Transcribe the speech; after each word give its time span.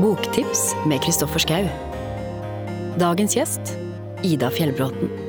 Boktips 0.00 0.74
med 0.86 1.00
Kristoffer 1.02 1.38
Schau. 1.38 1.68
Dagens 2.98 3.36
gjest 3.36 3.60
Ida 4.22 4.50
Fjellbråten. 4.50 5.25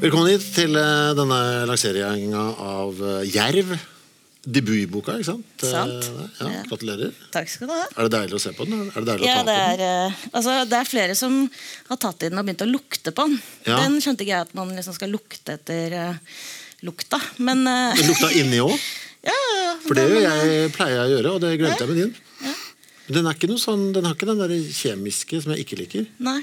Velkommen 0.00 0.30
hit 0.32 0.44
til 0.56 0.76
eh, 0.80 1.10
denne 1.16 1.38
lanseringa 1.68 2.42
av 2.64 3.00
eh, 3.04 3.24
Jerv. 3.34 3.74
Debutboka, 4.40 5.18
ikke 5.20 5.28
sant? 5.28 5.64
Eh, 5.66 5.72
Sant. 5.74 6.06
Ja, 6.38 6.46
Ja. 6.54 6.62
gratulerer. 6.70 7.10
Takk 7.34 7.50
skal 7.52 7.68
du 7.68 7.74
ha. 7.74 7.82
Er 7.92 8.08
det 8.08 8.14
deilig 8.14 8.38
å 8.38 8.40
se 8.40 8.52
på 8.56 8.64
den? 8.68 8.86
Er 8.88 8.96
det 9.04 9.08
deilig 9.10 9.28
Ja, 9.28 9.34
å 9.34 9.42
ta 9.42 9.50
det 9.50 9.58
på 9.58 9.74
den? 9.82 9.84
er, 9.84 10.16
altså, 10.32 10.54
det 10.70 10.78
er 10.78 10.88
flere 10.88 11.16
som 11.18 11.36
har 11.90 12.00
tatt 12.00 12.24
i 12.24 12.30
den 12.32 12.40
og 12.40 12.48
begynt 12.48 12.64
å 12.64 12.70
lukte 12.70 13.12
på 13.12 13.28
den. 13.28 13.36
Ja. 13.68 13.82
Den 13.84 14.00
skjønte 14.00 14.24
ikke 14.24 14.32
jeg 14.38 14.48
at 14.48 14.56
man 14.56 14.72
liksom 14.72 14.96
skal 14.96 15.12
lukte 15.12 15.58
etter 15.58 15.96
uh, 15.98 16.40
lukta. 16.88 17.20
Men 17.44 17.66
uh... 17.68 17.92
Den 18.00 18.08
lukta 18.14 18.32
inni 18.40 18.62
òg, 18.64 18.72
ja, 19.28 19.36
ja, 19.36 19.76
for 19.84 20.00
det 20.00 20.08
men, 20.14 20.24
jeg, 20.24 20.72
pleier 20.78 20.96
jeg 20.96 21.10
å 21.10 21.14
gjøre, 21.18 21.36
og 21.36 21.44
det 21.44 21.52
glemte 21.60 21.84
jeg 21.84 21.92
med 21.92 22.00
din. 22.06 22.16
Den, 23.10 23.26
er 23.26 23.56
sånn, 23.58 23.88
den 23.94 24.06
har 24.06 24.14
ikke 24.14 24.28
den 24.30 24.40
der 24.42 24.52
kjemiske 24.54 25.40
som 25.42 25.52
jeg 25.54 25.64
ikke 25.64 25.78
liker. 25.80 26.04
Nei, 26.22 26.40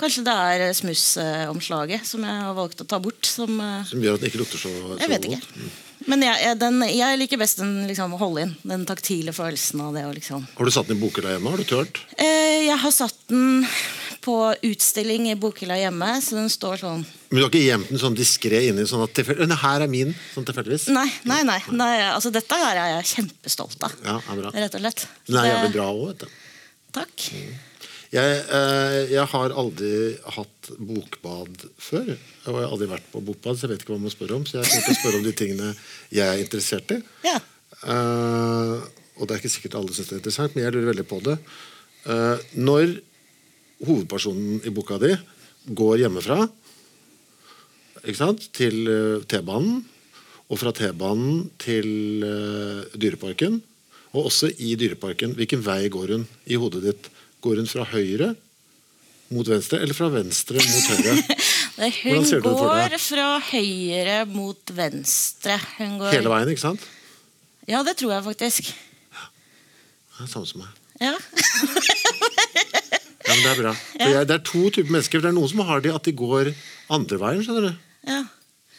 Kanskje 0.00 0.24
det 0.26 0.34
er 0.34 0.64
eh, 0.68 0.74
smussomslaget 0.76 2.06
som 2.08 2.24
jeg 2.26 2.42
har 2.46 2.56
valgt 2.56 2.82
å 2.84 2.88
ta 2.88 2.98
bort. 3.02 3.24
Som, 3.26 3.60
eh, 3.60 3.84
Som 3.88 4.02
gjør 4.04 4.18
at 4.18 4.24
den 4.24 4.30
ikke 4.32 4.42
lukter 4.42 4.60
så, 4.60 4.72
så 4.72 4.98
jeg 5.00 5.12
vet 5.14 5.28
ikke. 5.30 5.40
vondt. 5.40 5.86
Men 6.10 6.22
jeg, 6.24 6.40
jeg, 6.46 6.56
den, 6.60 6.80
jeg 6.88 7.18
liker 7.20 7.40
best 7.42 7.60
den 7.60 7.72
liksom, 7.88 8.14
å 8.16 8.20
holde 8.20 8.46
inn. 8.46 8.54
Den 8.64 8.86
taktile 8.88 9.34
følelsen 9.36 9.82
av 9.84 9.96
det. 9.96 10.04
liksom 10.16 10.46
Har 10.56 10.64
du 10.68 10.72
satt 10.72 10.88
den 10.88 10.96
i 10.96 11.02
bokhylla 11.02 11.34
hjemme? 11.36 11.52
Har 11.52 11.60
du 11.60 11.68
tørt? 11.68 12.00
Eh, 12.16 12.64
Jeg 12.70 12.78
har 12.80 12.94
satt 12.94 13.16
den 13.28 13.66
på 14.24 14.36
utstilling 14.66 15.30
i 15.30 15.36
bokhylla 15.40 15.76
hjemme, 15.80 16.14
så 16.24 16.36
den 16.40 16.50
står 16.52 16.80
sånn 16.84 17.04
Men 17.30 17.38
du 17.38 17.44
har 17.44 17.50
ikke 17.52 17.62
gjemt 17.62 17.90
den 17.92 18.00
sånn 18.02 18.16
diskré 18.18 18.58
inni? 18.66 18.82
Sånn 18.90 19.04
at 19.04 19.12
tilfell- 19.14 19.54
her 19.62 19.82
er 19.84 19.90
min, 19.90 20.10
sånn 20.34 20.46
tilfeldigvis? 20.48 20.88
Nei, 20.90 21.06
nei, 21.30 21.44
nei, 21.46 21.60
nei 21.78 21.92
altså 22.10 22.32
Dette 22.34 22.58
her 22.58 22.74
er 22.74 22.88
jeg 22.96 23.10
kjempestolt 23.12 23.84
av. 23.86 23.94
Ja, 24.02 24.16
er 24.18 24.40
bra. 24.40 24.50
Rett 24.50 24.74
og 24.74 24.82
slett. 24.82 25.04
Den 25.28 25.38
er 25.38 25.50
jævlig 25.52 25.72
bra 25.76 25.86
òg, 25.94 26.06
vet 26.08 26.24
du. 26.24 26.40
Takk. 26.96 27.26
Jeg, 28.10 28.38
eh, 28.50 28.96
jeg 29.12 29.26
har 29.30 29.54
aldri 29.54 29.92
hatt 30.34 30.70
bokbad 30.74 31.68
før. 31.78 32.08
Og 32.18 32.48
jeg 32.50 32.56
har 32.56 32.74
aldri 32.74 32.88
vært 32.90 33.06
på 33.12 33.22
bokbad, 33.22 33.54
så 33.54 33.68
jeg 33.68 33.76
vet 33.76 33.84
ikke 33.84 33.94
hva 33.94 34.02
man 34.02 34.10
spør 34.16 34.34
om. 34.40 34.46
Så 34.48 34.58
jeg 34.58 34.66
tenkte 34.72 34.96
å 34.96 34.98
spørre 34.98 35.20
om 35.20 35.28
de 35.28 35.34
tingene 35.38 35.68
jeg 36.10 36.26
er 36.26 36.42
interessert 36.42 36.90
i. 36.96 36.98
Ja. 37.28 37.36
Eh, 37.86 38.74
og 39.20 39.28
det 39.28 39.36
er 39.36 39.38
ikke 39.38 39.54
sikkert 39.54 39.78
alle 39.78 39.94
syns 39.94 40.10
det 40.10 40.16
er 40.16 40.22
interessant, 40.24 40.56
men 40.56 40.66
jeg 40.66 40.74
lurer 40.74 40.90
veldig 40.90 41.06
på 41.06 41.20
det. 41.30 41.38
Eh, 42.10 42.42
når 42.58 42.96
hovedpersonen 43.86 44.64
i 44.66 44.74
boka 44.74 44.98
di 44.98 45.14
går 45.78 46.02
hjemmefra 46.02 46.42
til 48.00 48.76
eh, 48.88 49.22
T-banen, 49.28 49.84
og 50.50 50.58
fra 50.58 50.72
T-banen 50.74 51.50
til 51.60 52.24
eh, 52.26 52.98
Dyreparken, 52.98 53.60
og 54.12 54.26
også 54.30 54.50
i 54.58 54.74
Dyreparken, 54.74 55.34
hvilken 55.38 55.62
vei 55.62 55.88
går 55.88 56.16
hun 56.16 56.28
i 56.46 56.58
hodet 56.58 56.82
ditt? 56.82 57.10
Går 57.40 57.60
hun 57.62 57.68
fra 57.70 57.84
høyre 57.84 58.34
mot 59.30 59.46
venstre, 59.46 59.78
eller 59.80 59.94
fra 59.94 60.08
venstre 60.12 60.58
mot 60.58 60.90
høyre? 60.90 61.16
Hun 61.80 62.26
for 62.28 62.42
går 62.44 62.96
fra 63.00 63.28
høyre 63.40 64.26
mot 64.28 64.72
venstre. 64.76 65.54
Hun 65.78 65.94
går... 66.02 66.10
Hele 66.12 66.28
veien, 66.28 66.50
ikke 66.52 66.60
sant? 66.60 66.82
Ja, 67.70 67.80
det 67.86 67.94
tror 67.96 68.12
jeg 68.18 68.26
faktisk. 68.26 68.68
Det 70.18 70.26
er 70.26 70.28
samme 70.28 70.50
som 70.50 70.60
meg. 70.60 70.74
Ja. 71.00 71.14
Ja, 73.30 73.36
men 73.36 73.44
Det 73.44 73.50
er 73.52 73.62
bra. 73.62 73.72
For 73.72 74.12
jeg, 74.12 74.28
det 74.28 74.34
er 74.36 74.44
to 74.44 74.62
typer 74.74 74.92
mennesker. 74.92 75.22
Det 75.22 75.30
er 75.30 75.36
noen 75.36 75.50
som 75.52 75.62
har 75.68 75.80
det 75.84 75.92
at 75.94 76.04
de 76.04 76.12
går 76.16 76.52
andre 76.92 77.20
veien. 77.22 77.44
skjønner 77.46 77.70
du? 77.70 77.89
Ja. 78.08 78.20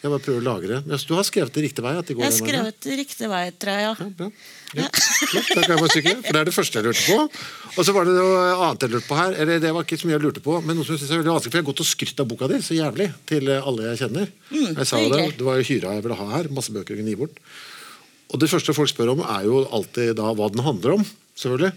Jeg 0.02 0.10
bare 0.10 0.22
prøver 0.24 0.40
å 0.40 0.42
lagre. 0.42 0.76
Du 0.82 1.12
har 1.14 1.22
skrevet 1.22 1.54
det 1.54 1.62
riktig 1.62 1.82
vei? 1.84 1.92
at 1.94 2.08
det 2.08 2.16
går 2.18 2.24
Jeg 2.24 2.32
har 2.32 2.34
skrevet 2.34 2.78
det 2.82 2.94
riktig 2.98 3.28
vei, 3.30 3.42
tror 3.54 3.76
jeg. 3.78 3.82
Ja. 3.84 3.92
Ja, 4.00 4.06
bra. 4.18 4.26
Ja. 4.72 4.86
ja. 4.88 5.42
da 5.54 5.62
kan 5.62 5.62
jeg 5.62 5.78
bare 5.78 5.92
for 5.92 6.08
Det 6.26 6.40
er 6.40 6.48
det 6.48 6.54
første 6.56 6.80
jeg 6.80 6.86
lurte 6.88 7.04
på. 7.06 7.44
Og 7.76 7.86
så 7.86 7.94
var 7.94 8.08
det 8.08 8.16
noe 8.16 8.40
annet 8.56 8.82
jeg 8.82 8.92
lurte 8.96 9.06
på 9.06 9.18
her. 9.20 9.36
Eller 9.44 9.60
det 9.62 9.70
var 9.76 9.86
ikke 9.86 10.00
så 10.00 10.08
mye 10.10 10.16
jeg 10.16 10.24
lurte 10.24 10.42
på, 10.42 10.56
men 10.66 10.74
noe 10.74 10.88
som 10.88 10.96
jeg 10.96 11.04
synes 11.04 11.12
er 11.14 11.22
veldig 11.22 11.34
vanskelig, 11.36 11.52
for 11.52 11.60
jeg 11.60 11.62
har 11.62 11.68
gått 11.70 11.84
og 11.84 11.88
skrytt 11.92 12.24
av 12.24 12.28
boka 12.32 12.48
di 12.50 12.58
så 12.66 12.78
jævlig 12.80 13.06
til 13.30 13.52
eh, 13.54 13.68
alle 13.70 13.92
jeg 13.92 14.00
kjenner. 14.00 14.32
jeg 14.50 14.88
sa 14.90 15.02
det 15.04 15.12
det, 15.12 15.28
det 15.38 15.46
var 15.46 15.60
jo 15.60 15.68
hyra 15.70 15.94
jeg 15.94 16.06
ville 16.08 16.18
ha 16.18 16.26
her. 16.32 16.50
Masse 16.58 16.74
bøker 16.74 16.96
jeg 16.96 17.04
kunne 17.04 17.14
gi 17.14 17.20
bort. 17.22 17.38
Og 18.34 18.42
det 18.42 18.50
første 18.50 18.74
folk 18.74 18.90
spør 18.90 19.12
om, 19.14 19.22
er 19.22 19.46
jo 19.46 19.62
alltid 19.70 20.16
da 20.18 20.32
hva 20.34 20.50
den 20.50 20.64
handler 20.66 20.96
om. 20.98 21.06
selvfølgelig. 21.38 21.70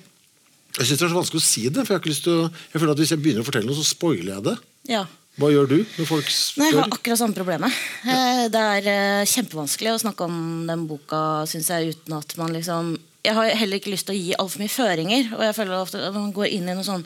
Jeg 0.80 0.88
syns 0.90 0.98
det 0.98 1.06
er 1.06 1.14
så 1.14 1.20
vanskelig 1.20 1.44
å 1.44 1.46
si 1.46 1.68
det, 1.70 1.86
for 1.86 1.94
jeg, 1.94 2.00
har 2.00 2.02
ikke 2.02 2.12
lyst 2.16 2.26
til 2.26 2.42
å, 2.42 2.50
jeg 2.74 2.82
føler 2.82 2.96
at 2.96 3.04
hvis 3.04 3.14
jeg 3.14 3.22
begynner 3.22 3.46
å 3.46 3.48
fortelle 3.48 3.70
noe, 3.70 3.78
så 3.78 3.86
spoiler 3.86 4.34
jeg 4.34 4.46
det. 4.50 4.56
Ja. 4.90 5.06
Hva 5.36 5.50
gjør 5.52 5.68
du 5.68 5.78
når 5.84 6.08
folk 6.08 6.30
Nei, 6.62 6.70
jeg 6.72 6.78
har 6.80 6.94
akkurat 6.96 7.20
samme 7.20 7.36
problemet. 7.36 7.80
Eh, 8.08 8.46
Det 8.54 8.62
er 8.62 8.90
eh, 8.92 9.26
kjempevanskelig 9.28 9.92
å 9.96 10.04
snakke 10.06 10.28
om 10.30 10.38
den 10.70 10.86
boka 10.88 11.20
synes 11.50 11.72
jeg, 11.74 11.96
uten 11.96 12.16
at 12.20 12.38
man 12.40 12.54
liksom 12.56 12.94
Jeg 13.26 13.34
har 13.36 13.50
heller 13.58 13.82
ikke 13.82 13.92
lyst 13.92 14.08
til 14.08 14.16
å 14.16 14.22
gi 14.22 14.36
altfor 14.38 14.62
mye 14.62 14.72
føringer. 14.72 15.34
Og 15.36 15.44
jeg 15.48 15.58
føler 15.58 15.80
ofte 15.80 16.00
at 16.08 16.14
man 16.16 16.32
går 16.36 16.52
inn 16.54 16.70
i 16.70 16.78
noe 16.78 16.86
sånn 16.88 17.04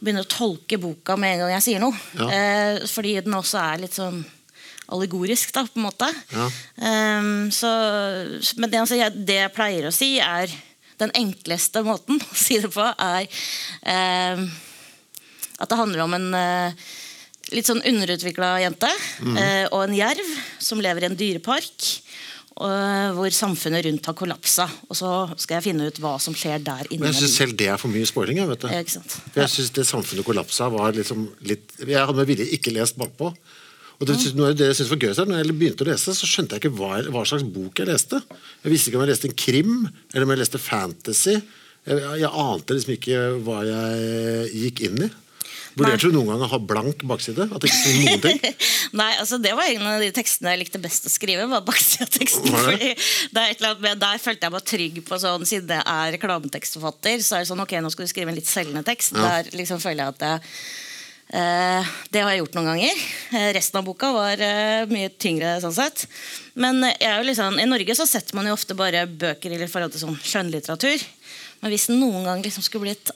begynner 0.00 0.24
å 0.24 0.32
tolke 0.32 0.78
boka 0.80 1.12
med 1.20 1.34
en 1.34 1.42
gang 1.44 1.50
jeg 1.58 1.64
sier 1.66 1.82
noe. 1.82 1.96
Ja. 2.16 2.28
Eh, 2.32 2.86
fordi 2.88 3.18
den 3.20 3.36
også 3.36 3.60
er 3.60 3.82
litt 3.82 3.98
sånn 3.98 4.22
allegorisk, 4.90 5.52
da, 5.54 5.66
på 5.68 5.78
en 5.78 5.84
måte. 5.86 6.08
Ja. 6.32 6.46
Ehm, 6.88 7.50
så, 7.54 7.68
men 8.56 8.72
det, 8.72 8.80
altså, 8.80 8.96
jeg, 8.98 9.14
det 9.28 9.36
jeg 9.36 9.52
pleier 9.54 9.86
å 9.86 9.92
si, 9.94 10.14
er 10.24 10.50
den 11.00 11.12
enkleste 11.20 11.84
måten 11.86 12.18
å 12.32 12.34
si 12.36 12.58
det 12.64 12.72
på, 12.74 12.88
er 12.96 13.28
eh, 13.84 14.42
at 15.60 15.70
det 15.70 15.78
handler 15.78 16.06
om 16.06 16.16
en 16.16 16.28
eh, 16.34 16.88
litt 17.52 17.66
sånn 17.68 17.82
underutvikla 17.86 18.54
jente 18.64 18.90
Mm. 19.20 19.36
eh, 19.36 19.66
og 19.72 19.84
en 19.88 19.94
jerv 19.96 20.28
som 20.58 20.80
lever 20.80 21.02
i 21.02 21.10
en 21.10 21.16
dyrepark. 21.16 21.88
Hvor 22.60 23.30
samfunnet 23.32 23.86
rundt 23.86 24.04
har 24.04 24.12
kollapsa. 24.18 24.66
Og 24.90 24.96
så 24.98 25.10
skal 25.40 25.56
jeg 25.56 25.70
finne 25.70 25.86
ut 25.88 25.96
hva 26.02 26.18
som 26.20 26.34
skjer 26.36 26.58
der 26.60 26.82
inne. 26.90 27.06
Men 27.06 27.12
jeg 27.14 27.22
synes 27.22 27.36
selv 27.38 27.54
det 27.56 27.68
er 27.72 27.78
for 27.80 27.88
mye 27.88 28.04
spoiling. 28.04 28.36
Jeg, 28.36 28.48
vet 28.50 28.60
du. 28.60 28.66
Ja? 28.68 28.82
For 29.32 29.40
jeg 29.40 29.52
syns 29.54 29.70
det 29.78 29.86
samfunnet 29.88 30.26
kollapsa 30.26 30.68
var 30.68 30.92
liksom 30.92 31.22
litt 31.48 31.72
Jeg 31.80 31.96
hadde 31.96 32.18
med 32.18 32.28
vilje 32.28 32.50
ikke 32.58 32.74
lest 32.76 32.98
bakpå. 33.00 33.30
Og 34.00 34.06
det, 34.08 34.18
noe 34.36 34.52
det 34.52 34.66
jeg 34.70 34.76
synes 34.80 34.90
var 34.92 35.00
gøy, 35.00 35.14
når 35.30 35.40
jeg 35.40 35.56
begynte 35.56 35.84
å 35.86 35.88
lese, 35.88 36.12
så 36.16 36.28
skjønte 36.28 36.56
jeg 36.56 36.62
ikke 36.64 36.76
hva, 36.76 37.00
hva 37.12 37.24
slags 37.28 37.44
bok 37.48 37.80
jeg 37.80 37.88
leste. 37.88 38.20
Jeg 38.64 38.72
visste 38.74 38.88
ikke 38.90 39.00
om 39.00 39.04
jeg 39.06 39.12
leste 39.14 39.28
en 39.30 39.40
krim, 39.46 39.74
eller 40.12 40.24
om 40.24 40.30
jeg 40.34 40.40
leste 40.40 40.60
fantasy. 40.60 41.34
Jeg, 41.86 42.04
jeg 42.20 42.30
ante 42.44 42.76
liksom 42.76 42.94
ikke 42.98 43.18
hva 43.44 43.58
jeg 43.68 44.54
gikk 44.66 44.84
inn 44.88 45.02
i. 45.04 45.10
Vurderte 45.80 46.10
du 46.10 46.16
noen 46.16 46.28
gang 46.32 46.42
å 46.44 46.48
ha 46.50 46.58
blank 46.72 47.04
bakside? 47.08 47.46
At 47.48 47.62
det 47.62 47.70
ikke 47.70 47.78
sto 47.78 47.94
noen 47.96 48.24
ting? 48.24 48.58
Nei, 49.00 49.08
altså 49.22 49.38
Det 49.42 49.54
var 49.56 49.70
en 49.70 49.86
av 49.88 50.02
de 50.04 50.10
tekstene 50.14 50.52
jeg 50.54 50.62
likte 50.64 50.82
best 50.82 51.08
å 51.08 51.12
skrive. 51.12 51.46
var 51.50 51.64
baksideteksten. 51.66 52.50
Fordi 52.52 52.92
det 53.36 53.46
er 53.46 53.96
Der 54.00 54.20
følte 54.22 54.46
jeg 54.48 54.54
meg 54.56 54.68
trygg 54.72 55.00
på 55.08 55.20
sånn, 55.22 55.46
Siden 55.48 55.74
jeg 55.78 55.86
er 55.86 56.14
reklametekstforfatter, 56.16 57.24
så 57.24 57.38
er 57.38 57.44
det 57.44 57.50
sånn 57.50 57.64
ok, 57.64 57.74
nå 57.80 57.90
skal 57.94 58.06
du 58.06 58.12
skrive 58.12 58.32
en 58.32 58.38
litt 58.38 58.50
selgende 58.50 58.84
tekst. 58.86 59.16
Ja. 59.16 59.40
Der 59.40 59.50
liksom 59.58 59.82
føler 59.82 60.04
jeg 60.04 60.14
at 60.16 60.24
jeg, 60.26 60.54
eh, 61.40 61.90
Det 62.12 62.24
har 62.24 62.32
jeg 62.34 62.42
gjort 62.44 62.58
noen 62.58 62.70
ganger. 62.72 63.04
Eh, 63.32 63.50
resten 63.56 63.80
av 63.80 63.86
boka 63.88 64.12
var 64.16 64.46
eh, 64.46 64.86
mye 64.90 65.12
tyngre. 65.16 65.56
sånn 65.64 65.76
sett 65.76 66.06
Men 66.54 66.82
jeg 66.92 67.08
er 67.08 67.20
jo 67.20 67.28
liksom, 67.30 67.60
i 67.62 67.68
Norge 67.70 67.96
så 67.96 68.08
setter 68.08 68.38
man 68.38 68.48
jo 68.50 68.56
ofte 68.56 68.76
bare 68.78 69.06
bøker 69.06 69.54
i 69.54 69.66
forhold 69.66 69.94
til 69.94 70.04
sånn 70.06 70.18
skjønnlitteratur. 70.18 71.06
Men 71.60 71.72
hvis 71.74 71.90
den 71.90 72.00
noen 72.00 72.24
gang 72.24 72.42
liksom 72.44 72.64
skulle 72.64 72.88
blitt 72.88 73.12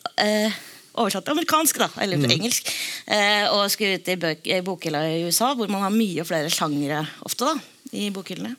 oversatt 0.95 1.25
til 1.27 1.35
amerikansk, 1.35 1.79
da, 1.83 1.89
eller 2.05 2.17
Mm. 2.21 2.31
engelsk, 2.31 2.69
eh, 3.07 3.47
og 3.51 3.71
skulle 3.71 3.99
ut 3.99 4.09
i, 4.09 4.17
bøk, 4.17 4.47
i 4.47 4.61
bokhylla 4.63 5.01
i 5.11 5.25
USA, 5.27 5.55
hvor 5.55 5.69
man 5.69 5.83
har 5.83 5.91
mye 5.91 6.25
flere 6.25 6.51
sjangere 6.51 7.07
ofte 7.27 7.45
da, 7.51 7.55
i 7.93 8.11
bokhyllene, 8.11 8.57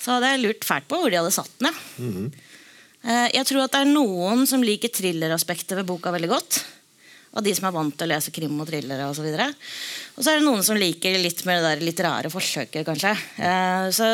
så 0.00 0.16
hadde 0.16 0.30
jeg 0.32 0.44
lurt 0.44 0.64
fælt 0.64 0.88
på 0.88 1.00
hvor 1.00 1.10
de 1.10 1.16
hadde 1.20 1.34
satt 1.34 1.50
den. 1.60 1.68
ja. 1.70 2.04
Mm. 2.04 2.32
Eh, 3.06 3.28
jeg 3.36 3.46
tror 3.46 3.62
at 3.64 3.70
det 3.76 3.80
er 3.84 3.92
noen 3.92 4.46
som 4.50 4.62
liker 4.66 4.90
thrilleraspektet 4.90 5.76
ved 5.78 5.86
boka 5.86 6.10
veldig 6.10 6.28
godt. 6.32 6.64
Og 7.36 7.44
de 7.44 7.52
som 7.54 7.66
er 7.68 7.74
vant 7.76 7.94
til 7.94 8.08
å 8.08 8.10
lese 8.14 8.32
krim 8.32 8.56
og 8.60 8.66
thrillere 8.66 9.06
osv. 9.10 9.26
Og, 9.36 9.54
og 10.16 10.24
så 10.24 10.32
er 10.32 10.38
det 10.40 10.46
noen 10.46 10.64
som 10.64 10.74
liker 10.80 11.18
litt 11.20 11.44
mer 11.46 11.60
det 11.60 11.68
der 11.76 11.84
litterære 11.86 12.30
forsøket, 12.32 12.82
kanskje. 12.88 13.12
Eh, 13.38 13.90
så, 13.94 14.08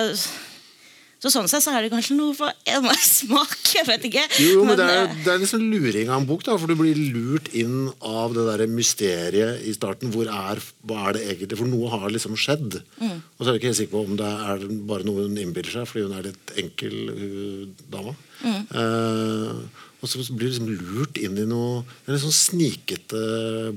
så 1.23 1.31
sånn 1.31 1.47
sett 1.47 1.63
så 1.63 1.71
er 1.71 1.85
det 1.85 1.93
kanskje 1.93 2.17
noe 2.19 2.35
for 2.35 2.51
enhver 2.67 2.99
smak. 3.07 3.55
Jeg 3.77 3.87
vet 3.87 4.07
ikke. 4.09 4.25
Jo, 4.43 4.65
men 4.67 4.75
det 4.79 4.89
er, 4.91 5.05
eh, 5.05 5.19
det 5.23 5.31
er 5.31 5.39
liksom 5.39 5.63
luring 5.71 6.09
av 6.11 6.19
en 6.19 6.27
bok, 6.27 6.43
da, 6.49 6.57
for 6.59 6.67
du 6.67 6.75
blir 6.81 6.99
lurt 7.15 7.47
inn 7.55 7.93
av 8.03 8.35
det 8.35 8.43
der 8.49 8.65
mysteriet 8.67 9.63
i 9.63 9.75
starten. 9.77 10.11
Hvor 10.11 10.27
er, 10.27 10.59
hva 10.83 11.05
er 11.07 11.15
det 11.15 11.23
egentlig? 11.29 11.61
For 11.61 11.71
noe 11.71 11.93
har 11.93 12.11
liksom 12.11 12.35
skjedd. 12.35 12.81
Mm. 12.99 13.21
Og 13.23 13.39
så 13.39 13.47
er 13.47 13.55
jeg 13.55 13.63
ikke 13.63 13.71
helt 13.71 13.79
sikker 13.79 13.95
på 13.95 14.03
om 14.09 14.19
det 14.19 14.33
er 14.49 14.65
bare 14.91 15.07
noe 15.07 15.29
hun 15.29 15.39
innbiller 15.39 15.77
seg, 15.77 15.87
fordi 15.87 16.09
hun 16.09 16.17
er 16.19 16.27
litt 16.27 16.53
enkel 16.65 16.99
hun, 17.21 17.77
dama. 17.95 18.17
Mm. 18.43 18.67
Eh, 18.83 19.87
og 20.03 20.11
så 20.11 20.25
blir 20.35 20.51
du 20.51 20.57
liksom 20.57 20.73
lurt 20.75 21.21
inn 21.23 21.37
i 21.39 21.45
noe 21.47 21.85
Det 21.87 22.11
er 22.11 22.17
en 22.17 22.25
sånn 22.25 22.35
snikete 22.35 23.23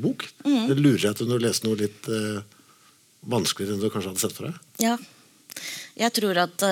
bok. 0.01 0.25
Mm. 0.47 0.63
Det 0.71 0.79
lurer 0.79 1.03
deg 1.03 1.19
til 1.19 1.29
når 1.29 1.37
du 1.37 1.45
leser 1.45 1.69
noe 1.69 1.81
litt 1.83 2.09
eh, 2.09 2.41
vanskeligere 3.29 3.77
enn 3.77 3.85
du 3.85 3.91
kanskje 3.93 4.15
hadde 4.15 4.25
sett 4.25 4.33
for 4.33 4.49
deg. 4.49 4.57
Ja. 4.81 4.97
Jeg 5.95 6.11
tror 6.17 6.41
at 6.41 6.65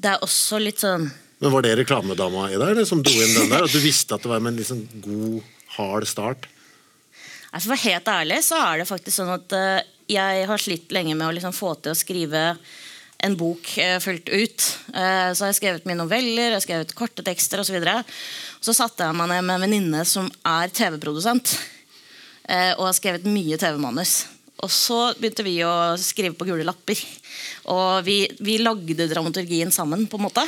det 0.00 0.14
er 0.14 0.24
også 0.24 0.60
litt 0.62 0.80
sånn 0.82 1.08
Men 1.40 1.54
Var 1.54 1.66
det 1.66 1.76
reklamedama 1.82 2.48
i 2.52 2.58
deg 2.60 2.82
som 2.88 3.02
dro 3.04 3.16
inn 3.16 3.36
den 3.36 3.52
der? 3.52 3.66
At 3.66 3.74
du 3.74 3.80
visste 3.82 4.16
at 4.16 4.24
det 4.24 4.32
var 4.32 4.42
med 4.42 4.54
en 4.54 4.60
liksom 4.60 4.82
god, 5.04 5.40
hard 5.76 6.08
start? 6.08 6.48
Altså, 7.50 7.64
For 7.64 7.72
å 7.72 7.74
være 7.74 7.86
helt 7.88 8.12
ærlig 8.12 8.38
så 8.46 8.60
er 8.60 8.80
det 8.80 8.90
faktisk 8.90 9.16
sånn 9.16 9.34
at 9.34 9.56
uh, 9.56 9.80
jeg 10.10 10.46
har 10.50 10.62
slitt 10.62 10.94
lenge 10.94 11.16
med 11.16 11.28
å 11.28 11.34
liksom 11.34 11.54
få 11.56 11.74
til 11.82 11.94
å 11.94 11.98
skrive 11.98 12.44
en 13.20 13.36
bok 13.36 13.72
uh, 13.80 13.98
fullt 14.02 14.30
ut. 14.30 14.66
Uh, 14.94 15.32
så 15.34 15.44
har 15.44 15.50
jeg 15.50 15.58
skrevet 15.58 15.88
mine 15.88 16.00
noveller, 16.02 16.52
jeg 16.52 16.58
har 16.58 16.64
skrevet 16.64 16.94
korte 16.98 17.24
tekster 17.26 17.62
osv. 17.62 17.80
Så, 17.82 17.96
så 18.70 18.76
satte 18.82 19.08
jeg 19.08 19.18
meg 19.18 19.32
ned 19.32 19.48
med 19.48 19.56
en 19.56 19.66
venninne 19.66 20.04
som 20.08 20.30
er 20.46 20.72
TV-produsent. 20.72 21.56
og 22.50 22.82
har 22.82 22.94
skrevet 22.96 23.26
mye 23.30 23.58
TV-manus. 23.60 24.24
Og 24.60 24.72
så 24.72 24.98
begynte 25.18 25.44
vi 25.46 25.58
å 25.64 25.74
skrive 26.00 26.36
på 26.36 26.48
gule 26.48 26.66
lapper. 26.66 26.98
Og 27.72 28.02
vi, 28.06 28.24
vi 28.44 28.58
lagde 28.60 29.08
dramaturgien 29.10 29.72
sammen. 29.72 30.06
på 30.10 30.20
en 30.20 30.26
måte 30.26 30.44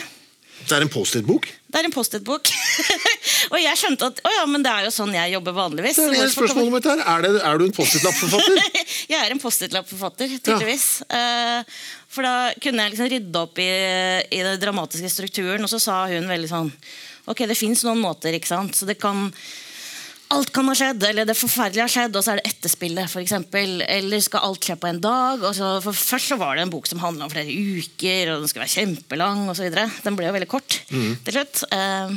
Det 0.67 0.76
er 0.76 0.85
en 0.85 0.93
Post-It-bok? 0.93 1.49
Det 1.73 1.81
er 1.81 1.88
en 1.88 1.94
Post-It-bok. 1.94 2.50
og 3.53 3.56
jeg 3.62 3.81
skjønte 3.81 4.11
at 4.12 4.20
å 4.26 4.35
ja, 4.35 4.44
men 4.50 4.64
det 4.64 4.73
er 4.73 4.87
jo 4.88 4.93
sånn 4.94 5.14
jeg 5.17 5.32
jobber 5.37 5.56
vanligvis. 5.56 6.03
Det 6.03 6.20
er 6.20 6.35
spørsmålet 6.35 6.76
mitt 6.76 6.91
her. 6.91 7.05
Er, 7.14 7.25
det, 7.25 7.32
er 7.41 7.59
du 7.59 7.67
en 7.67 7.75
Post-It-lapp-forfatter? 7.79 8.85
jeg 9.14 9.19
er 9.19 9.35
en 9.35 9.43
Post-It-lapp-forfatter, 9.43 10.37
tydeligvis. 10.38 10.87
Eh, 11.09 11.81
for 12.12 12.29
da 12.29 12.37
kunne 12.61 12.85
jeg 12.85 12.94
liksom 12.94 13.11
rydde 13.14 13.47
opp 13.47 13.64
i, 13.64 13.70
i 14.29 14.44
den 14.44 14.61
dramatiske 14.61 15.11
strukturen, 15.14 15.64
og 15.64 15.73
så 15.73 15.81
sa 15.81 16.05
hun 16.12 16.29
veldig 16.31 16.53
sånn 16.53 16.70
Ok, 17.31 17.44
det 17.47 17.55
fins 17.55 17.85
noen 17.87 18.00
måter, 18.03 18.35
ikke 18.35 18.50
sant. 18.50 18.75
Så 18.75 18.82
det 18.82 18.97
kan 18.99 19.29
Alt 20.32 20.52
kan 20.55 20.69
ha 20.70 20.75
skjedd, 20.76 21.02
eller 21.05 21.26
det 21.29 21.37
forferdelige 21.37 21.84
har 21.84 21.93
skjedd, 21.93 22.14
og 22.17 22.25
så 22.25 22.32
er 22.32 22.40
det 22.40 22.52
etterspillet. 22.55 23.17
Eksempel. 23.20 23.82
eller 23.84 24.23
skal 24.25 24.46
alt 24.46 24.64
skje 24.64 24.76
på 24.81 24.88
en 24.88 25.00
dag? 25.02 25.43
Og 25.44 25.52
så, 25.56 25.73
for 25.84 25.93
Først 25.93 26.32
så 26.32 26.38
var 26.40 26.56
det 26.56 26.64
en 26.64 26.73
bok 26.73 26.88
som 26.88 27.02
handla 27.02 27.26
om 27.26 27.32
flere 27.32 27.52
uker, 27.52 28.32
og 28.32 28.40
den 28.40 28.49
skulle 28.49 28.64
være 28.64 28.76
kjempelang 28.79 29.43
osv. 29.52 29.69
Den 30.06 30.17
ble 30.17 30.31
jo 30.31 30.37
veldig 30.38 30.49
kort 30.49 30.79
til 30.88 31.34
slutt. 31.37 31.64
Eh, 31.76 32.14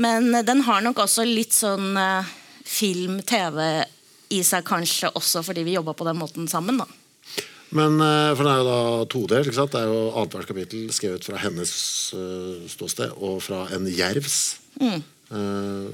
men 0.00 0.30
den 0.48 0.64
har 0.66 0.80
nok 0.86 1.04
også 1.04 1.26
litt 1.28 1.52
sånn 1.54 1.92
eh, 2.00 2.32
film, 2.64 3.20
TV 3.26 3.60
i 4.34 4.40
seg, 4.42 4.64
kanskje 4.66 5.12
også 5.12 5.44
fordi 5.44 5.66
vi 5.68 5.76
jobba 5.76 5.92
på 5.98 6.08
den 6.08 6.18
måten 6.18 6.48
sammen. 6.48 6.80
da. 6.80 6.88
Men, 7.74 8.00
eh, 8.00 8.32
for 8.32 8.44
Den 8.46 8.52
er 8.54 8.62
jo 8.62 8.70
da 8.70 9.04
todelt. 9.12 9.46
ikke 9.46 9.60
sant? 9.60 9.76
Det 9.76 9.82
er 9.82 9.92
jo 9.92 10.08
Annethvert 10.14 10.48
kapittel 10.48 10.88
skrevet 10.94 11.28
fra 11.28 11.36
hennes 11.44 11.76
ståsted 12.72 13.12
og 13.20 13.42
fra 13.44 13.66
en 13.76 13.86
jervs 13.92 14.40
eh, 14.80 15.92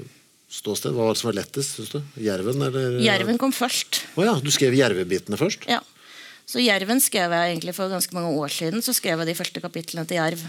ståsted. 0.51 0.91
Hva 0.95 1.07
var 1.07 1.15
det 1.15 1.21
som 1.21 1.29
var 1.31 1.37
lettest, 1.39 1.77
syns 1.77 1.93
du? 1.93 2.01
Jerven 2.21 2.65
eller 2.67 2.99
Jerven 3.03 3.39
kom 3.41 3.53
først. 3.55 4.03
Å 4.19 4.25
ja, 4.27 4.35
du 4.43 4.51
skrev 4.53 4.75
jervebitene 4.75 5.39
først? 5.39 5.67
Ja. 5.71 5.79
Så 6.51 6.59
Jerven 6.59 6.99
skrev 6.99 7.31
jeg 7.31 7.53
egentlig 7.53 7.75
for 7.77 7.91
ganske 7.91 8.15
mange 8.17 8.33
år 8.35 8.51
siden. 8.51 8.83
Så 8.83 8.95
skrev 8.97 9.21
jeg 9.21 9.31
de 9.31 9.37
første 9.37 9.63
kapitlene 9.63 10.03
til 10.09 10.19
Jerv. 10.19 10.41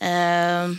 Eh, 0.00 0.72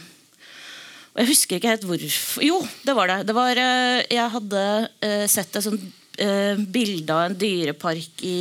og 1.13 1.21
jeg 1.21 1.29
husker 1.29 1.59
ikke 1.59 1.69
helt 1.69 1.83
hvorfor 1.85 2.41
Jo, 2.43 2.57
det 2.87 2.95
var 2.97 3.11
det. 3.11 3.19
det 3.29 3.35
var, 3.37 3.59
eh, 3.61 3.99
jeg 4.09 4.33
hadde 4.33 4.63
eh, 5.05 5.25
sett 5.29 5.53
et 5.55 5.67
sånt 5.67 5.83
eh, 6.17 6.57
bilde 6.57 7.13
av 7.13 7.27
en 7.29 7.37
dyrepark 7.37 8.23
i 8.25 8.37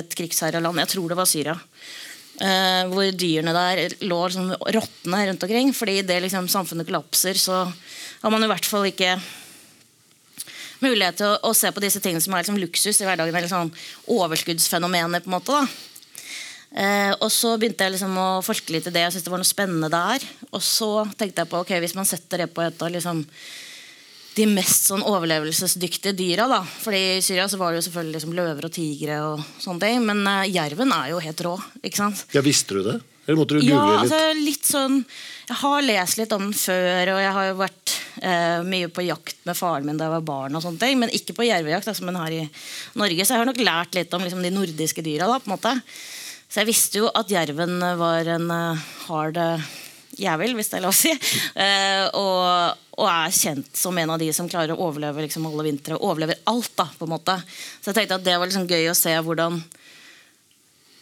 et 0.00 0.18
krigsherreland. 0.18 0.82
Jeg 0.82 0.96
tror 0.96 1.12
det 1.14 1.20
var 1.20 1.30
Syria. 1.30 1.54
Eh, 2.42 2.82
hvor 2.90 3.06
dyrene 3.18 3.54
der 3.54 3.94
lå 4.06 4.18
sånn 4.34 4.50
råtne 4.74 5.22
rundt 5.30 5.46
omkring. 5.46 5.70
Fordi 5.74 6.00
det 6.06 6.18
liksom 6.26 6.50
samfunnet 6.50 6.90
kollapser, 6.90 7.38
så 7.38 7.62
har 8.22 8.30
man 8.34 8.44
i 8.44 8.50
hvert 8.50 8.66
fall 8.66 8.86
ikke 8.90 9.16
mulighet 10.84 11.18
til 11.18 11.26
å, 11.32 11.38
å 11.50 11.54
se 11.56 11.70
på 11.74 11.82
disse 11.82 12.00
tingene 12.02 12.22
som 12.22 12.34
er 12.36 12.44
liksom 12.44 12.58
luksus 12.62 13.00
i 13.02 13.06
hverdagen. 13.06 13.34
Eller 13.34 13.50
sånn 13.50 13.72
overskuddsfenomener. 14.14 15.24
på 15.24 15.30
en 15.30 15.36
måte 15.38 15.54
da. 15.54 15.62
Eh, 16.78 17.12
og 17.24 17.30
så 17.32 17.54
begynte 17.58 17.86
jeg 17.86 17.94
liksom 17.96 18.18
å 18.20 18.28
forske 18.44 18.74
litt 18.74 18.86
i 18.90 18.92
det. 18.94 19.06
Jeg 19.06 19.14
syntes 19.16 19.26
det 19.28 19.32
var 19.34 19.42
noe 19.42 19.48
spennende 19.48 19.90
der. 19.92 20.26
Og 20.52 20.62
så 20.64 20.90
tenkte 21.18 21.42
jeg 21.44 21.50
på 21.50 21.62
ok, 21.64 21.72
hvis 21.82 21.96
man 21.98 22.08
setter 22.08 22.44
det 22.44 22.50
på 22.54 22.62
et 22.66 22.84
av 22.84 22.92
liksom, 22.94 23.24
de 24.38 24.46
mest 24.52 24.86
sånn 24.90 25.02
overlevelsesdyktige 25.08 26.12
dyra. 26.18 26.46
da. 26.50 26.60
Fordi 26.84 27.00
I 27.16 27.22
Syria 27.24 27.48
så 27.50 27.58
var 27.58 27.72
det 27.74 27.80
jo 27.80 27.88
selvfølgelig 27.88 28.18
liksom 28.18 28.36
løver 28.38 28.68
og 28.68 28.74
tigre 28.76 29.20
og 29.32 29.42
sånne 29.64 29.82
ting. 29.86 30.04
Men 30.06 30.22
eh, 30.30 30.44
jerven 30.54 30.92
er 30.94 31.14
jo 31.14 31.22
helt 31.24 31.46
rå. 31.48 31.56
ikke 31.82 32.04
sant? 32.04 32.26
Ja, 32.36 32.44
Visste 32.46 32.78
du 32.78 32.84
det? 32.86 32.98
Eller 33.28 33.36
måtte 33.42 33.58
du 33.58 33.60
google 33.60 33.74
Ja, 33.74 33.88
litt? 34.00 34.12
altså 34.12 34.20
litt 34.40 34.64
sånn 34.64 34.94
Jeg 35.50 35.56
har 35.60 35.82
lest 35.84 36.16
litt 36.16 36.30
om 36.32 36.46
den 36.46 36.54
før, 36.56 37.10
og 37.12 37.18
jeg 37.20 37.32
har 37.36 37.48
jo 37.50 37.58
vært 37.58 37.97
eh, 38.22 38.60
mye 38.66 38.88
på 38.92 39.04
jakt 39.06 39.40
med 39.48 39.56
faren 39.56 39.86
min 39.86 39.98
da 39.98 40.08
jeg 40.08 40.16
var 40.16 40.26
barn, 40.26 40.56
og 40.56 40.64
sånne 40.64 40.80
ting, 40.82 40.98
men 41.00 41.12
ikke 41.14 41.36
på 41.36 41.46
jervejakt, 41.46 41.88
da, 41.88 41.94
som 41.96 42.10
en 42.10 42.20
har 42.20 42.34
i 42.34 42.44
Norge. 42.98 43.24
Så 43.24 43.34
jeg 43.34 43.42
har 43.42 43.48
nok 43.48 43.60
lært 43.62 43.98
litt 43.98 44.14
om 44.16 44.24
liksom, 44.24 44.42
de 44.44 44.54
nordiske 44.54 45.04
dyra. 45.04 45.28
da, 45.30 45.38
på 45.40 45.50
en 45.50 45.54
måte. 45.56 45.74
Så 46.48 46.62
jeg 46.62 46.70
visste 46.70 47.02
jo 47.02 47.10
at 47.12 47.30
jerven 47.30 47.76
var 48.00 48.28
en 48.32 48.48
uh, 48.48 48.86
hard 49.06 49.36
uh, 49.36 49.66
jævel, 50.18 50.54
hvis 50.56 50.70
det 50.72 50.78
er 50.78 50.84
lov 50.86 50.94
å 50.94 50.98
si. 50.98 51.12
Og, 52.18 52.84
og 52.98 53.06
er 53.06 53.34
kjent 53.36 53.76
som 53.76 53.98
en 54.00 54.14
av 54.14 54.18
de 54.18 54.30
som 54.34 54.48
klarer 54.50 54.72
å 54.74 54.88
overleve 54.88 55.22
liksom, 55.26 55.46
alle 55.46 55.66
vintre. 55.68 56.00
Overlever 56.00 56.40
alt, 56.50 56.72
da, 56.74 56.88
på 56.88 57.06
en 57.06 57.12
måte. 57.12 57.36
Så 57.78 57.92
jeg 57.92 58.00
tenkte 58.00 58.18
at 58.18 58.26
det 58.26 58.34
var 58.40 58.50
liksom 58.50 58.66
gøy 58.66 58.88
å 58.90 58.96
se 58.98 59.12
hvordan 59.14 59.60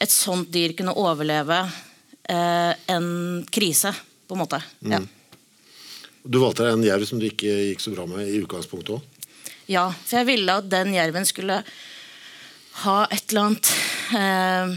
et 0.05 0.13
sånt 0.13 0.51
dyr 0.53 0.75
kunne 0.77 0.93
overleve 1.01 1.63
en 2.27 3.07
krise, 3.55 3.95
på 4.27 4.35
en 4.35 4.43
måte. 4.43 4.61
Ja. 4.85 5.01
Du 6.27 6.41
valgte 6.43 6.67
deg 6.67 6.75
en 6.75 6.87
jerv 6.87 7.07
som 7.07 7.21
du 7.23 7.29
ikke 7.29 7.53
gikk 7.71 7.83
så 7.85 7.93
bra 7.95 8.07
med 8.11 8.27
i 8.27 8.41
utgangspunktet 8.43 8.97
òg. 8.97 9.29
ja, 9.71 9.89
for 10.05 10.21
jeg 10.21 10.29
ville 10.29 10.59
at 10.59 10.71
den 10.71 10.95
jerven 10.95 11.27
skulle 11.27 11.61
ha 12.83 12.97
et 13.11 13.31
eller 13.31 13.47
annet 13.47 13.71
eh, 14.19 14.75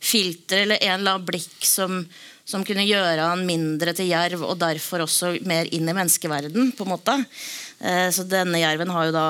filter 0.00 0.64
eller 0.64 0.80
en 0.80 0.98
eller 0.98 1.16
annen 1.16 1.26
blikk 1.28 1.64
som, 1.66 2.04
som 2.44 2.64
kunne 2.66 2.86
gjøre 2.86 3.28
han 3.32 3.46
mindre 3.48 3.94
til 3.96 4.10
jerv, 4.12 4.44
og 4.46 4.60
derfor 4.60 5.04
også 5.04 5.34
mer 5.48 5.68
inn 5.74 5.88
i 5.88 5.96
menneskeverden. 5.96 6.72
på 6.76 6.86
en 6.86 6.92
måte. 6.92 7.16
Eh, 7.80 8.08
så 8.14 8.24
denne 8.28 8.62
jerven 8.62 8.92
har 8.94 9.08
jo 9.08 9.16
da 9.16 9.26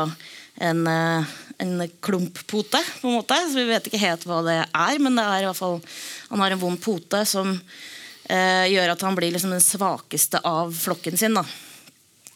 en, 0.60 0.82
eh, 0.86 1.32
en 1.62 1.86
klumppote, 2.02 2.82
på 3.00 3.08
en 3.08 3.18
måte. 3.20 3.38
Så 3.48 3.58
vi 3.58 3.70
vet 3.70 3.86
ikke 3.88 4.02
helt 4.02 4.26
hva 4.28 4.42
det 4.46 4.58
er, 4.66 4.98
men 4.98 5.16
det 5.18 5.24
er 5.24 5.44
i 5.46 5.48
hvert 5.48 5.62
fall, 5.62 5.80
han 6.28 6.44
har 6.44 6.54
en 6.54 6.62
vond 6.62 6.82
pote 6.82 7.24
som 7.26 7.56
gjør 8.30 8.92
at 8.92 9.00
han 9.02 9.16
blir 9.18 9.32
liksom 9.34 9.50
den 9.50 9.64
svakeste 9.64 10.38
av 10.46 10.70
flokken 10.76 11.16
sin. 11.18 11.34
da. 11.34 11.42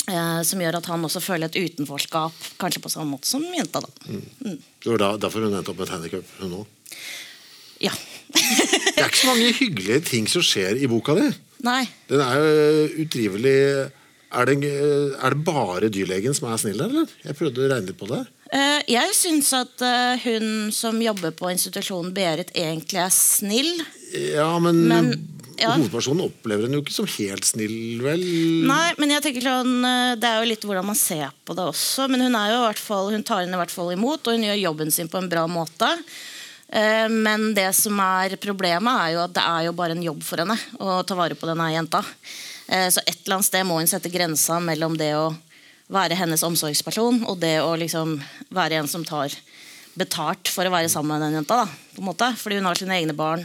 Eh, 0.05 0.41
som 0.45 0.61
gjør 0.61 0.77
at 0.77 0.89
han 0.93 1.05
også 1.07 1.23
føler 1.25 1.49
et 1.49 1.57
utenforskap, 1.57 2.37
kanskje 2.61 2.83
på 2.85 2.93
samme 2.93 3.15
måte 3.15 3.29
som 3.29 3.45
jenta. 3.57 3.81
da. 3.81 3.89
Mm. 4.11 4.59
Det 4.85 4.91
var 4.91 5.01
da, 5.01 5.11
derfor 5.25 5.47
hun 5.47 5.57
endte 5.57 5.73
opp 5.73 5.81
med 5.81 5.89
et 5.89 5.95
handikap, 5.95 6.35
hun 6.43 6.59
òg. 6.61 6.99
Ja. 7.81 7.95
Det 8.35 9.01
er 9.01 9.09
ikke 9.09 9.23
så 9.23 9.33
mange 9.33 9.53
hyggelige 9.57 10.05
ting 10.05 10.29
som 10.31 10.45
skjer 10.45 10.79
i 10.83 10.91
boka 10.91 11.17
di. 11.17 11.31
Nei. 11.65 11.83
Den 12.11 12.21
er 12.21 12.41
jo 12.41 13.05
utrivelig 13.05 13.59
er 14.35 14.49
det, 14.51 14.71
er 15.23 15.35
det 15.35 15.45
bare 15.47 15.89
dyrlegen 15.95 16.35
som 16.35 16.49
er 16.51 16.59
snill 16.59 16.81
der, 16.81 16.91
eller? 16.91 17.13
Jeg 17.23 17.37
prøvde 17.39 17.63
å 17.63 17.69
regne 17.71 17.93
litt 17.93 18.01
på 18.01 18.09
det. 18.11 18.25
Eh, 18.55 18.81
jeg 18.91 19.15
syns 19.17 19.53
at 19.57 19.85
eh, 19.87 20.25
hun 20.27 20.73
som 20.75 20.99
jobber 21.03 21.33
på 21.39 21.53
institusjonen 21.53 22.13
Berit, 22.15 22.51
egentlig 22.59 23.01
er 23.03 23.13
snill. 23.15 23.71
Ja, 24.35 24.51
men, 24.63 24.83
Men, 24.91 25.13
ja. 25.61 25.73
hovedpersonen 25.77 26.27
opplever 26.27 26.67
henne 26.67 26.79
jo 26.79 26.85
ikke 26.85 26.95
som 26.97 27.09
helt 27.17 27.47
snill, 27.49 28.03
vel? 28.05 28.23
Nei, 28.69 28.93
men 29.01 29.15
jeg 29.15 29.25
tenker 29.27 29.45
sånn, 29.47 29.75
eh, 29.87 30.15
Det 30.21 30.29
er 30.29 30.41
jo 30.43 30.51
litt 30.51 30.65
hvordan 30.67 30.89
man 30.91 30.99
ser 30.99 31.33
på 31.47 31.57
det 31.57 31.67
også. 31.71 32.09
Men 32.11 32.27
hun, 32.27 32.39
er 32.39 32.53
jo 32.53 32.61
i 32.61 32.67
hvert 32.69 32.83
fall, 32.83 33.11
hun 33.15 33.27
tar 33.27 33.45
henne 33.45 33.59
i 33.59 33.63
hvert 33.63 33.75
fall 33.75 33.93
imot, 33.95 34.27
og 34.27 34.39
hun 34.39 34.47
gjør 34.49 34.63
jobben 34.63 34.95
sin 34.95 35.11
på 35.11 35.21
en 35.21 35.31
bra 35.31 35.47
måte. 35.51 35.91
Eh, 36.69 37.09
Men 37.09 37.53
det 37.55 37.71
som 37.77 37.99
er 38.01 38.37
problemet, 38.43 39.01
er 39.07 39.15
jo 39.15 39.25
at 39.25 39.35
det 39.37 39.45
er 39.45 39.67
jo 39.69 39.77
bare 39.77 39.97
en 39.97 40.05
jobb 40.05 40.23
for 40.27 40.43
henne 40.43 40.59
å 40.81 41.03
ta 41.07 41.19
vare 41.19 41.39
på 41.39 41.49
denne 41.51 41.71
jenta. 41.75 42.05
Eh, 42.69 42.89
Så 42.91 43.03
et 43.07 43.19
eller 43.25 43.39
annet 43.39 43.51
sted 43.51 43.67
må 43.67 43.79
hun 43.79 43.91
sette 43.91 44.13
grensa 44.13 44.61
mellom 44.61 44.97
det 44.99 45.15
å 45.15 45.35
være 45.93 46.17
hennes 46.17 46.43
omsorgsperson 46.43 47.27
og 47.29 47.39
det 47.41 47.59
å 47.61 47.75
liksom 47.77 48.17
være 48.51 48.81
en 48.81 48.89
som 48.89 49.05
tar 49.05 49.31
betalt 49.95 50.49
for 50.51 50.65
å 50.65 50.73
være 50.73 50.89
sammen 50.91 51.15
med 51.15 51.29
den 51.29 51.39
jenta. 51.43 51.65
Da, 51.65 51.67
på 51.95 52.03
en 52.03 52.09
måte. 52.09 52.31
Fordi 52.41 52.57
hun 52.59 52.65
har 52.67 52.75
sine 52.81 52.97
egne 52.97 53.15
barn 53.15 53.45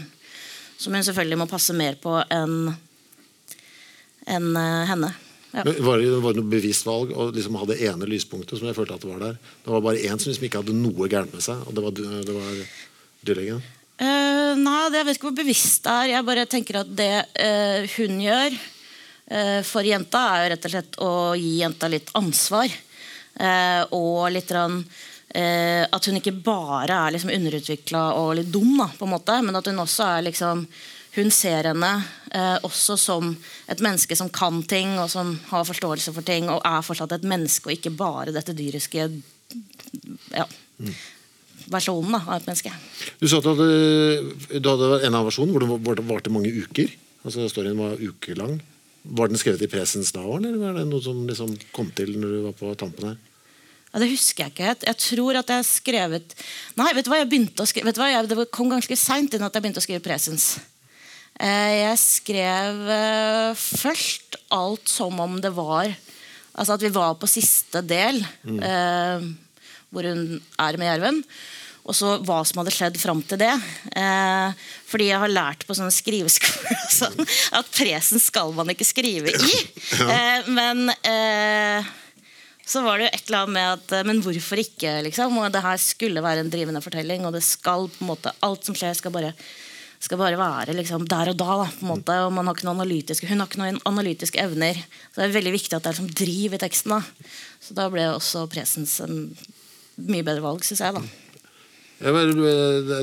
som 0.80 0.96
hun 0.96 1.04
selvfølgelig 1.06 1.40
må 1.42 1.50
passe 1.52 1.76
mer 1.76 1.98
på 2.00 2.16
enn 2.32 2.72
enn, 4.30 4.52
eh, 4.56 4.86
henne. 4.90 5.10
Ja. 5.52 5.64
Var 5.66 5.98
det, 5.98 6.10
var 6.22 6.36
det 6.36 6.44
noe 6.44 6.52
bevisst 6.52 6.86
valg 6.86 7.10
å 7.10 7.32
liksom 7.34 7.56
ha 7.58 7.66
det 7.66 7.80
ene 7.88 8.06
lyspunktet 8.06 8.60
som 8.60 8.68
jeg 8.70 8.78
følte 8.78 8.94
at 9.00 9.02
det 9.02 9.10
var 9.10 9.24
der? 9.24 9.40
Det 9.66 9.74
var 9.74 9.82
bare 9.82 10.04
én 10.06 10.20
som 10.22 10.30
liksom 10.30 10.46
ikke 10.46 10.62
hadde 10.62 10.76
noe 10.78 11.10
gærent 11.10 11.34
med 11.34 11.42
seg, 11.42 11.64
og 11.66 11.74
det 11.74 11.86
var, 11.86 11.96
det 12.28 12.36
var 12.36 12.60
dyrlegen. 13.26 13.64
Uh, 14.00 14.54
nei, 14.56 14.84
det- 14.90 15.02
jeg 15.02 15.08
vet 15.08 15.18
ikke 15.18 15.28
hvor 15.32 15.40
bevisst 15.42 15.88
det 15.88 15.96
er. 15.96 16.12
Jeg 16.14 16.28
bare 16.28 16.46
tenker 16.46 16.80
at 16.84 16.92
det 16.96 17.10
uh, 17.42 17.90
hun 17.98 18.22
gjør 18.22 18.54
uh, 18.54 19.62
for 19.66 19.90
jenta, 19.90 20.22
er 20.22 20.44
jo 20.46 20.52
rett 20.54 20.70
og 20.70 20.76
slett 20.76 21.00
å 21.02 21.12
gi 21.40 21.56
jenta 21.64 21.90
litt 21.92 22.14
ansvar. 22.20 22.78
Og 23.96 24.26
litt 24.34 24.50
grann, 24.50 24.82
eh, 25.36 25.86
at 25.86 26.06
hun 26.10 26.20
ikke 26.20 26.36
bare 26.46 26.96
er 27.08 27.16
liksom 27.16 27.34
underutvikla 27.34 28.06
og 28.20 28.36
litt 28.40 28.52
dum, 28.54 28.78
da, 28.80 28.90
på 28.98 29.08
en 29.08 29.14
måte, 29.16 29.36
men 29.46 29.60
at 29.60 29.70
hun 29.70 29.84
også 29.86 30.08
er 30.18 30.26
liksom 30.30 30.66
hun 31.16 31.32
ser 31.34 31.66
henne 31.72 31.90
eh, 32.32 32.58
også 32.64 32.96
som 33.00 33.32
et 33.68 33.82
menneske 33.82 34.16
som 34.16 34.30
kan 34.30 34.62
ting, 34.70 34.94
og 35.02 35.10
som 35.12 35.34
har 35.50 35.66
forståelse 35.68 36.14
for 36.16 36.26
ting, 36.26 36.50
og 36.54 36.62
er 36.66 36.86
fortsatt 36.86 37.16
et 37.18 37.26
menneske, 37.28 37.70
og 37.70 37.78
ikke 37.78 37.96
bare 37.98 38.34
dette 38.36 38.54
dyriske 38.56 39.08
ja, 40.36 40.46
versjonen 41.74 42.14
da, 42.14 42.22
av 42.28 42.36
et 42.38 42.50
menneske. 42.50 42.74
Du 43.20 43.28
sa 43.28 43.40
at 43.42 43.48
du 43.48 43.52
hadde, 43.56 44.60
du 44.62 44.70
hadde 44.70 44.92
en 45.10 45.18
av 45.18 45.26
versjonene 45.28 45.58
hvor 45.58 45.96
det 45.98 46.06
var- 46.06 46.22
hvor 46.22 46.36
mange 46.38 46.54
uker. 46.54 46.94
Altså 47.26 47.50
Storyen 47.52 47.78
var 47.82 47.98
ukelang. 48.00 48.62
Var 49.04 49.28
den 49.28 49.38
skrevet 49.38 49.64
i 49.66 49.72
presens 49.72 50.12
da 50.12 50.22
eller 50.22 50.58
var 50.60 50.74
det 50.78 50.88
noe 50.88 51.02
som 51.02 51.26
liksom 51.28 51.58
kom 51.74 51.90
til 51.96 52.18
når 52.20 52.30
du 52.36 52.42
var 52.46 52.54
på 52.54 52.76
tampen 52.78 53.10
her? 53.10 53.18
Ja, 53.90 54.00
Det 54.04 54.10
husker 54.12 54.44
jeg 54.46 54.54
ikke 54.54 54.68
helt. 54.70 54.84
Jeg 54.86 55.00
tror 55.02 55.40
at 55.40 55.50
jeg 55.50 55.62
har 55.62 55.68
skrevet 55.68 56.36
Nei, 56.78 56.92
vet 56.94 57.08
du 57.08 57.12
hva, 57.12 57.22
jeg 57.24 57.30
begynte 57.32 57.66
å 57.66 57.70
skrive 57.70 57.94
jeg, 57.94 58.28
Det 58.30 58.50
kom 58.54 58.70
ganske 58.70 58.98
seint 59.00 59.34
inn 59.34 59.46
at 59.46 59.56
jeg 59.56 59.66
begynte 59.66 59.82
å 59.82 59.86
skrive 59.86 60.04
presens. 60.06 60.60
Eh, 61.40 61.86
Jeg 61.88 61.98
skrev 62.02 62.84
eh, 62.94 63.54
først 63.56 64.38
alt 64.54 64.90
som 64.92 65.20
om 65.24 65.40
det 65.42 65.54
var 65.56 65.90
Altså 66.60 66.76
at 66.76 66.84
vi 66.84 66.90
var 66.92 67.14
på 67.16 67.30
siste 67.30 67.80
del, 67.88 68.18
eh, 68.44 69.22
hvor 69.94 70.04
hun 70.10 70.42
er 70.60 70.78
med 70.82 70.90
jerven. 70.90 71.22
Og 71.88 71.96
så 71.96 72.18
hva 72.26 72.42
som 72.46 72.60
hadde 72.60 72.74
skjedd 72.76 72.98
fram 73.00 73.22
til 73.24 73.40
det. 73.40 73.54
Eh, 73.96 74.58
fordi 74.90 75.08
jeg 75.08 75.22
har 75.24 75.32
lært 75.32 75.64
på 75.66 75.78
sånne 75.78 75.94
skriveskoler 75.94 76.82
sånn, 77.00 77.16
at 77.56 77.72
presen 77.72 78.20
skal 78.22 78.52
man 78.58 78.74
ikke 78.74 78.86
skrive 78.90 79.32
i. 79.32 79.62
Eh, 80.04 80.50
men 80.52 80.92
eh, 81.00 81.88
så 82.70 82.84
var 82.86 83.00
det 83.00 83.08
jo 83.08 83.14
et 83.18 83.24
eller 83.30 83.40
annet 83.40 83.56
med 83.56 83.72
at 83.74 83.94
eh, 83.98 84.04
Men 84.06 84.22
hvorfor 84.22 84.62
ikke, 84.62 84.92
liksom? 85.08 85.38
Og 85.42 85.50
det 85.56 85.64
her 85.66 85.80
skulle 85.82 86.22
være 86.26 86.44
en 86.46 86.52
drivende 86.54 86.82
fortelling, 86.86 87.26
og 87.26 87.34
det 87.34 87.42
skal 87.46 87.88
på 87.90 88.04
en 88.06 88.12
måte 88.12 88.34
Alt 88.46 88.70
som 88.70 88.78
skjer, 88.78 88.94
skal 89.00 89.16
bare 89.16 89.34
skal 90.00 90.16
bare 90.16 90.38
være 90.40 90.72
liksom 90.78 91.04
der 91.12 91.28
og 91.34 91.36
da. 91.36 91.56
da 91.60 91.66
på 91.76 91.84
en 91.84 91.90
måte, 91.92 92.14
og 92.24 92.32
man 92.32 92.48
har 92.48 92.56
ikke 92.56 92.64
noen 92.70 92.80
analytiske, 92.80 93.28
Hun 93.28 93.42
har 93.44 93.50
ikke 93.50 93.60
noen 93.60 93.82
analytiske 93.90 94.40
evner. 94.40 94.78
Så 95.12 95.20
det 95.20 95.26
er 95.26 95.34
veldig 95.36 95.52
viktig 95.58 95.76
at 95.76 95.84
det 95.84 95.90
er 95.90 95.98
liksom 95.98 96.14
driv 96.22 96.54
i 96.56 96.60
teksten. 96.62 96.94
da 96.94 97.02
Så 97.60 97.76
da 97.76 97.90
ble 97.92 98.06
også 98.14 98.46
presens 98.48 98.94
en 99.04 99.36
mye 100.00 100.24
bedre 100.24 100.46
valg, 100.46 100.64
syns 100.64 100.80
jeg. 100.86 100.96
da 100.96 101.04
Ja, 102.00 102.14
men, 102.16 102.32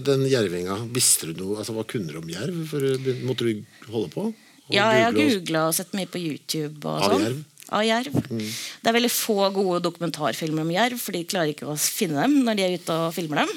den 0.07 0.25
jervinga, 0.33 0.79
visste 0.89 1.29
du 1.29 1.43
noe, 1.43 1.59
altså 1.61 1.75
Hva 1.77 1.85
kunne 1.85 2.15
du 2.15 2.17
om 2.23 2.33
jerv? 2.33 2.63
For, 2.71 2.81
måtte 3.29 3.45
du 3.45 3.93
holde 3.93 4.09
på? 4.15 4.31
Og 4.31 4.73
Ja, 4.73 4.89
jeg 4.97 5.05
har 5.05 5.13
og- 5.13 5.21
googla 5.21 5.67
og 5.69 5.75
sett 5.77 5.93
mye 5.93 6.09
på 6.09 6.19
YouTube. 6.19 6.81
Og 6.87 7.03
sånn. 7.05 7.45
Av 7.75 7.83
jerv. 7.83 8.15
Det 8.31 8.87
er 8.87 8.95
veldig 8.95 9.11
få 9.11 9.49
gode 9.55 9.81
dokumentarfilmer 9.83 10.63
om 10.63 10.75
jerv, 10.75 11.01
for 11.03 11.17
de 11.17 11.25
klarer 11.27 11.51
ikke 11.51 11.67
å 11.67 11.79
finne 11.81 12.23
dem 12.23 12.45
når 12.47 12.59
de 12.59 12.67
er 12.67 12.77
ute 12.79 12.99
og 13.07 13.15
filmer 13.17 13.43
dem. 13.43 13.55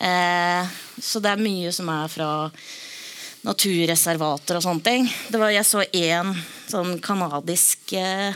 Eh, 0.00 0.72
så 0.98 1.22
det 1.22 1.30
er 1.30 1.44
mye 1.44 1.70
som 1.74 1.90
er 1.92 2.10
fra 2.10 2.30
naturreservater 3.46 4.58
og 4.58 4.64
sånne 4.64 4.84
ting. 4.84 5.06
Det 5.30 5.40
var, 5.40 5.52
jeg 5.54 5.68
så 5.68 5.84
én 5.86 6.34
sånn 6.70 6.98
kanadisk 7.04 7.94
eh, 7.96 8.34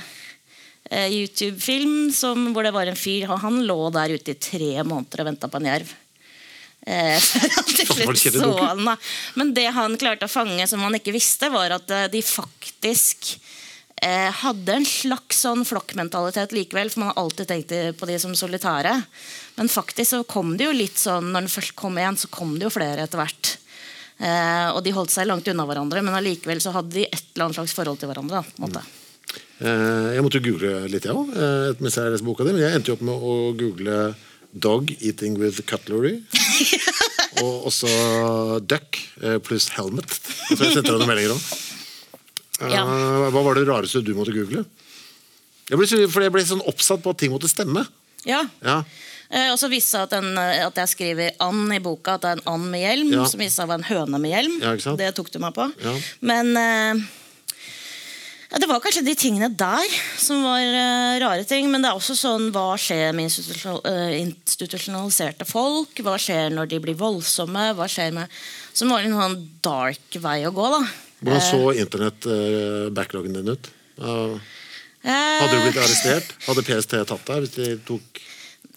eh, 0.91 1.11
YouTube-film 1.11 2.13
hvor 2.55 2.65
det 2.65 2.73
var 2.75 2.89
en 2.89 2.99
fyr 2.99 3.29
Han 3.43 3.63
lå 3.69 3.79
der 3.95 4.17
ute 4.17 4.35
i 4.35 4.41
tre 4.41 4.73
måneder 4.87 5.25
og 5.25 5.31
venta 5.33 5.51
på 5.51 5.61
en 5.61 5.71
jerv. 5.73 5.93
Eh, 6.87 7.19
så? 8.39 8.97
Men 9.35 9.55
det 9.57 9.71
han 9.73 9.97
klarte 10.01 10.29
å 10.29 10.33
fange, 10.33 10.67
som 10.69 10.83
han 10.85 10.97
ikke 10.99 11.15
visste, 11.17 11.49
var 11.53 11.79
at 11.79 11.91
eh, 11.91 12.09
de 12.13 12.21
faktisk 12.25 13.35
hadde 14.05 14.75
en 14.75 14.85
slags 14.85 15.39
sånn 15.45 15.65
flokkmentalitet 15.65 16.53
likevel. 16.53 16.91
For 16.93 17.01
man 17.03 17.13
har 17.13 17.23
alltid 17.25 17.49
tenkt 17.51 17.75
på 18.01 18.09
de 18.11 18.19
som 18.21 18.35
solitære. 18.37 18.95
Men 19.57 19.71
faktisk 19.73 20.11
så 20.11 20.23
kom 20.29 20.57
det 20.59 20.67
jo 20.69 20.75
litt 20.77 20.99
sånn 21.01 21.31
når 21.33 21.47
den 21.47 21.53
først 21.55 21.75
kom 21.79 21.97
én, 22.03 22.19
så 22.19 22.29
kom 22.33 22.57
det 22.59 22.69
jo 22.69 22.75
flere 22.75 23.07
etter 23.07 23.23
hvert. 23.23 23.55
Eh, 24.19 24.69
og 24.71 24.83
de 24.87 24.93
holdt 24.95 25.11
seg 25.15 25.27
langt 25.27 25.49
unna 25.51 25.67
hverandre, 25.67 26.03
men 26.05 26.15
allikevel 26.15 26.61
så 26.63 26.75
hadde 26.77 26.95
de 26.95 27.07
et 27.09 27.25
eller 27.35 27.49
annet 27.49 27.59
slags 27.59 27.75
forhold 27.75 27.99
til 28.03 28.11
hverandre. 28.13 28.43
Da, 28.43 28.45
på 28.47 28.63
en 28.63 28.69
måte. 28.69 28.85
Eh, 29.65 30.11
Jeg 30.15 30.23
måtte 30.27 30.41
jo 30.41 30.47
google 30.53 30.85
litt, 30.93 31.09
jeg 31.09 31.17
òg, 31.17 31.35
mens 31.81 31.99
jeg 31.99 32.15
leste 32.15 32.27
boka 32.27 32.47
di. 32.47 32.55
Men 32.55 32.67
jeg 32.67 32.79
endte 32.79 32.93
jo 32.93 32.99
opp 32.99 33.07
med 33.09 33.15
å 33.33 33.35
google 33.59 33.99
'dog 34.55 34.91
eating 35.01 35.35
with 35.39 35.59
cutlery'. 35.67 36.23
og 37.43 37.67
også 37.71 37.91
'duck' 38.63 39.01
eh, 39.23 39.39
pluss 39.39 39.71
'helmet'. 39.75 40.15
Så 40.55 40.61
jeg 40.63 40.75
sendte 40.77 40.93
deg 40.93 41.01
noen 41.01 41.11
meldinger 41.11 41.35
om. 41.35 41.43
Eh, 42.61 42.71
Ja. 42.71 42.85
Hva 43.31 43.43
var 43.43 43.55
det 43.59 43.67
rareste 43.69 44.05
du 44.05 44.15
måtte 44.15 44.35
google? 44.35 44.65
Jeg 45.71 45.79
ble, 45.81 46.09
for 46.13 46.23
jeg 46.23 46.33
ble 46.33 46.45
sånn 46.45 46.63
oppsatt 46.69 47.03
på 47.03 47.11
at 47.11 47.19
ting 47.19 47.33
måtte 47.33 47.49
stemme. 47.49 47.87
Ja. 48.25 48.45
Ja, 48.63 48.83
Eh, 49.35 49.51
og 49.51 49.59
så 49.59 49.71
viste 49.73 49.99
det 50.05 50.21
seg 50.21 50.39
at, 50.39 50.77
eh, 50.77 50.83
jeg 50.85 50.91
skriver 50.93 51.31
and 51.41 51.73
i 51.73 51.81
boka, 51.83 52.15
at 52.15 52.23
det 52.23 52.31
er 52.31 52.41
en 52.43 52.53
and 52.55 52.71
med 52.71 52.83
hjelm. 52.85 53.13
Ja. 53.17 53.25
Som 53.27 53.41
viste 53.41 53.57
seg 53.59 53.67
å 53.67 53.73
være 53.73 53.83
en 53.83 53.91
høne 53.91 54.21
med 54.21 54.31
hjelm. 54.31 54.57
Ja, 54.63 54.97
det 55.01 55.15
tok 55.17 55.31
du 55.33 55.39
meg 55.43 55.55
på. 55.57 55.67
Ja. 55.83 55.95
Men 56.21 56.57
eh, 56.61 57.01
det 58.61 58.69
var 58.71 58.83
kanskje 58.85 59.03
de 59.05 59.15
tingene 59.19 59.49
der 59.59 59.97
som 60.21 60.45
var 60.45 60.61
eh, 60.61 61.19
rare 61.25 61.45
ting. 61.49 61.71
Men 61.73 61.83
det 61.83 61.91
er 61.91 61.99
også 61.99 62.15
sånn 62.15 62.53
hva 62.55 62.77
skjer 62.79 63.15
med 63.17 63.33
eh, 63.33 64.21
institusjonaliserte 64.21 65.49
folk? 65.49 65.99
Hva 66.05 66.15
skjer 66.21 66.55
når 66.55 66.71
de 66.71 66.83
blir 66.85 66.95
voldsomme? 67.01 67.73
Hva 67.75 67.89
skjer 67.91 68.13
med 68.15 68.29
Som 68.75 68.93
var 68.93 69.03
en 69.03 69.19
sånn 69.19 69.41
dark 69.65 70.21
vei 70.21 70.45
å 70.47 70.55
gå, 70.55 70.69
da. 70.79 70.85
Hvordan 71.25 71.45
så 71.49 71.63
internett-backloggen 71.85 73.41
din 73.41 73.55
ut? 73.57 73.73
Eh, 73.99 74.37
Eh, 75.05 75.41
Hadde 75.43 75.59
du 75.59 75.67
blitt 75.67 75.83
arrestert? 75.83 76.31
Hadde 76.47 76.65
PST 76.65 76.97
tatt 77.05 77.29
deg 77.29 77.45
hvis 77.45 77.59
de 77.59 77.75
tok 77.85 78.23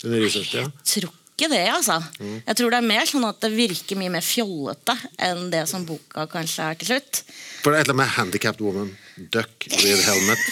under 0.03 0.25
Jeg 0.27 0.67
tror 0.83 1.13
ikke 1.37 1.49
det, 1.53 1.61
altså. 1.69 1.99
Mm. 2.19 2.39
Jeg 2.41 2.57
tror 2.59 2.73
det 2.73 2.77
er 2.81 2.87
mer 2.89 3.07
sånn 3.07 3.27
at 3.29 3.39
det 3.45 3.51
virker 3.53 3.99
mye 3.99 4.11
mer 4.11 4.25
fjollete 4.25 4.95
enn 5.23 5.51
det 5.53 5.63
som 5.69 5.85
boka 5.87 6.25
kanskje 6.31 6.65
er 6.65 6.79
til 6.81 6.89
slutt. 6.91 7.21
For 7.61 7.71
det 7.71 7.77
er 7.77 7.85
et 7.85 7.87
eller 7.87 7.95
annet 7.95 8.01
med 8.01 8.15
'handicapped 8.17 8.63
woman', 8.65 8.95
'duck 9.31 9.67
with 9.69 10.03
helmet', 10.03 10.47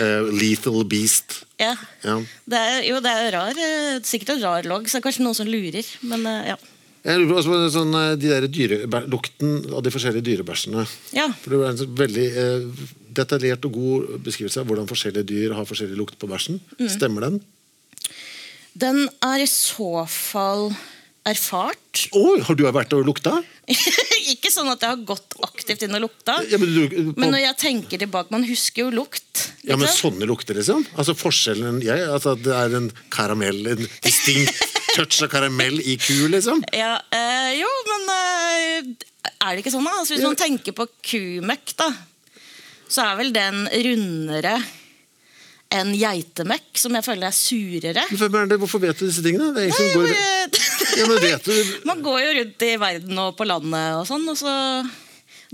uh, 0.00 0.30
'lethal 0.38 0.86
beast'. 0.88 1.42
Ja. 1.60 1.74
Ja. 2.06 2.16
Det 2.48 2.58
er, 2.58 2.80
jo, 2.88 3.00
det 3.04 3.10
er 3.12 3.32
rar, 3.34 3.50
eh, 3.58 4.00
sikkert 4.06 4.36
en 4.36 4.42
rar 4.46 4.62
logg, 4.62 4.86
så 4.88 4.96
det 4.96 5.02
er 5.02 5.08
kanskje 5.10 5.26
noen 5.26 5.36
som 5.36 5.50
lurer. 5.50 5.84
Men 6.06 6.24
uh, 6.26 6.46
ja. 6.54 6.56
Jeg 7.04 7.20
lurer 7.20 7.34
på 7.34 7.40
også 7.42 7.52
på 7.52 7.72
sånn, 7.74 7.96
eh, 8.00 8.14
de 8.16 8.30
der 8.32 8.46
dyre, 8.48 8.78
lukten 9.12 9.58
av 9.76 9.82
de 9.84 9.92
forskjellige 9.92 10.24
dyrebæsjene. 10.24 10.86
Ja. 11.12 11.26
For 11.42 11.52
Det 11.52 11.60
var 11.60 11.74
en 11.74 11.96
veldig 12.00 12.28
eh, 12.32 12.86
detaljert 13.12 13.66
og 13.68 13.76
god 13.76 14.14
beskrivelse 14.24 14.62
av 14.62 14.70
hvordan 14.70 14.88
forskjellige 14.88 15.28
dyr 15.28 15.54
har 15.58 15.68
forskjellig 15.68 15.98
lukt 16.00 16.16
på 16.18 16.30
bæsjen. 16.30 16.62
Mm. 16.78 16.88
Stemmer 16.88 17.28
den? 17.28 17.42
Den 18.72 19.04
er 19.22 19.44
i 19.44 19.50
så 19.50 20.06
fall 20.08 20.72
erfart. 21.28 22.06
Oi, 22.16 22.40
har 22.44 22.56
du 22.56 22.64
vært 22.68 22.92
og 22.96 23.04
lukta? 23.06 23.36
ikke 24.34 24.50
sånn 24.52 24.68
at 24.72 24.82
jeg 24.84 24.92
har 24.92 25.04
gått 25.08 25.36
aktivt 25.44 25.84
inn 25.84 25.96
og 25.96 26.06
lukta. 26.06 26.38
Ja, 26.50 26.60
men, 26.60 26.72
du, 26.72 26.82
på, 26.88 27.20
Men 27.20 27.32
når 27.36 27.44
jeg 27.46 27.58
tenker 27.62 28.00
tilbake, 28.00 28.32
man 28.32 28.44
husker 28.48 28.86
jo 28.86 28.90
lukt. 28.96 29.50
ja, 29.64 29.76
men 29.76 29.92
sånne 29.92 30.28
lukter, 30.28 30.56
liksom? 30.56 30.84
Altså 30.96 31.16
forskjellen 31.16 31.80
jeg, 31.84 32.08
altså, 32.08 32.34
Det 32.36 32.52
er 32.52 32.76
en 32.80 32.90
karamell, 33.12 33.60
en 33.72 33.84
distinkt 34.04 34.64
touch 34.94 35.20
av 35.26 35.32
karamell 35.32 35.80
i 35.82 35.96
ku, 36.00 36.26
liksom? 36.32 36.62
Ja, 36.74 36.96
eh, 37.14 37.50
jo, 37.58 37.70
men 37.90 38.08
eh, 38.14 39.10
er 39.34 39.50
det 39.52 39.64
ikke 39.64 39.74
sånn, 39.74 39.86
da? 39.86 39.98
Altså, 40.00 40.14
hvis 40.16 40.24
man 40.26 40.38
tenker 40.38 40.76
på 40.76 40.86
kumøkk, 41.10 41.74
da, 41.80 41.90
så 42.86 43.08
er 43.08 43.20
vel 43.20 43.34
den 43.34 43.66
rundere 43.88 44.58
enn 45.74 45.94
geitemøkk, 45.98 46.68
som 46.78 46.94
jeg 46.94 47.06
føler 47.06 47.28
er 47.28 47.34
surere. 47.34 48.04
Men 48.30 48.52
Hvorfor 48.62 48.82
vet 48.82 49.00
du 49.00 49.08
disse 49.08 49.24
tingene? 49.24 49.50
Det 49.56 49.64
er 49.64 49.72
Nei, 49.72 49.78
som 49.78 49.88
går... 49.96 50.12
Ja, 50.94 51.08
men 51.10 51.22
vet 51.24 51.48
du... 51.48 51.72
Man 51.90 52.04
går 52.04 52.20
jo 52.22 52.34
rundt 52.38 52.66
i 52.66 52.74
verden 52.78 53.22
og 53.24 53.32
på 53.38 53.48
landet 53.48 53.96
og 53.98 54.06
sånn, 54.06 54.28
og 54.30 54.38
så 54.38 54.52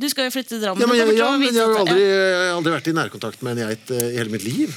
Du 0.01 0.09
skal 0.13 0.29
jo 0.29 0.35
flytte 0.35 0.55
til 0.55 0.63
Drammen. 0.65 0.85
Ja, 0.85 0.91
men, 0.91 1.01
jeg, 1.01 1.17
ja, 1.17 1.31
men 1.41 1.55
jeg 1.55 1.65
har 1.65 1.81
aldri, 1.81 2.05
jeg 2.05 2.37
har 2.37 2.57
aldri 2.59 2.75
vært 2.75 2.91
i 2.93 2.97
nærkontakt 2.97 3.45
med 3.47 3.57
en 3.57 3.71
geit 3.71 3.93
eh, 3.97 4.09
i 4.11 4.19
hele 4.19 4.35
mitt 4.35 4.45
liv. 4.45 4.77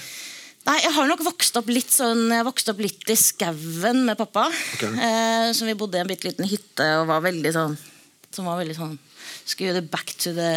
Nei, 0.64 0.78
jeg 0.80 0.94
har 0.96 1.10
nok 1.10 1.24
vokst 1.26 1.58
opp 1.60 1.68
litt 1.68 1.92
sånn 1.92 2.30
Jeg 2.32 2.46
vokste 2.48 2.72
opp 2.72 2.82
litt 2.84 3.10
i 3.12 3.18
skauen 3.20 4.06
med 4.08 4.16
pappa. 4.20 4.46
Okay. 4.78 4.94
Eh, 4.96 5.48
så 5.56 5.68
vi 5.68 5.76
bodde 5.76 6.00
i 6.00 6.04
en 6.04 6.08
bitte 6.08 6.30
liten 6.30 6.48
hytte 6.48 6.88
og 7.02 7.10
var 7.12 7.24
veldig 7.26 7.52
sånn 7.56 7.76
Som 8.32 8.48
var 8.48 8.62
veldig 8.62 8.78
sånn 8.78 8.94
Skulle 9.44 9.84
back 9.84 10.16
to 10.24 10.32
the 10.36 10.54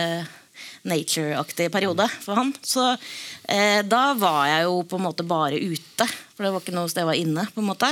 nature-aktig 0.86 1.66
periode 1.74 2.06
for 2.22 2.38
han. 2.38 2.52
Så 2.62 2.84
eh, 3.50 3.82
da 3.82 4.12
var 4.18 4.46
jeg 4.46 4.66
jo 4.68 4.80
på 4.86 5.00
en 5.00 5.06
måte 5.08 5.26
bare 5.26 5.58
ute. 5.58 6.06
For 6.36 6.46
det 6.46 6.52
var 6.54 6.62
ikke 6.62 6.76
noe 6.76 6.90
sted 6.90 7.02
jeg 7.02 7.10
var 7.10 7.18
inne. 7.18 7.46
på 7.50 7.62
en 7.62 7.66
måte 7.72 7.90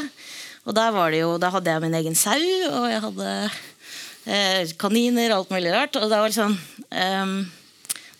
Og 0.64 0.76
der 0.78 0.94
var 0.94 1.10
det 1.10 1.24
jo, 1.24 1.34
da 1.42 1.50
hadde 1.52 1.74
jeg 1.74 1.82
min 1.84 1.98
egen 1.98 2.14
sau, 2.14 2.38
og 2.70 2.86
jeg 2.88 3.02
hadde 3.04 3.32
eh, 4.30 4.72
kaniner 4.80 5.34
og 5.34 5.42
alt 5.42 5.54
mulig 5.56 5.74
rart. 5.74 5.98
Og 5.98 6.06
det 6.06 6.20
var 6.22 6.30
liksom 6.30 6.54
ehm, 6.94 7.36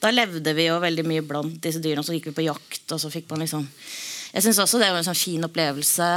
da 0.04 0.12
levde 0.12 0.52
vi 0.52 0.68
jo 0.68 0.76
veldig 0.82 1.04
mye 1.08 1.24
blant 1.24 1.56
disse 1.64 1.80
dyrene, 1.80 2.02
og 2.02 2.08
så 2.08 2.16
gikk 2.16 2.28
vi 2.30 2.38
på 2.38 2.46
jakt. 2.48 2.84
og 2.92 3.00
så 3.00 3.10
fikk 3.12 3.30
man 3.32 3.44
liksom 3.44 3.64
Jeg 4.34 4.42
syns 4.42 4.58
også 4.58 4.80
det 4.82 4.90
var 4.90 4.98
en 4.98 5.06
sånn 5.06 5.16
fin 5.16 5.46
opplevelse. 5.46 6.08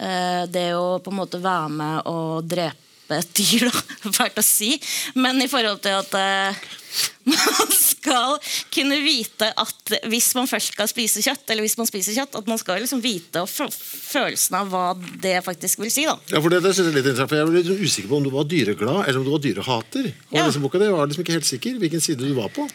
Eh, 0.00 0.44
det 0.48 0.70
å 0.74 0.98
på 1.04 1.12
en 1.12 1.18
måte 1.18 1.42
være 1.42 1.68
med 1.76 2.08
og 2.08 2.46
drepe 2.48 3.18
et 3.18 3.34
dyr, 3.36 3.68
da. 3.68 3.82
Fælt 4.16 4.40
å 4.40 4.44
si. 4.44 4.72
Men 5.14 5.42
i 5.44 5.50
forhold 5.50 5.82
til 5.84 5.98
at 5.98 6.16
eh, 6.16 6.62
man 7.30 7.74
skal 8.00 8.38
kunne 8.72 8.96
vite 9.04 9.50
at 9.60 9.92
hvis 10.08 10.30
man 10.38 10.48
først 10.48 10.72
skal 10.72 10.88
spise 10.88 11.20
kjøtt, 11.24 11.44
eller 11.52 11.66
hvis 11.66 11.76
man 11.76 11.88
spiser 11.88 12.16
kjøtt, 12.16 12.38
at 12.40 12.46
man 12.48 12.58
skal 12.60 12.80
liksom 12.80 13.02
vite 13.04 13.42
og 13.44 13.48
følelsen 13.52 14.56
av 14.56 14.70
hva 14.72 14.84
det 15.20 15.36
faktisk 15.44 15.82
vil 15.84 15.92
si. 15.92 16.06
da. 16.08 16.16
Ja, 16.32 16.40
for 16.40 16.48
det, 16.52 16.62
det 16.64 16.72
synes 16.74 16.88
jeg 16.88 16.94
er 16.94 16.98
litt 17.00 17.10
interessant, 17.10 17.30
for 17.30 17.36
Jeg 17.40 17.50
ble 17.50 17.60
litt 17.62 17.84
usikker 17.84 18.08
på 18.08 18.16
om 18.20 18.24
du 18.24 18.30
var 18.34 18.48
dyreglad 18.48 19.02
eller 19.06 19.20
om 19.20 19.26
du 19.28 19.32
var 19.34 19.42
dyrehater. 19.44 20.08
Og 20.30 20.38
Ja. 20.38 20.46
liksom, 20.46 20.62
boka, 20.64 20.78
det 20.80 20.90
var 20.92 21.06
liksom 21.10 21.24
ikke 21.26 21.36
helt 21.36 21.50
sikker 21.50 21.76
hvilken 21.82 22.00
side 22.00 22.18
du 22.24 22.32
var 22.38 22.48
på. 22.56 22.68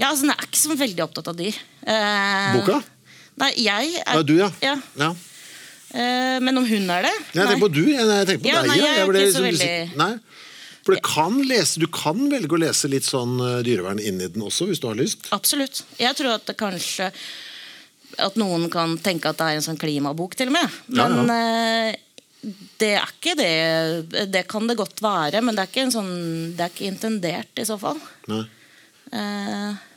Ja, 0.00 0.08
altså, 0.08 0.24
Jeg 0.26 0.34
er 0.38 0.48
ikke 0.48 0.62
så 0.62 0.78
veldig 0.80 1.04
opptatt 1.04 1.28
av 1.28 1.36
dyr. 1.36 1.58
Eh, 1.86 2.56
Boka? 2.56 2.80
Nei, 3.42 3.52
jeg 3.60 3.94
er 4.06 4.14
nei, 4.16 4.22
du, 4.28 4.34
ja. 4.40 4.48
ja. 4.64 4.76
ja. 4.98 5.10
Eh, 5.92 6.38
men 6.40 6.56
om 6.56 6.64
hun 6.64 6.88
er 6.90 7.02
det? 7.04 7.12
Jeg 7.36 7.46
tenker 7.50 7.60
på 7.66 7.68
du. 7.72 7.82
Jeg, 7.84 8.00
jeg 8.08 8.26
tenker 8.30 8.42
på 8.46 8.48
Ja, 8.48 8.62
deg. 8.64 8.70
nei, 8.72 8.78
jeg 8.80 8.98
er 9.02 9.06
ble 9.10 9.20
ikke 9.26 9.32
så 9.36 9.42
liksom 9.44 9.66
veldig- 9.68 9.96
Nei. 10.00 10.12
For 10.82 10.96
det 10.96 11.02
kan 11.06 11.38
lese, 11.46 11.80
du 11.80 11.86
kan 11.92 12.18
velge 12.30 12.56
å 12.56 12.60
lese 12.60 12.90
litt 12.90 13.06
sånn 13.06 13.36
eh, 13.38 13.58
dyrevern 13.66 14.02
inn 14.02 14.20
i 14.22 14.30
den 14.32 14.42
også, 14.42 14.66
hvis 14.70 14.82
du 14.82 14.88
har 14.90 14.98
lyst. 14.98 15.28
Absolutt. 15.34 15.84
Jeg 16.00 16.18
tror 16.18 16.36
at 16.36 16.48
det 16.48 16.58
kanskje 16.58 17.12
At 18.20 18.34
noen 18.36 18.66
kan 18.68 18.98
tenke 19.00 19.30
at 19.30 19.38
det 19.40 19.46
er 19.46 19.58
en 19.58 19.64
sånn 19.64 19.78
klimabok, 19.80 20.34
til 20.36 20.50
og 20.50 20.56
med. 20.58 20.80
Ja, 20.92 21.06
Men 21.08 21.30
eh, 21.32 21.94
det 22.82 22.90
er 22.98 23.06
ikke 23.06 23.36
det. 23.38 24.26
Det 24.34 24.42
kan 24.50 24.66
det 24.68 24.76
godt 24.76 25.00
være, 25.00 25.40
men 25.40 25.56
det 25.56 25.62
er 25.62 25.70
ikke, 25.70 25.86
en 25.86 25.94
sånn, 25.94 26.12
det 26.58 26.66
er 26.66 26.74
ikke 26.74 26.90
intendert 26.90 27.62
i 27.62 27.64
så 27.64 27.78
fall. 27.80 28.02
Nei. 28.28 28.42
Eh, 29.14 29.88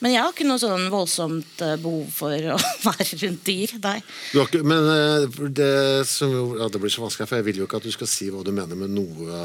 men 0.00 0.14
jeg 0.14 0.22
har 0.24 0.32
ikke 0.32 0.48
noe 0.48 0.60
sånn 0.60 0.88
voldsomt 0.90 1.62
eh, 1.62 1.76
behov 1.78 2.10
for 2.16 2.50
å 2.56 2.58
være 2.88 3.20
rundt 3.22 3.46
dyr. 3.46 3.76
Nei. 3.84 3.96
Du 4.32 4.40
har 4.40 4.48
ikke, 4.48 4.64
men 4.66 5.54
det, 5.54 5.72
som 6.10 6.34
ja, 6.56 6.66
det 6.72 6.82
blir 6.82 6.90
så 6.90 7.04
vanskelig, 7.04 7.28
for 7.28 7.38
jeg 7.38 7.50
vil 7.52 7.62
jo 7.62 7.68
ikke 7.68 7.84
at 7.84 7.86
du 7.86 7.94
skal 7.94 8.10
si 8.10 8.32
hva 8.32 8.42
du 8.42 8.50
mener 8.56 8.80
med 8.80 8.96
noe 8.96 9.44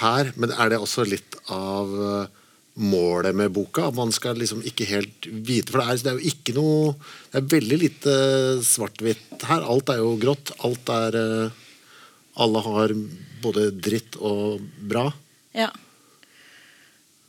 her. 0.00 0.32
Men 0.36 0.54
er 0.54 0.72
det 0.72 0.80
også 0.82 1.04
litt 1.08 1.36
av 1.52 1.92
eh, 2.06 2.40
målet 2.82 3.36
med 3.36 3.52
boka? 3.54 3.88
At 3.90 3.98
man 3.98 4.12
skal 4.14 4.38
liksom 4.40 4.62
ikke 4.66 4.88
helt 4.88 5.28
vite 5.28 5.72
For 5.72 5.82
det 5.82 5.86
er, 5.88 6.02
det 6.02 6.12
er 6.12 6.18
jo 6.20 6.32
ikke 6.32 6.56
noe 6.56 6.94
Det 7.32 7.40
er 7.40 7.50
veldig 7.56 7.78
lite 7.82 8.16
svart-hvitt 8.66 9.46
her. 9.48 9.66
Alt 9.66 9.92
er 9.92 10.02
jo 10.02 10.16
grått. 10.22 10.54
Alt 10.66 10.92
er 10.94 11.20
eh, 11.20 11.62
Alle 12.42 12.66
har 12.66 12.96
både 13.42 13.70
dritt 13.74 14.18
og 14.22 14.62
bra. 14.88 15.08
Ja. 15.56 15.70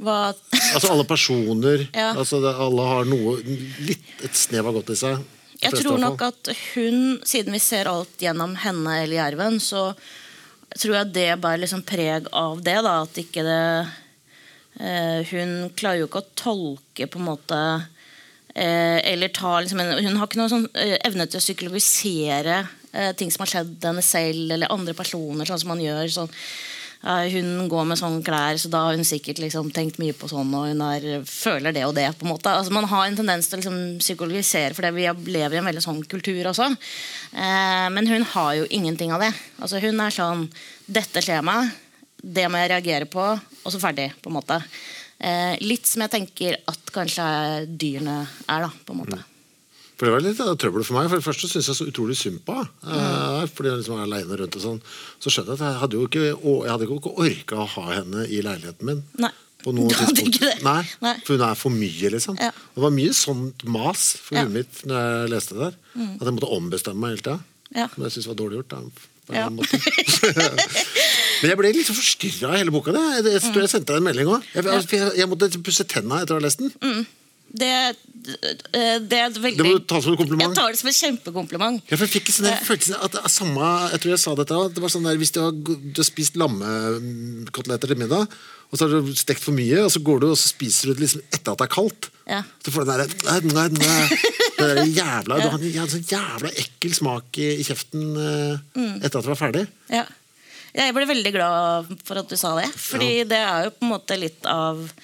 Hva 0.04 0.18
Altså 0.76 0.92
alle 0.94 1.06
personer. 1.10 1.88
Ja. 1.92 2.12
altså 2.14 2.42
det, 2.44 2.56
Alle 2.56 2.90
har 2.90 3.08
noe 3.10 3.38
litt, 3.44 4.12
Et 4.24 4.36
snev 4.38 4.70
av 4.70 4.80
godt 4.80 4.94
i 4.94 5.00
seg. 5.00 5.24
Jeg 5.64 5.80
tror 5.80 6.00
nok 6.02 6.20
at 6.26 6.50
hun, 6.74 7.22
siden 7.24 7.56
vi 7.56 7.62
ser 7.64 7.88
alt 7.88 8.20
gjennom 8.20 8.58
henne 8.60 8.98
eller 9.04 9.16
Jerven, 9.16 9.62
så 9.64 9.94
tror 10.80 10.96
jeg 10.98 11.14
det 11.16 11.30
bærer 11.44 11.64
liksom 11.64 11.84
preg 11.86 12.30
av 12.34 12.62
det. 12.66 12.80
da, 12.86 12.96
At 13.04 13.18
ikke 13.22 13.44
det 13.46 13.64
eh, 14.80 15.32
Hun 15.32 15.70
klarer 15.78 16.02
jo 16.02 16.10
ikke 16.10 16.24
å 16.24 16.32
tolke 16.40 17.08
på 17.08 17.22
en 17.22 17.28
måte 17.28 17.60
eh, 18.56 19.00
Eller 19.12 19.34
ta 19.36 19.60
liksom 19.60 19.84
en, 19.84 19.96
Hun 20.02 20.18
har 20.18 20.30
ikke 20.30 20.42
noen 20.42 20.54
sånn 20.54 20.70
eh, 20.74 20.98
evne 21.06 21.28
til 21.30 21.42
å 21.42 21.46
psykologisere 21.46 22.62
eh, 22.92 23.12
ting 23.20 23.34
som 23.34 23.46
har 23.46 23.54
skjedd 23.54 23.90
henne 23.90 24.06
selv 24.06 24.56
eller 24.56 24.74
andre 24.74 24.96
personer, 24.98 25.46
sånn 25.50 25.62
som 25.66 25.74
man 25.76 25.84
gjør. 25.84 26.08
sånn 26.18 26.34
hun 27.04 27.68
går 27.68 27.88
med 27.90 28.00
sånne 28.00 28.24
klær, 28.24 28.56
så 28.60 28.70
da 28.72 28.86
har 28.86 28.96
hun 28.96 29.08
sikkert 29.08 29.42
liksom 29.44 29.72
tenkt 29.76 29.98
mye 30.00 30.16
på 30.16 30.30
sånn, 30.32 30.54
og 30.56 30.70
hun 30.72 30.84
er, 30.86 31.26
føler 31.28 31.76
det 31.76 31.84
og 31.84 31.96
det. 31.98 32.06
på 32.16 32.24
en 32.24 32.32
måte. 32.32 32.52
Altså, 32.52 32.72
man 32.72 32.88
har 32.88 33.08
en 33.08 33.18
tendens 33.20 33.50
til 33.50 33.58
å 33.58 33.62
liksom 33.62 33.80
psykologisere, 34.00 34.72
for 34.78 34.88
vi 34.96 35.10
lever 35.36 35.58
i 35.58 35.60
en 35.60 35.68
veldig 35.68 35.84
sånn 35.84 36.00
kultur 36.08 36.48
også. 36.54 36.70
Eh, 37.36 37.88
men 37.92 38.08
hun 38.08 38.24
har 38.36 38.54
jo 38.62 38.70
ingenting 38.70 39.12
av 39.12 39.26
det. 39.26 39.34
Altså, 39.60 39.84
hun 39.84 40.00
er 40.00 40.16
sånn 40.16 40.48
Dette 40.84 41.22
skjer 41.24 41.44
meg, 41.44 41.72
det 42.24 42.48
må 42.52 42.60
jeg 42.60 42.72
reagere 42.72 43.08
på, 43.08 43.24
og 43.36 43.72
så 43.72 43.80
ferdig. 43.84 44.14
på 44.22 44.32
en 44.32 44.40
måte. 44.40 44.62
Eh, 45.20 45.60
litt 45.64 45.88
som 45.88 46.04
jeg 46.04 46.12
tenker 46.12 46.58
at 46.68 46.92
kanskje 46.92 47.28
dyrene 47.68 48.22
er, 48.48 48.66
da, 48.66 48.72
på 48.84 48.96
en 48.96 49.04
måte. 49.04 49.20
For 50.04 50.10
Det 50.10 50.16
var 50.18 50.24
litt 50.26 50.40
av 50.44 50.58
trøbbel 50.60 50.84
for 50.84 50.98
meg. 50.98 51.06
For 51.08 51.22
det 51.22 51.24
første 51.24 51.48
syns 51.48 51.70
jeg 51.70 51.78
så 51.78 51.86
utrolig 51.88 52.18
synd 52.20 52.42
på 52.44 52.58
henne. 52.58 52.72
Eh, 52.92 53.44
fordi 53.56 53.70
jeg 53.70 53.80
liksom 53.80 53.96
er 53.96 54.04
aleine 54.04 54.36
rundt 54.42 54.58
og 54.60 54.64
sånn. 54.66 54.82
Så 55.24 55.32
skjønte 55.32 55.54
jeg 55.54 55.62
at 55.62 55.64
jeg 55.64 55.80
hadde 55.80 55.96
jo 55.96 56.08
ikke, 56.10 56.24
jeg 56.28 56.72
hadde 56.74 56.88
ikke 56.90 57.14
orka 57.24 57.60
å 57.64 57.68
ha 57.78 57.86
henne 58.02 58.26
i 58.28 58.42
leiligheten 58.44 58.90
min. 58.90 59.00
Nei. 59.24 59.32
På 59.64 59.72
noe 59.72 59.88
tidspunkt. 59.96 60.44
Nei, 60.68 60.82
Nei. 61.06 61.14
For 61.24 61.38
hun 61.38 61.46
er 61.48 61.56
for 61.56 61.72
mye, 61.72 62.12
liksom. 62.18 62.36
Ja. 62.36 62.52
Det 62.52 62.84
var 62.84 62.92
mye 62.98 63.16
sånt 63.16 63.64
mas 63.64 64.10
for 64.20 64.36
Ja. 64.36 64.44
Mm. 64.44 64.52
huet 64.52 64.58
mitt 64.60 64.84
når 64.92 65.08
jeg 65.08 65.32
leste 65.38 65.56
det 65.56 65.64
der. 65.64 65.80
At 66.20 66.28
jeg 66.28 66.36
måtte 66.36 66.52
ombestemme 66.60 67.00
meg 67.00 67.16
hele 67.16 67.24
tida. 67.24 67.40
Ja. 67.72 67.88
Som 67.96 68.04
jeg 68.04 68.12
syntes 68.18 68.28
var 68.34 68.40
dårlig 68.44 68.60
gjort. 68.60 68.76
Da, 68.76 68.84
Ja. 69.32 69.48
Men 71.40 71.48
jeg 71.48 71.56
ble 71.56 71.70
litt 71.72 71.80
liksom 71.80 71.96
forstyrra 71.96 72.50
av 72.52 72.60
hele 72.60 72.76
boka. 72.76 72.92
Det. 72.92 73.00
Jeg, 73.00 73.40
jeg, 73.40 73.56
jeg 73.56 73.72
sendte 73.72 73.94
deg 73.94 74.02
en 74.02 74.08
melding 74.12 74.28
òg. 74.36 74.44
Jeg, 74.52 74.64
jeg, 75.16 75.28
måtte 75.32 75.48
pusse 75.64 75.88
tenna 75.88 76.20
etter 76.20 76.36
å 76.36 76.42
ha 76.42 76.44
lest 76.44 76.60
den. 76.60 76.76
Det, 77.54 77.68
eh, 78.74 78.96
det 79.06 79.18
er 79.20 79.36
veldig 79.38 79.60
Det 79.60 79.66
må 79.68 79.74
du 79.78 79.84
ta 79.86 80.00
som 80.02 80.16
en 80.16 80.18
kompliment. 80.18 80.48
Jeg 80.50 80.58
tar 80.58 80.72
det 80.74 80.80
som 80.80 80.90
et 80.90 80.98
kjempekompliment. 80.98 81.84
Ja, 81.92 81.98
for 82.00 82.08
jeg 82.08 82.14
fikk 82.16 82.32
sånn 82.34 82.50
følelsen 82.66 82.96
at 82.98 83.14
det 83.14 83.22
er 83.22 83.30
samme 83.30 83.68
Jeg 83.92 84.02
tror 84.02 84.14
jeg 84.16 84.22
sa 84.24 84.34
dette 84.40 84.62
Det 84.74 84.82
var 84.82 84.90
sånn 84.94 85.06
der 85.06 85.20
Hvis 85.22 85.34
du 85.36 85.40
har, 85.44 85.52
du 85.54 86.00
har 86.02 86.08
spist 86.08 86.40
lammekoteletter 86.42 87.94
til 87.94 88.00
middag, 88.02 88.26
og 88.74 88.80
så 88.80 88.88
har 88.88 89.04
du 89.06 89.12
stekt 89.14 89.44
for 89.44 89.54
mye, 89.54 89.84
og 89.86 89.92
så 89.94 90.02
går 90.02 90.24
du 90.24 90.28
og 90.32 90.38
så 90.40 90.50
spiser 90.50 90.90
du 90.90 90.96
det 90.98 91.04
liksom 91.06 91.22
etter 91.30 91.52
at 91.54 91.60
det 91.62 91.68
er 91.68 91.74
kaldt. 91.76 92.08
Ja. 92.26 92.40
Så 92.66 92.74
får 92.74 92.88
du 92.88 92.90
den 92.90 93.04
der, 93.04 93.14
nei, 93.28 93.54
nei, 93.54 93.68
nei, 93.78 94.18
der 94.58 94.82
jævla, 94.88 95.38
Du 95.44 95.50
har 95.52 95.84
en 95.84 95.94
sånn 95.94 96.08
jævla 96.10 96.50
ekkel 96.64 96.96
smak 96.98 97.38
i, 97.38 97.52
i 97.62 97.68
kjeften 97.68 98.08
eh, 98.18 98.58
Mm. 98.74 98.96
etter 99.04 99.20
at 99.20 99.28
du 99.28 99.30
var 99.30 99.38
ferdig. 99.44 99.68
Ja. 99.94 100.08
Jeg 100.74 100.96
ble 100.98 101.06
veldig 101.06 101.32
glad 101.36 101.94
for 102.02 102.18
at 102.24 102.32
du 102.34 102.36
sa 102.40 102.56
det. 102.58 102.72
Fordi 102.74 103.12
det 103.30 103.38
er 103.46 103.68
jo 103.68 103.76
på 103.78 103.86
en 103.86 103.92
måte 103.94 104.18
litt 104.18 104.42
av 104.50 104.82
eh, 104.82 104.98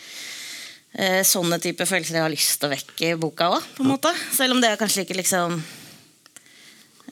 sånne 1.23 1.59
type 1.61 1.85
følelser 1.85 2.17
jeg 2.17 2.25
har 2.25 2.33
lyst 2.33 2.55
til 2.59 2.67
å 2.67 2.73
vekke 2.73 3.11
i 3.11 3.19
boka 3.19 3.51
òg. 3.53 3.67
Selv 4.33 4.55
om 4.55 4.61
det 4.61 4.71
er 4.71 4.79
kanskje 4.79 5.03
ikke 5.05 5.19
liksom 5.19 5.59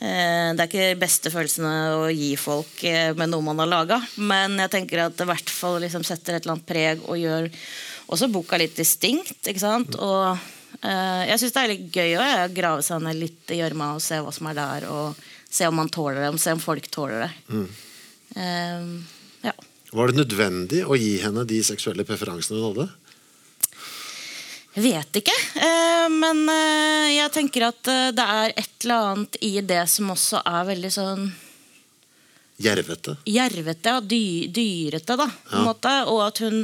eh, 0.02 0.50
Det 0.58 0.64
er 0.64 0.66
ikke 0.66 1.00
beste 1.00 1.32
følelsene 1.34 1.74
å 2.00 2.08
gi 2.10 2.32
folk 2.42 2.82
eh, 2.90 3.14
med 3.18 3.30
noe 3.32 3.46
man 3.46 3.62
har 3.62 3.70
laga. 3.70 4.02
Men 4.18 4.58
jeg 4.64 4.74
tenker 4.74 5.06
at 5.06 5.18
det 5.18 5.28
i 5.28 5.32
hvert 5.32 5.54
fall 5.54 5.80
liksom 5.86 6.06
setter 6.08 6.36
et 6.36 6.44
eller 6.44 6.58
annet 6.58 6.70
preg 6.70 7.06
og 7.06 7.22
gjør 7.22 7.50
også 8.08 8.32
boka 8.34 8.60
litt 8.60 8.76
distinkt. 8.80 9.40
ikke 9.46 9.62
sant? 9.62 9.98
Og 10.02 10.26
uh, 10.34 11.24
jeg 11.28 11.42
syns 11.42 11.56
det 11.56 11.64
er 11.64 11.74
litt 11.74 11.88
gøy 11.94 12.18
å 12.18 12.28
grave 12.56 12.86
seg 12.86 13.04
ned 13.04 13.20
litt 13.20 13.54
i 13.54 13.60
gjørma 13.62 13.94
og 13.98 14.04
se 14.04 14.20
hva 14.24 14.34
som 14.34 14.50
er 14.50 14.58
der. 14.58 14.88
Og 14.90 15.28
se 15.50 15.68
om 15.68 15.76
man 15.76 15.90
tåler 15.92 16.22
det, 16.22 16.32
og 16.34 16.42
se 16.42 16.54
om 16.56 16.62
folk 16.62 16.88
tåler 16.92 17.26
det. 17.26 17.32
Eh, 18.36 18.88
ja. 19.48 19.54
Var 19.96 20.12
det 20.12 20.20
nødvendig 20.20 20.84
å 20.86 20.98
gi 21.00 21.16
henne 21.24 21.46
de 21.48 21.62
seksuelle 21.64 22.06
preferansene 22.08 22.60
hun 22.60 22.68
hadde? 22.72 22.88
Vet 24.78 25.16
ikke. 25.18 25.34
Eh, 25.56 26.06
men 26.14 26.44
eh, 26.54 27.16
jeg 27.16 27.32
tenker 27.34 27.64
at 27.72 27.90
eh, 27.90 28.10
det 28.14 28.26
er 28.30 28.52
et 28.54 28.84
eller 28.86 29.12
annet 29.12 29.38
i 29.42 29.56
det 29.66 29.82
som 29.90 30.12
også 30.14 30.44
er 30.46 30.68
veldig 30.68 30.92
sånn 30.94 31.24
Jervete. 32.62 33.16
jervete 33.26 33.96
ja. 33.96 34.02
dy, 34.02 34.48
dyrete, 34.54 35.16
da. 35.18 35.26
På 35.50 35.58
en 35.58 35.66
måte, 35.66 35.94
og 36.10 36.22
at 36.28 36.42
hun 36.46 36.62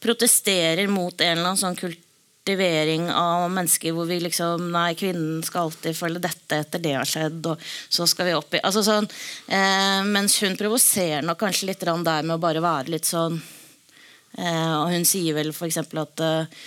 protesterer 0.00 0.88
mot 0.88 1.12
en 1.20 1.34
eller 1.34 1.50
annen 1.50 1.60
sånn 1.60 1.76
kultivering 1.80 3.10
av 3.12 3.50
mennesker 3.52 3.92
hvor 3.96 4.08
vi 4.08 4.18
liksom 4.24 4.70
Nei, 4.72 4.94
kvinnen 5.00 5.42
skal 5.44 5.68
alltid 5.68 5.96
følge 5.96 6.22
dette 6.24 6.60
etter 6.64 6.80
det 6.84 6.94
har 6.96 7.08
skjedd, 7.08 7.40
og 7.48 7.60
så 7.88 8.08
skal 8.08 8.28
vi 8.28 8.36
opp 8.36 8.56
i 8.56 8.62
altså 8.64 8.84
sånn, 8.84 9.08
eh, 9.48 10.00
Mens 10.16 10.38
hun 10.44 10.56
provoserer 10.60 11.24
nok 11.24 11.40
kanskje 11.44 11.68
litt 11.72 11.84
der 11.84 12.24
med 12.24 12.38
å 12.38 12.40
bare 12.40 12.64
være 12.64 12.96
litt 12.96 13.08
sånn 13.08 13.36
eh, 13.36 14.72
Og 14.80 14.92
hun 14.92 15.04
sier 15.08 15.36
vel 15.36 15.52
f.eks. 15.52 15.80
at 15.80 16.24
eh, 16.24 16.64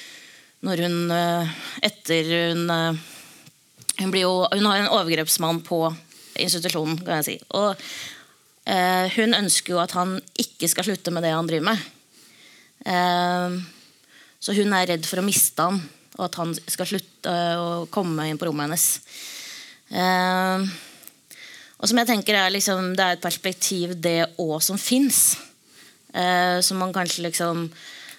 når 0.67 0.83
hun 0.83 1.13
eh, 1.15 1.53
etter 1.87 2.33
hun 2.33 2.67
eh, 2.73 3.05
hun, 3.97 4.13
jo, 4.13 4.31
hun 4.51 4.69
har 4.69 4.81
en 4.81 4.91
overgrepsmann 4.93 5.63
på 5.65 5.81
institusjonen, 6.37 6.99
kan 7.01 7.19
jeg 7.19 7.27
si. 7.27 7.35
Og 7.57 7.73
eh, 8.69 9.07
hun 9.17 9.37
ønsker 9.37 9.73
jo 9.73 9.81
at 9.81 9.95
han 9.97 10.17
ikke 10.37 10.69
skal 10.69 10.89
slutte 10.89 11.13
med 11.13 11.25
det 11.25 11.33
han 11.33 11.49
driver 11.49 11.71
med. 11.71 11.85
Eh, 12.85 13.57
så 14.37 14.53
hun 14.57 14.75
er 14.77 14.91
redd 14.93 15.07
for 15.09 15.21
å 15.21 15.25
miste 15.25 15.65
han, 15.65 15.81
og 16.17 16.27
at 16.27 16.37
han 16.41 16.53
skal 16.59 16.91
slutte 16.93 17.33
eh, 17.33 17.57
å 17.57 17.87
komme 17.93 18.29
inn 18.29 18.39
på 18.39 18.49
rommet 18.49 18.67
hennes. 18.67 18.87
Eh, 19.89 20.67
og 21.77 21.89
som 21.89 21.99
jeg 22.01 22.09
tenker 22.09 22.33
er 22.33 22.49
liksom, 22.49 22.95
Det 22.97 23.03
er 23.05 23.17
et 23.17 23.21
perspektiv, 23.21 23.91
det 24.01 24.19
òg, 24.41 24.57
som 24.65 24.79
fins. 24.81 25.37
Som 26.65 26.79
man 26.81 26.89
kanskje 26.95 27.27
liksom 27.27 27.67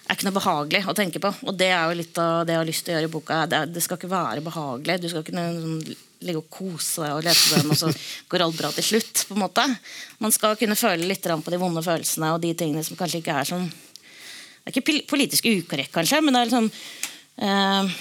er 0.09 0.17
ikke 0.17 0.25
noe 0.25 0.37
behagelig 0.39 0.85
å 0.89 0.95
tenke 0.97 1.21
på. 1.21 1.29
Og 1.45 1.57
det 1.57 1.69
er 1.69 1.83
jo 1.85 1.97
litt 1.99 2.19
av 2.21 2.45
det 2.47 2.55
jeg 2.55 2.61
har 2.63 2.69
lyst 2.69 2.85
til 2.85 2.93
å 2.93 2.97
gjøre 2.97 3.09
i 3.09 3.11
boka. 3.13 3.41
Det, 3.49 3.59
det 3.75 3.83
skal 3.85 3.99
ikke 3.99 4.09
være 4.09 4.45
behagelig. 4.45 4.95
Du 5.03 5.09
skal 5.11 5.21
ikke 5.21 5.35
sånn, 5.37 5.75
ligge 6.25 6.41
og 6.41 6.49
kose 6.51 7.05
deg 7.05 7.13
og 7.15 7.27
lese 7.27 7.59
den, 7.59 7.69
og 7.69 7.77
så 7.77 7.91
går 8.31 8.45
alt 8.45 8.57
bra 8.57 8.71
til 8.73 8.87
slutt. 8.87 9.25
på 9.29 9.37
en 9.37 9.43
måte. 9.43 9.65
Man 10.23 10.33
skal 10.35 10.57
kunne 10.59 10.79
føle 10.79 11.05
litt 11.07 11.29
på 11.29 11.53
de 11.53 11.61
vonde 11.61 11.83
følelsene 11.85 12.33
og 12.33 12.41
de 12.43 12.55
tingene 12.57 12.83
som 12.85 12.97
kanskje 12.99 13.21
ikke 13.21 13.37
er 13.37 13.51
sånn 13.51 13.69
Det 13.69 14.73
er 14.73 14.81
ikke 14.81 15.05
politisk 15.09 15.45
ukorrekt, 15.49 15.93
kanskje, 15.93 16.19
men 16.21 16.35
det 16.35 16.41
er 16.41 16.49
liksom 16.49 16.67
eh, 17.45 17.93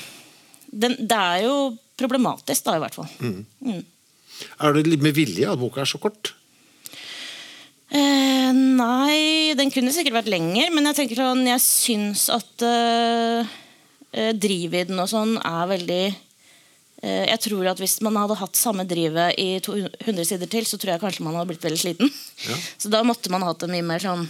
den, 0.84 0.96
Det 0.98 1.20
er 1.20 1.44
jo 1.46 1.54
problematisk, 1.98 2.64
da, 2.66 2.76
i 2.76 2.82
hvert 2.82 2.96
fall. 2.98 3.08
Mm. 3.20 3.84
Er 4.62 4.74
det 4.74 4.86
litt 4.86 5.02
med 5.02 5.16
vilje 5.16 5.48
at 5.50 5.58
boka 5.58 5.82
er 5.82 5.88
så 5.90 6.00
kort? 6.02 6.32
Eh, 7.88 8.50
nei, 8.52 9.54
den 9.56 9.70
kunne 9.72 9.92
sikkert 9.96 10.18
vært 10.20 10.32
lenger, 10.32 10.68
men 10.74 10.90
jeg 10.90 10.98
tenker 10.98 11.22
sånn, 11.22 11.46
jeg 11.48 11.62
syns 11.64 12.26
at 12.34 12.64
eh, 12.68 14.32
drivet 14.36 14.90
og 14.92 15.08
sånn 15.08 15.36
er 15.40 15.68
veldig 15.70 16.02
eh, 16.08 17.24
Jeg 17.30 17.40
tror 17.46 17.70
at 17.72 17.80
hvis 17.80 17.98
man 18.04 18.18
hadde 18.20 18.36
hatt 18.40 18.60
samme 18.60 18.84
drivet 18.88 19.38
i 19.40 19.56
200 19.64 20.28
sider 20.28 20.50
til, 20.52 20.68
så 20.68 20.76
tror 20.76 20.94
jeg 20.94 21.02
kanskje 21.04 21.24
man 21.24 21.38
hadde 21.38 21.48
blitt 21.54 21.64
veldig 21.64 21.80
sliten. 21.80 22.12
Ja. 22.44 22.58
Så 22.82 22.92
da 22.92 23.00
måtte 23.06 23.32
man 23.32 23.46
hatt 23.46 23.64
det 23.64 23.70
mye 23.72 23.86
mer 23.86 24.04
sånn 24.04 24.26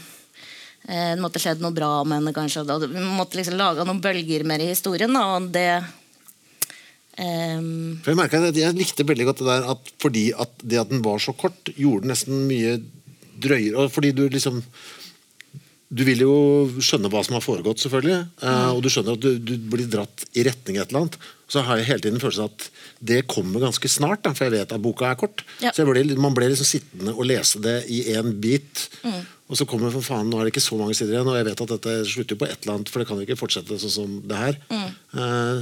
eh, 0.86 1.16
Det 1.16 1.22
måtte 1.22 1.42
skjedd 1.42 1.64
noe 1.64 1.74
bra 1.74 2.04
med 2.04 2.20
henne, 2.20 2.34
kanskje. 2.36 2.62
Da, 2.68 2.78
vi 2.84 3.02
måtte 3.02 3.40
liksom 3.40 3.58
laga 3.58 3.86
noen 3.88 4.02
bølger 4.04 4.46
mer 4.46 4.62
i 4.62 4.70
historien, 4.70 5.18
da, 5.18 5.24
og 5.34 5.48
det 5.56 5.66
ehm, 7.18 7.98
For 8.04 8.14
Jeg 8.14 8.20
merket 8.22 8.52
at 8.52 8.62
jeg 8.62 8.78
likte 8.78 9.08
veldig 9.10 9.26
godt 9.32 9.42
det 9.42 9.50
der 9.50 9.66
at 9.74 9.92
fordi 9.98 10.28
at 10.46 10.62
det 10.62 10.78
at 10.84 10.94
den 10.94 11.02
var 11.02 11.18
så 11.26 11.34
kort, 11.34 11.74
gjorde 11.74 12.12
nesten 12.14 12.46
mye 12.46 12.76
drøyere. 13.40 13.88
Fordi 13.92 14.12
du 14.16 14.26
liksom 14.28 14.62
du 15.88 16.02
vil 16.04 16.20
jo 16.20 16.32
skjønne 16.84 17.08
hva 17.08 17.22
som 17.24 17.38
har 17.38 17.40
foregått, 17.40 17.80
selvfølgelig. 17.80 18.18
eh, 18.44 18.70
Og 18.76 18.82
du 18.84 18.90
skjønner 18.92 19.14
at 19.16 19.22
du, 19.24 19.38
du 19.40 19.54
blir 19.72 19.86
dratt 19.88 20.26
i 20.36 20.42
retning 20.44 20.76
et 20.76 20.90
eller 20.90 21.06
annet. 21.06 21.16
Så 21.48 21.62
har 21.64 21.78
jeg 21.80 21.86
hele 21.88 22.02
tiden 22.04 22.20
følelsen 22.20 22.44
at 22.50 22.66
det 23.00 23.22
kommer 23.32 23.62
ganske 23.64 23.88
snart, 23.88 24.20
da, 24.26 24.34
for 24.36 24.44
jeg 24.50 24.52
vet 24.58 24.74
at 24.76 24.82
boka 24.84 25.08
er 25.08 25.16
kort. 25.16 25.46
Ja. 25.64 25.72
Så 25.72 25.86
ble, 25.88 26.02
man 26.20 26.36
ble 26.36 26.50
liksom 26.52 26.68
sittende 26.68 27.14
og 27.16 27.24
lese 27.30 27.62
det 27.64 27.78
i 27.88 28.02
én 28.12 28.34
bit. 28.36 28.84
Og 29.48 29.56
så 29.56 29.64
kommer 29.68 29.92
for 29.94 30.04
faen, 30.04 30.28
nå 30.28 30.38
er 30.38 30.46
det 30.46 30.52
ikke 30.52 30.64
så 30.64 30.76
mange 30.76 30.96
sider 30.96 31.14
igjen, 31.16 31.28
og 31.30 31.38
jeg 31.38 31.46
vet 31.48 31.64
at 31.64 31.70
dette 31.72 31.92
slutter 32.04 32.36
jo 32.36 32.40
på 32.42 32.48
et 32.48 32.58
eller 32.60 32.74
annet, 32.74 32.90
for 32.92 33.00
det 33.00 33.08
kan 33.08 33.20
jo 33.20 33.24
ikke 33.24 33.40
fortsette 33.40 33.78
sånn 33.80 33.94
som 33.94 34.16
det 34.28 34.40
her. 34.42 34.58
Mm. 34.68 34.88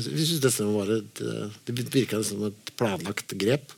synes 0.03 0.43
det 0.43 0.71
var 0.73 0.91
et, 0.97 1.23
det 1.69 1.77
virka 1.95 2.19
som 2.27 2.49
et 2.49 2.73
planlagt 2.75 3.37
grep. 3.39 3.77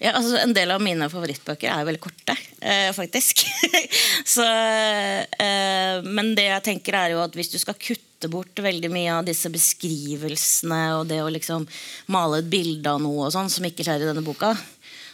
Ja, 0.00 0.14
altså 0.16 0.38
En 0.40 0.54
del 0.56 0.70
av 0.72 0.80
mine 0.82 1.08
favorittbøker 1.12 1.68
er 1.68 1.82
jo 1.82 1.88
veldig 1.90 2.02
korte, 2.02 2.36
eh, 2.64 2.88
faktisk. 2.96 3.42
så, 4.34 4.46
eh, 4.46 6.00
men 6.06 6.32
det 6.38 6.46
jeg 6.46 6.66
tenker 6.70 6.96
er 6.96 7.14
jo 7.14 7.20
at 7.24 7.36
hvis 7.36 7.52
du 7.52 7.58
skal 7.60 7.76
kutte 7.76 8.30
bort 8.32 8.62
veldig 8.64 8.90
mye 8.92 9.18
av 9.18 9.28
disse 9.28 9.50
beskrivelsene 9.52 10.80
og 10.98 11.06
det 11.10 11.20
å 11.24 11.28
liksom 11.32 11.66
male 12.12 12.40
et 12.40 12.48
bilde 12.52 12.88
av 12.88 13.00
noe 13.04 13.28
og 13.28 13.34
sånn 13.34 13.52
som 13.52 13.66
ikke 13.68 13.84
skjer 13.84 14.04
i 14.04 14.08
denne 14.08 14.24
boka, 14.24 14.54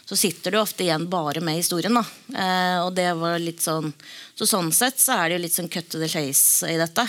så 0.07 0.15
sitter 0.15 0.51
du 0.51 0.59
ofte 0.61 0.85
igjen 0.85 1.09
bare 1.11 1.41
med 1.43 1.57
historien. 1.59 1.93
da. 1.93 2.03
Eh, 2.31 2.79
og 2.85 2.93
det 2.95 3.09
var 3.19 3.39
litt 3.43 3.59
sånn 3.59 3.91
Så 4.35 4.45
sånn 4.47 4.69
sett 4.71 5.01
så 5.01 5.17
er 5.17 5.29
det 5.29 5.35
jo 5.35 5.43
litt 5.43 5.55
sånn 5.55 5.67
cut 5.67 5.89
to 5.89 5.99
the 5.99 6.07
chase 6.07 6.69
i 6.71 6.77
dette. 6.79 7.03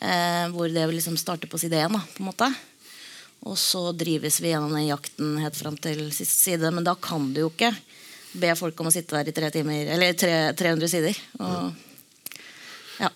Eh, 0.00 0.46
hvor 0.54 0.70
det 0.70 0.86
liksom 0.92 1.16
starter 1.18 1.50
på 1.50 1.58
side 1.58 1.80
da, 1.82 1.88
på 1.88 2.22
en 2.22 2.28
måte. 2.28 2.46
Og 3.50 3.56
så 3.58 3.90
drives 3.96 4.38
vi 4.40 4.52
gjennom 4.52 4.72
den 4.76 4.86
jakten 4.86 5.38
helt 5.42 5.56
fram 5.56 5.76
til 5.80 6.04
siste 6.12 6.36
side. 6.36 6.70
Men 6.70 6.86
da 6.86 6.94
kan 6.94 7.32
du 7.34 7.40
jo 7.42 7.50
ikke 7.50 7.72
be 8.38 8.52
folk 8.54 8.78
om 8.80 8.90
å 8.90 8.94
sitte 8.94 9.16
der 9.16 9.32
i 9.32 9.34
tre 9.34 9.50
timer, 9.50 9.90
eller 9.96 10.14
tre, 10.14 10.34
300 10.54 10.92
sider. 10.92 11.18
Og, 11.40 11.72
ja, 13.00 13.10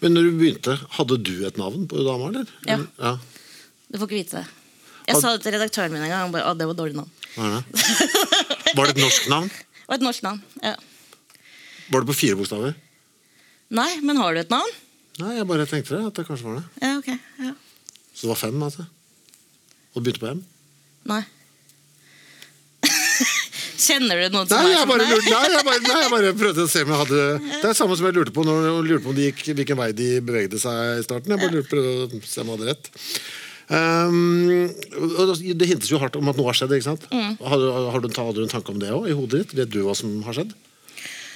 Men 0.00 0.14
når 0.16 0.26
du 0.28 0.36
begynte, 0.36 0.74
hadde 0.98 1.16
du 1.16 1.46
et 1.46 1.56
navn 1.60 1.86
på 1.88 2.02
dama, 2.04 2.28
eller? 2.28 2.52
Ja. 2.68 2.78
ja. 2.98 3.14
Du 3.88 3.98
får 3.98 4.10
ikke 4.10 4.20
vite 4.20 4.42
det. 4.42 4.46
Jeg 5.10 5.22
sa 5.22 5.32
det 5.32 5.42
til 5.44 5.56
redaktøren 5.56 5.94
min 5.94 6.04
en 6.04 6.12
gang. 6.12 6.32
bare, 6.32 6.50
at 6.50 6.60
det 6.60 6.68
var 6.68 6.76
dårlig 6.78 6.98
navn. 7.00 7.10
Er? 7.38 7.62
Var 8.76 8.86
det 8.86 8.94
et 8.96 9.02
norsk 9.04 9.28
navn? 9.30 9.50
Det 9.90 9.90
var 9.90 9.98
et 9.98 10.04
norsk 10.06 10.22
navn. 10.22 10.40
ja. 10.62 10.76
Var 11.90 12.04
det 12.04 12.06
på 12.06 12.14
fire 12.14 12.36
bokstaver? 12.38 12.76
Nei, 13.74 13.88
men 14.06 14.18
har 14.22 14.34
du 14.34 14.38
et 14.44 14.50
navn? 14.52 14.70
Nei, 15.18 15.32
jeg 15.40 15.46
bare 15.50 15.66
tenkte 15.66 15.96
det. 15.96 16.04
at 16.06 16.14
det 16.20 16.24
kanskje 16.28 16.46
var 16.46 16.60
det. 16.60 16.64
Ja, 16.84 16.92
ok. 17.00 17.08
Ja. 17.42 17.50
Så 18.14 18.22
det 18.22 18.30
var 18.30 18.38
fem, 18.38 18.62
altså? 18.62 18.84
Og 19.90 19.98
du 19.98 20.04
begynte 20.06 20.22
på 20.22 20.30
M? 20.30 20.44
Nei. 21.10 21.20
Kjenner 23.80 24.22
du 24.22 24.36
noen 24.36 24.46
som 24.46 24.62
Nei, 24.62 24.70
jeg 24.76 24.86
bare, 24.92 25.06
lurte, 25.10 25.34
nei, 25.34 25.50
jeg 25.56 25.66
bare, 25.66 25.82
nei, 25.88 25.98
jeg 26.04 26.12
bare 26.14 26.32
prøvde 26.44 26.64
å 26.66 26.70
se 26.70 26.82
om 26.84 26.90
jeg 26.94 27.00
hadde 27.02 27.20
Det 27.64 27.68
er 27.72 27.76
samme 27.80 27.96
som 27.98 28.06
jeg 28.06 28.16
lurte 28.20 28.34
på 28.36 28.44
når 28.46 28.66
jeg 28.68 28.86
lurte 28.92 29.04
på 29.06 29.12
om 29.12 29.18
de 29.18 29.26
gikk, 29.30 29.42
hvilken 29.58 29.80
vei 29.82 29.90
de 29.96 30.08
bevegde 30.30 30.60
seg 30.62 31.00
i 31.00 31.04
starten. 31.06 31.34
Jeg 31.34 31.42
bare 31.42 31.56
lurte, 31.58 31.70
prøvde 31.74 32.20
å 32.20 32.22
se 32.30 32.44
om 32.44 32.52
jeg 32.52 32.60
hadde 32.60 32.70
rett. 32.70 32.92
Um, 33.70 34.66
det 35.54 35.68
hintes 35.70 35.90
jo 35.92 36.00
hardt 36.02 36.16
om 36.18 36.28
at 36.30 36.38
noe 36.38 36.50
har 36.50 36.58
skjedd. 36.58 36.74
ikke 36.74 36.88
sant? 36.88 37.06
Mm. 37.14 37.36
Har, 37.38 37.66
har 37.94 38.02
du, 38.02 38.08
hadde 38.10 38.38
du 38.40 38.44
en 38.46 38.50
tanke 38.52 38.72
om 38.74 38.80
det 38.82 38.90
òg 38.90 39.06
i 39.10 39.16
hodet 39.16 39.44
ditt? 39.44 39.56
Vet 39.62 39.70
du 39.70 39.82
hva 39.86 39.94
som 39.98 40.16
har 40.26 40.34
skjedd? 40.40 40.54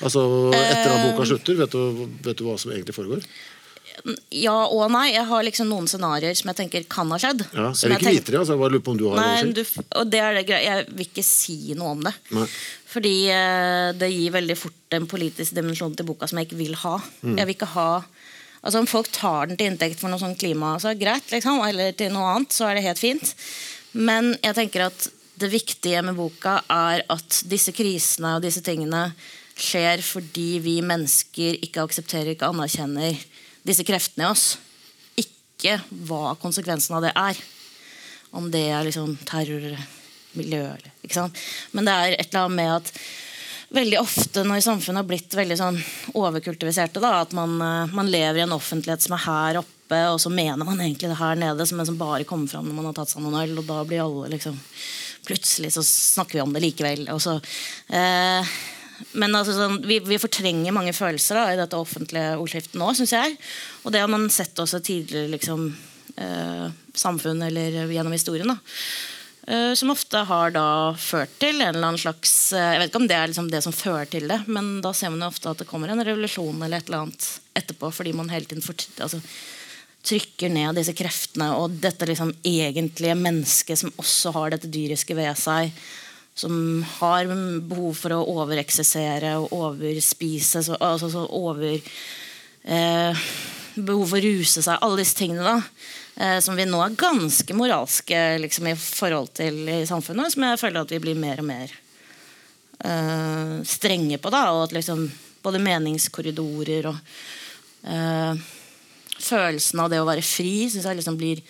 Altså, 0.04 0.24
Etter 0.50 0.90
at 0.90 1.04
boka 1.12 1.26
slutter, 1.30 1.58
vet 1.62 1.74
du, 1.74 2.06
vet 2.26 2.40
du 2.40 2.46
hva 2.48 2.56
som 2.58 2.74
egentlig 2.74 2.96
foregår? 2.96 3.22
Ja 4.34 4.56
og 4.66 4.88
nei. 4.90 5.12
Jeg 5.14 5.22
har 5.28 5.44
liksom 5.46 5.68
noen 5.70 5.86
scenarioer 5.88 6.34
som 6.34 6.50
jeg 6.50 6.58
tenker 6.64 6.86
kan 6.90 7.12
ha 7.14 7.18
skjedd. 7.22 7.44
Ja, 7.54 7.68
jeg 7.70 7.92
vil 7.92 7.94
ikke 7.94 8.02
tenker- 8.08 8.16
vite 8.18 8.32
det. 8.34 8.38
altså, 8.40 8.56
jeg 8.56 8.62
bare 8.64 8.74
lurer 8.74 8.84
på 8.88 8.90
om 8.90 8.98
du 8.98 9.04
har 9.08 9.20
Nei, 9.22 9.52
du, 9.54 9.62
og 10.00 10.10
det 10.10 10.20
er 10.20 10.34
det 10.34 10.44
greia. 10.50 10.62
Jeg 10.80 10.88
vil 10.90 11.06
ikke 11.06 11.24
si 11.28 11.56
noe 11.78 11.94
om 11.94 12.02
det. 12.02 12.12
Nei. 12.34 12.48
Fordi 12.90 13.14
eh, 13.30 13.92
det 13.94 14.10
gir 14.10 14.34
veldig 14.34 14.56
fort 14.58 14.98
en 14.98 15.06
politisk 15.10 15.54
dimensjon 15.54 15.94
til 15.94 16.06
boka 16.10 16.26
som 16.26 16.38
jeg 16.42 16.50
ikke 16.50 16.58
vil 16.58 16.74
ha. 16.82 16.96
Mm. 17.22 17.38
Jeg 17.38 17.46
vil 17.46 17.54
ikke 17.54 17.70
ha 17.78 17.88
Altså 18.64 18.80
Om 18.80 18.88
folk 18.88 19.10
tar 19.12 19.50
den 19.50 19.58
til 19.60 19.68
inntekt 19.68 20.00
for 20.00 20.08
noe 20.08 20.22
sånn 20.22 20.38
klima, 20.40 20.74
så 20.80 20.90
er 20.90 21.00
greit. 21.00 21.28
Liksom, 21.28 21.60
eller 21.66 21.92
til 21.96 22.14
noe 22.14 22.30
annet, 22.32 22.54
så 22.56 22.70
er 22.70 22.78
det 22.78 22.86
helt 22.86 23.02
fint. 23.02 23.34
Men 23.92 24.32
jeg 24.40 24.56
tenker 24.56 24.86
at 24.86 25.08
det 25.38 25.50
viktige 25.52 26.00
med 26.06 26.16
boka 26.16 26.60
er 26.72 27.02
at 27.12 27.40
disse 27.50 27.74
krisene 27.76 28.36
og 28.38 28.44
disse 28.44 28.62
tingene 28.64 29.08
skjer 29.54 30.02
fordi 30.02 30.60
vi 30.64 30.78
mennesker 30.86 31.58
ikke 31.62 31.84
aksepterer, 31.84 32.32
ikke 32.32 32.48
anerkjenner 32.50 33.18
disse 33.66 33.84
kreftene 33.86 34.24
i 34.24 34.30
oss. 34.30 34.46
Ikke 35.20 35.76
hva 36.08 36.34
konsekvensen 36.40 36.96
av 36.96 37.04
det 37.04 37.12
er. 37.18 37.42
Om 38.34 38.48
det 38.54 38.64
er 38.72 38.88
liksom 38.88 39.14
terror, 39.28 39.76
miljø 40.34 40.64
eller 40.64 40.90
ikke 41.04 41.18
sant? 41.20 41.44
Men 41.76 41.86
det 41.86 41.94
er 41.94 42.16
et 42.16 42.26
eller 42.30 42.46
annet 42.46 42.58
med 42.58 42.72
at 42.80 42.90
veldig 43.74 44.00
ofte 44.00 44.44
når 44.46 44.62
samfunnet 44.64 45.02
har 45.02 45.08
blitt 45.08 45.36
veldig 45.36 45.56
sånn 45.58 45.78
overkultiviserte, 46.16 47.02
da, 47.02 47.16
at 47.24 47.34
man, 47.36 47.56
eh, 47.62 47.94
man 47.94 48.10
lever 48.10 48.40
i 48.40 48.44
en 48.46 48.56
offentlighet 48.56 49.04
som 49.04 49.16
er 49.16 49.24
her 49.24 49.60
oppe, 49.62 50.00
og 50.10 50.18
så 50.22 50.32
mener 50.32 50.64
man 50.64 50.80
egentlig 50.80 51.10
det 51.10 51.20
her 51.20 51.38
nede, 51.38 51.66
som, 51.68 51.82
som 51.86 51.98
bare 52.00 52.26
kommer 52.28 52.50
fram 52.50 52.68
når 52.68 52.78
man 52.78 52.88
har 52.90 52.98
tatt 53.00 53.14
seg 53.14 53.24
noen 53.24 53.40
øl, 53.42 53.58
og 53.60 53.66
da 53.68 53.80
blir 53.88 54.04
alle 54.04 54.36
liksom 54.36 54.60
Plutselig 55.24 55.70
så 55.72 55.80
snakker 55.80 56.36
vi 56.36 56.40
om 56.42 56.50
det 56.52 56.60
likevel. 56.60 57.06
Og 57.14 57.16
så, 57.24 57.38
eh, 57.96 58.50
men 59.16 59.36
altså, 59.38 59.54
sånn, 59.56 59.78
vi, 59.88 59.96
vi 60.04 60.18
fortrenger 60.20 60.74
mange 60.76 60.92
følelser 60.92 61.38
da, 61.38 61.44
i 61.48 61.56
dette 61.56 61.78
offentlige 61.80 62.34
ordskiftet 62.36 62.76
nå, 62.76 62.90
syns 62.92 63.14
jeg. 63.16 63.38
Og 63.86 63.94
det 63.94 64.02
har 64.02 64.10
man 64.12 64.26
sett 64.28 64.60
også 64.60 64.82
tidligere 64.84 65.32
liksom, 65.32 65.64
eh, 66.20 66.66
samfunn 66.92 67.40
eller 67.48 67.88
gjennom 67.88 68.12
historien. 68.12 68.52
da. 68.52 68.58
Eh, 69.46 69.74
som 69.74 69.90
ofte 69.90 70.18
har 70.24 70.54
da 70.54 70.94
ført 70.96 71.34
til 71.42 71.58
en 71.60 71.74
eller 71.74 71.90
annen 71.90 72.00
slags 72.00 72.32
eh, 72.56 72.70
Jeg 72.72 72.80
vet 72.80 72.88
ikke 72.88 73.00
om 73.02 73.08
det 73.10 73.16
er 73.18 73.28
liksom 73.28 73.50
det 73.52 73.60
som 73.66 73.74
fører 73.76 74.08
til 74.08 74.30
det, 74.30 74.38
men 74.48 74.78
da 74.84 74.94
ser 74.96 75.12
man 75.12 75.20
jo 75.20 75.28
ofte 75.28 75.50
at 75.50 75.60
det 75.60 75.66
kommer 75.68 75.92
en 75.92 76.00
revolusjon 76.00 76.62
eller 76.64 76.80
et 76.80 76.88
eller 76.88 77.02
annet 77.04 77.26
etterpå, 77.60 77.90
fordi 77.92 78.14
man 78.16 78.32
hele 78.32 78.48
tiden 78.48 78.64
fort, 78.64 78.86
altså, 79.04 79.20
trykker 80.04 80.52
ned 80.52 80.78
disse 80.80 80.94
kreftene 80.96 81.50
og 81.58 81.76
dette 81.82 82.08
liksom 82.08 82.32
egentlige 82.44 83.16
mennesket 83.20 83.82
som 83.82 83.92
også 84.00 84.32
har 84.38 84.54
dette 84.54 84.72
dyriske 84.72 85.16
ved 85.16 85.36
seg. 85.40 85.76
Som 86.34 86.80
har 86.96 87.28
behov 87.28 87.92
for 88.00 88.16
å 88.16 88.24
overeksessere 88.32 89.36
og 89.38 89.52
overspise. 89.54 90.64
Så, 90.66 90.74
altså, 90.82 91.12
så 91.12 91.28
over 91.30 91.76
eh, 92.64 93.26
Behov 93.74 94.06
for 94.06 94.22
å 94.22 94.22
ruse 94.22 94.62
seg. 94.62 94.80
Alle 94.86 95.00
disse 95.00 95.16
tingene 95.18 95.42
da 95.42 95.54
som 96.14 96.54
vi 96.54 96.62
nå 96.68 96.78
er 96.78 96.94
ganske 96.94 97.56
moralske 97.58 98.18
liksom, 98.38 98.68
i 98.70 98.76
forhold 98.78 99.32
til 99.34 99.56
i 99.66 99.80
samfunnet. 99.88 100.30
Som 100.30 100.44
jeg 100.46 100.60
føler 100.60 100.84
at 100.84 100.92
vi 100.94 101.00
blir 101.02 101.18
mer 101.18 101.42
og 101.42 101.48
mer 101.48 101.72
uh, 102.84 103.58
strenge 103.66 104.18
på. 104.22 104.32
Da, 104.32 104.44
og 104.54 104.68
at 104.68 104.76
liksom 104.76 105.06
både 105.44 105.62
meningskorridorer 105.62 106.88
og 106.90 106.98
uh, 107.90 108.44
følelsen 109.18 109.82
av 109.82 109.92
det 109.92 110.02
å 110.02 110.08
være 110.08 110.24
fri 110.24 110.68
synes 110.72 110.88
jeg 110.88 111.00
liksom 111.00 111.18
blir 111.20 111.42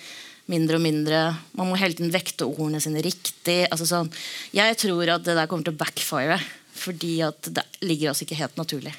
mindre 0.50 0.78
og 0.78 0.84
mindre. 0.84 1.22
Man 1.56 1.70
må 1.70 1.78
hele 1.80 1.96
tiden 1.96 2.12
vekte 2.14 2.48
ordene 2.48 2.82
sine 2.82 3.02
riktig. 3.04 3.64
Altså 3.70 3.88
sånn, 3.88 4.10
jeg 4.54 4.76
tror 4.80 5.16
at 5.16 5.24
det 5.26 5.38
der 5.38 5.48
kommer 5.50 5.66
til 5.68 5.76
å 5.76 5.80
backfire, 5.80 6.38
fordi 6.74 7.16
at 7.24 7.52
det 7.54 7.64
ligger 7.86 8.12
oss 8.12 8.24
ikke 8.24 8.38
helt 8.38 8.58
naturlig. 8.60 8.92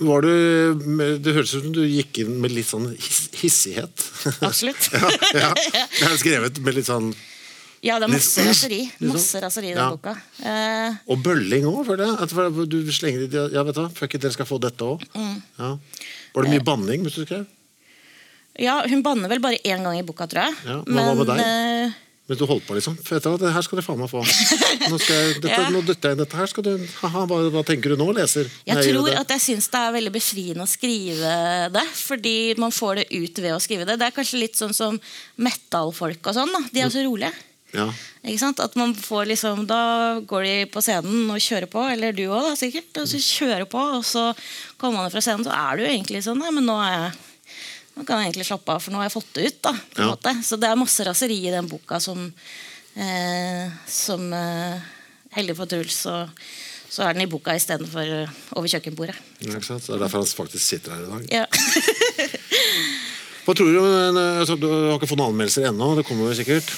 Var 0.00 0.22
du, 0.24 0.30
det 1.20 1.34
høres 1.36 1.50
ut 1.54 1.64
som 1.66 1.72
du 1.76 1.82
gikk 1.84 2.22
inn 2.22 2.38
med 2.40 2.52
litt 2.56 2.66
sånn 2.70 2.86
hiss, 2.96 3.26
hissighet. 3.40 4.04
Absolutt. 4.48 4.86
ja, 4.96 5.10
ja. 5.36 5.50
Det 5.52 6.06
er 6.08 6.16
skrevet 6.22 6.60
med 6.64 6.78
litt 6.78 6.88
sånn 6.88 7.10
Ja, 7.84 7.98
det 8.00 8.08
er 8.08 8.12
masse 8.12 8.40
Litt- 8.40 8.48
raseri. 8.50 8.78
liksom. 8.92 9.12
Masse 9.14 9.40
raseri 9.44 9.70
i 9.70 9.74
den 9.76 9.80
Ja. 9.84 9.90
boka. 9.94 10.12
Eh, 10.44 10.96
Og 11.12 11.22
bølling 11.24 11.64
òg, 11.68 11.82
føler 11.88 12.10
jeg. 12.10 12.68
Du 12.68 12.92
slenger 12.92 13.24
i 13.24 13.54
Ja, 13.54 13.62
vet 13.64 13.74
du 13.78 13.88
fuck 13.96 14.14
it, 14.14 14.20
dere 14.20 14.32
skal 14.36 14.48
få 14.48 14.58
dette 14.60 14.84
òg. 14.84 15.04
Mm. 15.14 15.38
Ja. 15.58 15.70
Var 16.34 16.42
det 16.44 16.50
mye 16.56 16.64
banning 16.64 17.02
mens 17.04 17.14
du 17.16 17.24
skrev? 17.24 17.46
ja, 18.60 18.82
hun 18.86 19.00
banner 19.02 19.28
vel 19.30 19.40
bare 19.40 19.56
én 19.64 19.80
gang 19.82 19.96
i 19.98 20.02
boka, 20.04 20.26
tror 20.28 20.42
jeg. 20.50 20.54
Ja, 20.66 20.82
men 20.86 21.06
var 21.06 21.14
med 21.16 21.26
deg? 21.30 21.94
Mens 22.30 22.38
du 22.38 22.44
holdt 22.46 22.62
på, 22.68 22.76
liksom? 22.78 22.94
Vet 23.02 23.24
du 23.26 23.32
det 23.42 23.50
her 23.56 23.64
skal 23.66 23.80
du 23.80 23.82
faen 23.82 23.98
meg 23.98 24.10
få. 24.12 24.20
Nå, 24.22 24.98
skal 25.02 25.16
jeg, 25.16 25.40
dette, 25.42 25.50
Ja. 25.56 25.64
nå 25.74 25.80
dytter 25.82 26.12
jeg 26.12 26.16
inn 26.16 26.22
dette 26.22 26.38
her. 26.38 26.46
Skal 26.52 26.66
du, 26.68 26.70
haha, 27.00 27.24
hva, 27.26 27.38
hva 27.50 27.62
tenker 27.66 27.90
du 27.90 27.98
nå, 27.98 28.06
leser? 28.14 28.46
Jeg 28.68 28.78
Nei, 28.78 28.84
tror 28.86 29.10
at 29.18 29.34
jeg 29.34 29.42
syns 29.48 29.66
det 29.72 29.80
er 29.82 29.96
veldig 29.98 30.12
befriende 30.14 30.62
å 30.62 30.70
skrive 30.70 31.34
det. 31.74 31.82
Fordi 32.04 32.36
man 32.62 32.70
får 32.76 33.02
det 33.02 33.06
ut 33.16 33.42
ved 33.42 33.56
å 33.56 33.60
skrive 33.64 33.88
det. 33.88 33.98
Det 33.98 34.06
er 34.12 34.14
kanskje 34.14 34.40
litt 34.44 34.60
sånn 34.60 34.76
som 34.76 35.00
metal-folk 35.42 36.30
og 36.30 36.36
sånn. 36.38 36.52
da. 36.54 36.62
De 36.70 36.84
er 36.86 36.92
så 36.94 37.02
rolige. 37.06 37.32
ja. 37.74 37.88
Ikke 38.20 38.42
sant? 38.42 38.58
At 38.60 38.74
man 38.76 38.90
får 38.92 39.30
liksom, 39.30 39.62
Da 39.66 40.20
går 40.28 40.42
de 40.44 40.54
på 40.68 40.82
scenen 40.84 41.30
og 41.32 41.40
kjører 41.40 41.70
på, 41.72 41.80
eller 41.88 42.12
du 42.12 42.26
òg, 42.28 42.50
sikkert. 42.60 42.92
Og 43.00 43.08
så 43.08 43.16
kjører 43.24 43.64
på, 43.70 43.80
og 43.96 44.04
så 44.04 44.26
kommer 44.76 45.00
man 45.00 45.10
fra 45.14 45.22
scenen, 45.24 45.46
så 45.46 45.54
er 45.56 45.80
du 45.80 45.86
egentlig 45.88 46.20
sånn 46.26 46.38
Nei, 46.42 46.50
men 46.52 46.66
nå 46.68 46.76
er 46.84 46.92
jeg 46.98 47.12
nå 48.00 48.06
kan 48.08 48.22
jeg 48.22 48.30
egentlig 48.30 48.48
slappe 48.48 48.72
av, 48.72 48.80
for 48.80 48.94
nå 48.94 49.00
har 49.02 49.10
jeg 49.10 49.14
fått 49.18 49.34
det 49.36 49.44
ut. 49.50 49.60
da, 49.68 49.72
på 49.76 50.00
en 50.00 50.06
Ja. 50.08 50.14
måte. 50.14 50.32
Så 50.46 50.56
det 50.60 50.70
er 50.70 50.80
masse 50.80 51.04
raseri 51.04 51.36
i 51.46 51.52
den 51.52 51.68
boka 51.68 52.00
som, 52.00 52.32
eh, 52.96 53.68
som 53.86 54.32
eh, 54.32 54.80
Heldig 55.36 55.54
for 55.60 55.68
Truls, 55.70 55.94
så, 56.08 56.14
så 56.90 57.04
er 57.06 57.14
den 57.14 57.22
i 57.22 57.30
boka 57.30 57.52
istedenfor 57.54 58.08
uh, 58.24 58.38
over 58.58 58.66
kjøkkenbordet. 58.66 59.14
Ja, 59.44 59.52
ikke 59.52 59.68
sant? 59.68 59.84
Det 59.86 59.94
er 59.94 60.00
derfor 60.02 60.24
han 60.24 60.26
faktisk 60.26 60.64
sitter 60.64 60.96
her 60.96 61.04
i 61.04 61.10
dag. 61.12 61.28
Ja. 61.30 61.44
Hva 63.46 63.54
tror 63.54 63.70
du, 63.70 63.78
men, 63.84 64.18
altså, 64.40 64.56
Du 64.58 64.66
har 64.66 64.96
ikke 64.98 65.08
fått 65.10 65.20
noen 65.20 65.30
anmeldelser 65.36 65.68
ennå, 65.70 65.92
det 65.98 66.04
kommer 66.08 66.30
jo 66.32 66.38
sikkert. 66.40 66.72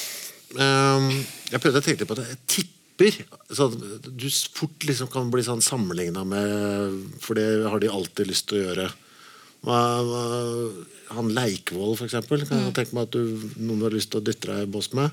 Ehm, 0.61 1.09
jeg 1.49 1.63
prøvde 1.65 1.81
å 1.81 1.87
tenke 1.87 2.07
på 2.09 2.19
det. 2.19 2.27
Jeg 2.29 2.41
tipper. 2.59 3.17
Så 3.51 3.71
at 3.73 4.05
du 4.13 4.27
fort 4.55 4.85
liksom 4.87 5.09
kan 5.11 5.31
bli 5.33 5.43
sånn 5.43 5.65
sammenligna 5.65 6.23
med 6.29 7.17
For 7.25 7.35
det 7.35 7.47
har 7.73 7.81
de 7.83 7.89
alltid 7.91 8.29
lyst 8.29 8.51
til 8.51 8.61
å 8.61 8.67
gjøre. 8.69 8.85
Hva, 9.63 9.81
hva, 10.03 10.23
han 11.15 11.29
Leikvoll, 11.37 11.95
eksempel. 12.07 12.47
Kan 12.49 12.59
Mm. 12.59 12.65
jeg 12.73 12.75
tenke 12.81 12.95
meg 12.97 13.03
at 13.07 13.11
du, 13.13 13.51
noen 13.63 13.83
har 13.83 13.91
lyst 13.95 14.11
til 14.11 14.21
å 14.21 14.25
dytte 14.25 14.49
deg 14.51 14.63
i 14.67 14.71
bås 14.73 14.93
med. 14.95 15.11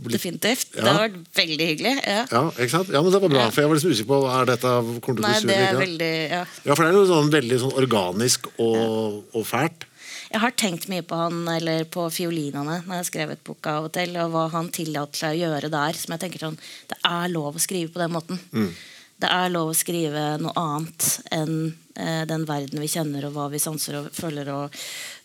Bli- 0.00 0.12
Definitivt. 0.16 0.72
Det 0.72 0.80
Ja. 0.82 0.92
har 0.94 1.08
vært 1.08 1.18
veldig 1.36 1.66
hyggelig. 1.68 1.94
Ja. 2.06 2.24
Ja? 2.32 2.50
Ja, 2.56 3.02
men 3.02 3.12
det 3.12 3.20
var 3.20 3.28
bra, 3.28 3.50
for 3.50 3.60
jeg 3.60 3.68
var 3.68 3.76
liksom 3.76 3.90
usikker 3.92 4.08
på 4.08 4.40
er 4.40 4.46
dette 4.46 5.00
kommer 5.02 5.20
til 5.20 5.24
å 5.24 5.28
bli 5.28 5.40
sur 5.40 5.48
det 5.48 5.56
er 5.58 5.76
veldig 5.76 6.30
ja. 6.30 6.44
For 6.74 6.82
det 6.84 6.88
er 6.88 6.96
jo 6.96 7.06
sånn 7.06 7.30
veldig 7.30 7.58
sånn 7.60 7.76
organisk 7.76 8.46
og, 8.58 9.24
og 9.34 9.44
fælt. 9.44 9.84
Jeg 10.32 10.40
har 10.40 10.50
tenkt 10.52 10.88
mye 10.88 11.02
på 11.02 11.14
han 11.14 11.46
eller 11.46 11.84
på 11.84 12.06
fiolinene 12.10 12.64
når 12.86 12.88
jeg 12.88 13.02
har 13.02 13.04
skrevet 13.04 13.44
boka 13.44 13.66
av 13.76 13.84
og 13.84 13.92
til, 13.92 14.16
og 14.16 14.30
hva 14.32 14.50
han 14.50 14.70
tillater 14.70 15.14
seg 15.14 15.36
å 15.36 15.42
gjøre 15.44 15.70
der. 15.70 15.92
Som 15.92 16.16
jeg 16.16 16.20
tenker 16.24 16.38
sånn, 16.40 16.56
Det 16.88 16.96
er 17.04 17.28
lov 17.28 17.54
å 17.54 17.60
skrive 17.60 17.92
på 17.92 18.00
den 18.00 18.12
måten. 18.12 18.38
Det 19.22 19.30
er 19.30 19.52
lov 19.54 19.70
å 19.70 19.76
skrive 19.76 20.22
noe 20.42 20.52
annet 20.58 21.08
enn 21.34 21.56
eh, 21.94 22.22
den 22.26 22.46
verden 22.48 22.82
vi 22.82 22.90
kjenner, 22.90 23.28
og 23.28 23.36
hva 23.36 23.48
vi 23.52 23.60
sanser 23.62 24.00
og 24.00 24.08
føler, 24.16 24.50
og 24.50 24.74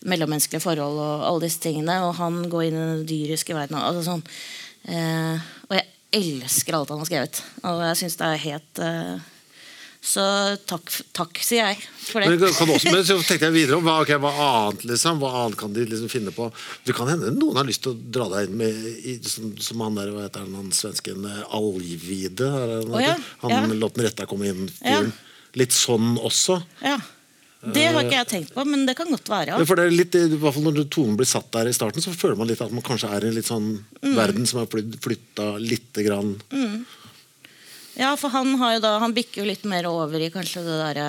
mellommenneskelige 0.06 0.62
forhold 0.62 1.00
og 1.02 1.24
alle 1.26 1.48
disse 1.48 1.62
tingene. 1.64 1.98
Og 2.06 2.14
han 2.20 2.44
går 2.52 2.68
inn 2.68 2.78
i 2.78 2.84
den 2.92 3.06
dyriske 3.10 3.56
verden. 3.56 3.80
Altså 3.80 4.04
sånn. 4.06 4.22
eh, 4.86 5.48
og 5.66 5.74
jeg 5.74 5.88
elsker 6.18 6.78
alt 6.78 6.94
han 6.94 7.02
har 7.02 7.10
skrevet. 7.10 7.42
Og 7.66 7.82
jeg 7.88 8.00
syns 8.02 8.18
det 8.20 8.28
er 8.28 8.46
helt 8.46 8.82
eh, 8.84 9.26
Så 10.00 10.22
takk, 10.70 10.88
takk, 11.12 11.40
sier 11.42 11.66
jeg 11.72 11.80
for 11.98 12.22
det. 12.22 12.28
Men, 12.38 12.52
kan 12.54 12.70
også, 12.70 12.92
men 12.94 13.02
så 13.04 13.16
tenkte 13.26 13.48
jeg 13.50 13.54
videre 13.56 13.76
om 13.80 13.84
hva, 13.84 13.96
ok, 14.04 14.12
hva 14.22 14.30
annet 14.44 14.84
liksom, 14.88 15.18
hva 15.20 15.32
annet 15.42 15.58
kan 15.60 15.74
de 15.74 15.84
liksom 15.90 16.08
finne 16.12 16.32
på. 16.32 16.46
Det 16.86 16.94
kan 16.96 17.10
hende 17.10 17.32
noen 17.34 17.58
har 17.60 17.66
lyst 17.68 17.82
til 17.84 17.92
å 17.96 17.98
dra 18.16 18.28
deg 18.32 18.48
inn 18.48 18.56
med 18.62 18.86
i, 19.02 19.18
som, 19.26 19.50
som 19.60 19.82
han 19.84 19.98
der, 19.98 20.12
hva 20.14 20.24
heter 20.28 20.46
han, 20.46 20.54
han 20.62 20.70
svensken 20.72 21.26
eh, 21.28 21.42
Alvide. 21.58 22.48
han 22.48 22.94
Å, 22.94 23.02
ja. 23.02 23.16
Han 23.42 23.50
Ja. 23.56 23.60
lot 23.74 23.98
den 23.98 24.06
retta 24.06 24.26
komme 24.30 24.48
inn. 24.52 24.68
Ja. 24.86 25.02
Litt 25.58 25.74
sånn 25.76 26.14
også. 26.22 26.60
Ja. 26.84 26.96
Det 27.58 27.88
har 27.90 28.04
ikke 28.06 28.20
jeg 28.20 28.28
tenkt 28.30 28.52
på, 28.54 28.62
men 28.70 28.84
det 28.86 28.94
kan 28.96 29.08
godt 29.10 29.26
være. 29.28 29.56
Ja, 29.58 29.64
for 29.66 29.74
det 29.80 29.88
er 29.88 29.94
litt, 29.96 30.14
i 30.14 30.36
hvert 30.38 30.54
fall 30.54 30.62
Når 30.68 30.84
tonen 30.94 31.16
blir 31.18 31.26
satt 31.26 31.50
der 31.56 31.66
i 31.66 31.74
starten, 31.74 31.98
så 32.04 32.12
føler 32.14 32.38
man 32.38 32.46
litt 32.46 32.62
at 32.62 32.70
man 32.70 32.84
kanskje 32.86 33.10
er 33.16 33.26
i 33.26 33.32
en 33.32 33.34
litt 33.34 33.48
sånn 33.50 33.80
Mm. 33.98 34.14
verden 34.14 34.46
som 34.46 34.60
har 34.60 34.68
flytta 34.70 35.58
lite 35.58 36.04
grann. 36.06 36.36
Ja, 37.98 38.12
for 38.16 38.30
han, 38.30 38.54
har 38.60 38.76
jo 38.78 38.84
da, 38.84 38.94
han 39.02 39.14
bikker 39.16 39.42
jo 39.42 39.48
litt 39.50 39.64
mer 39.68 39.88
over 39.90 40.22
i 40.22 40.30
kanskje 40.34 40.62
det 40.66 40.78
derre 40.80 41.08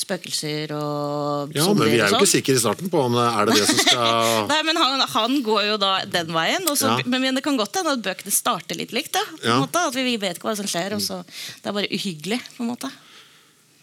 spøkelser 0.00 0.70
og 0.76 1.50
Ja, 1.56 1.64
men 1.74 1.90
vi 1.90 1.98
er 1.98 2.06
jo 2.06 2.14
ikke 2.14 2.20
sånn. 2.22 2.30
sikre 2.30 2.54
i 2.54 2.60
starten 2.62 2.90
på 2.92 3.00
om 3.08 3.16
det 3.18 3.24
er 3.26 3.48
det 3.50 3.56
det 3.58 3.66
som 3.68 3.80
skal 3.84 4.46
Nei, 4.48 4.60
men 4.68 4.78
han, 4.80 5.02
han 5.12 5.34
går 5.44 5.64
jo 5.66 5.76
da 5.82 5.90
den 6.08 6.30
veien. 6.32 6.68
Så, 6.78 6.86
Ja. 6.86 7.00
men, 7.04 7.20
men 7.26 7.36
det 7.36 7.42
kan 7.44 7.58
godt 7.58 7.74
hende 7.80 7.96
at 7.98 8.04
bøkene 8.06 8.32
starter 8.32 8.78
litt 8.78 8.94
likt. 8.96 9.12
Da, 9.18 9.24
på 9.34 9.44
Ja. 9.50 9.58
måte, 9.60 9.82
at 9.90 9.98
vi, 9.98 10.06
vi 10.12 10.16
vet 10.22 10.38
ikke 10.38 10.48
hva 10.52 10.56
som 10.56 10.68
skjer, 10.70 10.94
og 10.96 11.02
så 11.04 11.20
det 11.26 11.66
er 11.72 11.76
bare 11.76 11.90
uhyggelig. 11.90 12.38
på 12.56 12.64
en 12.64 12.70
måte 12.70 12.90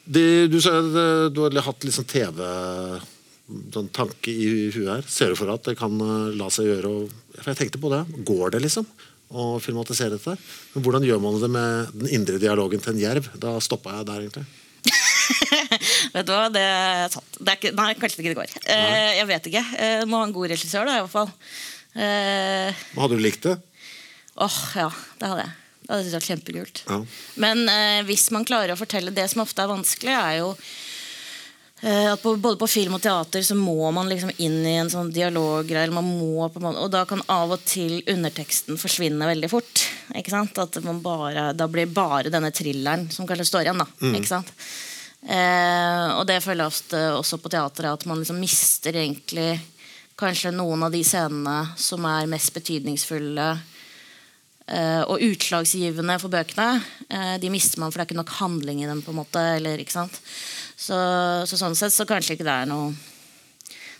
Det, 0.07 0.25
du 0.49 0.57
sa 0.63 0.77
eh, 0.79 1.27
du 1.35 1.43
har 1.43 1.61
hatt 1.67 1.83
litt 1.85 1.97
sånn 1.99 2.07
TV 2.07 2.39
sånn 3.75 3.91
tanke 3.95 4.31
i 4.31 4.47
huet 4.75 4.87
her. 4.89 5.03
Ser 5.07 5.31
du 5.31 5.37
for 5.39 5.47
deg 5.51 5.59
at 5.59 5.67
det 5.69 5.77
kan 5.79 5.93
eh, 6.03 6.31
la 6.39 6.47
seg 6.51 6.67
gjøre 6.71 6.89
Og, 7.03 7.11
jeg 7.45 7.59
tenkte 7.59 7.79
på 7.83 7.91
det. 7.93 8.01
Går 8.27 8.55
det, 8.55 8.63
liksom? 8.65 8.87
Å 9.27 9.57
filmatisere 9.59 10.15
dette? 10.15 10.37
Men 10.73 10.83
hvordan 10.85 11.03
gjør 11.03 11.19
man 11.23 11.39
det 11.41 11.49
med 11.51 11.97
den 11.99 12.13
indre 12.15 12.39
dialogen 12.39 12.79
til 12.83 12.93
en 12.93 13.01
jerv? 13.01 13.27
Da 13.41 13.57
stoppa 13.63 13.97
jeg 13.97 14.07
der, 14.07 14.23
egentlig. 14.23 14.45
Vet 16.15 16.27
du 16.27 16.31
hva, 16.31 16.45
det 16.53 16.63
er 16.63 17.09
sant. 17.11 17.39
Det 17.41 17.51
er 17.51 17.59
ikke, 17.59 17.73
nei, 17.75 17.89
kanskje 17.99 18.21
ikke 18.23 18.31
det 18.31 18.39
går. 18.39 18.53
Eh, 18.71 19.11
jeg 19.19 19.27
vet 19.27 19.49
ikke. 19.51 19.63
Eh, 19.83 20.03
må 20.07 20.21
ha 20.21 20.27
en 20.29 20.35
god 20.35 20.53
regissør, 20.53 20.87
da, 20.87 20.95
i 20.95 21.03
hvert 21.03 21.11
fall. 21.11 21.31
Eh, 21.97 22.83
Hadde 22.95 23.17
du 23.19 23.23
likt 23.25 23.43
det? 23.49 23.57
Åh, 24.37 24.57
ja, 24.79 24.87
det 25.19 25.31
hadde 25.33 25.43
jeg. 25.43 25.55
Det 25.87 25.91
hadde 25.93 26.05
jeg 26.07 26.15
vært 26.17 26.29
kjempekult. 26.31 26.81
Ja. 26.87 26.99
Men 27.43 27.63
eh, 27.71 28.01
hvis 28.07 28.27
man 28.35 28.47
klarer 28.47 28.73
å 28.73 28.79
fortelle 28.79 29.13
Det 29.15 29.23
som 29.31 29.43
ofte 29.43 29.63
er 29.63 29.71
vanskelig, 29.71 30.13
er 30.15 30.39
jo 30.41 30.49
at 31.77 32.21
på, 32.23 32.33
både 32.41 32.57
på 32.57 32.67
film 32.67 32.95
og 32.97 33.03
teater 33.03 33.43
så 33.45 33.53
må 33.53 33.91
man 33.93 34.09
liksom 34.09 34.31
inn 34.41 34.63
i 34.65 34.77
en 34.81 34.89
sånn 34.89 35.11
dialoggreie. 35.13 35.91
Og 35.93 36.87
da 36.89 37.03
kan 37.05 37.21
av 37.29 37.53
og 37.53 37.63
til 37.69 37.99
underteksten 38.09 38.79
forsvinne 38.81 39.29
veldig 39.29 39.49
fort. 39.51 39.85
Ikke 40.17 40.33
sant? 40.33 40.57
At 40.57 40.79
man 40.83 41.03
bare, 41.05 41.51
Da 41.53 41.67
blir 41.69 41.85
bare 41.85 42.33
denne 42.33 42.49
thrilleren 42.49 43.11
som 43.13 43.29
kanskje 43.29 43.45
står 43.51 43.67
igjen. 43.67 43.83
da 43.83 44.13
Ikke 44.17 44.31
sant? 44.31 44.53
Eh, 45.27 46.07
og 46.15 46.27
det 46.29 46.41
føler 46.43 46.63
jeg 46.63 46.73
ofte 46.73 46.99
også 47.17 47.39
på 47.41 47.51
teatret, 47.51 47.89
at 47.91 48.05
man 48.07 48.21
liksom 48.21 48.37
mister 48.39 48.95
egentlig 48.95 49.57
kanskje 50.17 50.53
noen 50.55 50.85
av 50.87 50.93
de 50.93 51.01
scenene 51.05 51.73
som 51.77 52.05
er 52.09 52.29
mest 52.31 52.53
betydningsfulle 52.55 53.47
eh, 54.67 55.03
og 55.03 55.23
utslagsgivende 55.25 56.15
for 56.21 56.33
bøkene. 56.33 56.69
Eh, 57.09 57.35
de 57.41 57.51
mister 57.53 57.81
man, 57.81 57.91
for 57.91 57.99
det 57.99 58.05
er 58.05 58.11
ikke 58.11 58.21
nok 58.21 58.37
handling 58.39 58.83
i 58.83 58.89
dem. 58.89 59.03
på 59.03 59.13
en 59.13 59.19
måte 59.19 59.43
eller, 59.57 59.83
ikke 59.83 59.97
sant? 59.97 60.21
Så, 60.77 60.97
så 61.49 61.57
sånn 61.57 61.73
sett 61.75 61.95
så 61.95 62.05
kanskje 62.05 62.35
ikke 62.37 62.45
det 62.45 62.53
er 62.53 62.67
noe 62.69 62.91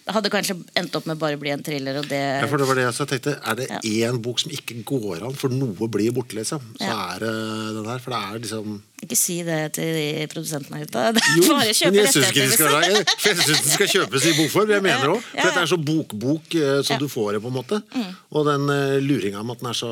Det 0.07 0.13
hadde 0.15 0.29
kanskje 0.31 0.53
endt 0.77 0.93
opp 0.95 1.07
med 1.09 1.17
bare 1.19 1.35
å 1.35 1.39
bli 1.41 1.49
en 1.51 1.63
thriller, 1.65 1.97
og 1.99 2.05
det 2.07 2.19
Ja, 2.21 2.45
for 2.47 2.61
det 2.61 2.67
var 2.69 2.77
det 2.77 2.83
jeg 2.85 3.07
tenkte, 3.09 3.33
Er 3.43 3.55
det 3.59 3.65
Ja. 3.67 3.79
én 4.11 4.21
bok 4.23 4.39
som 4.39 4.51
ikke 4.53 4.77
går 4.85 5.25
an, 5.25 5.33
for 5.35 5.49
noe 5.49 5.89
blir 5.91 6.13
borte, 6.15 6.37
liksom, 6.37 6.61
så 6.77 6.85
Ja. 6.85 7.15
er 7.15 7.19
det 7.25 7.31
den 7.75 7.85
her. 7.89 7.99
For 7.99 8.11
det 8.13 8.19
er 8.21 8.39
liksom 8.39 8.77
Ikke 9.03 9.17
si 9.17 9.43
det 9.43 9.73
til 9.73 9.91
de 9.97 10.27
produsentene 10.31 10.79
ute. 10.85 10.95
Er 10.95 11.13
Jo, 11.35 11.53
bare 11.57 11.73
kjøpe 11.75 11.91
men 11.91 12.05
jeg 12.05 12.13
syns 12.13 12.29
ikke 12.29 12.45
de 12.45 12.55
skal, 12.55 12.79
liksom. 12.87 13.87
kjøpes 13.97 14.25
i 14.29 14.33
bokform. 14.39 14.69
Jeg 14.77 14.81
mener 14.87 15.07
òg. 15.17 15.19
Ja, 15.19 15.27
For 15.33 15.37
ja. 15.37 15.43
dette 15.49 15.61
er 15.65 15.73
så 15.73 15.81
bokbok 15.83 16.55
eh, 16.55 16.81
som 16.83 16.93
Ja. 16.93 16.97
Mm. 16.97 17.03
du 17.03 17.07
får 17.11 17.33
det, 17.33 17.41
på 17.41 17.51
en 17.51 17.57
måte. 17.57 17.83
Og 18.31 18.45
den 18.47 18.69
uh, 18.69 18.99
luringa 19.03 19.43
med 19.43 19.57
at 19.57 19.59
den 19.65 19.69
er 19.73 19.77
så 19.81 19.91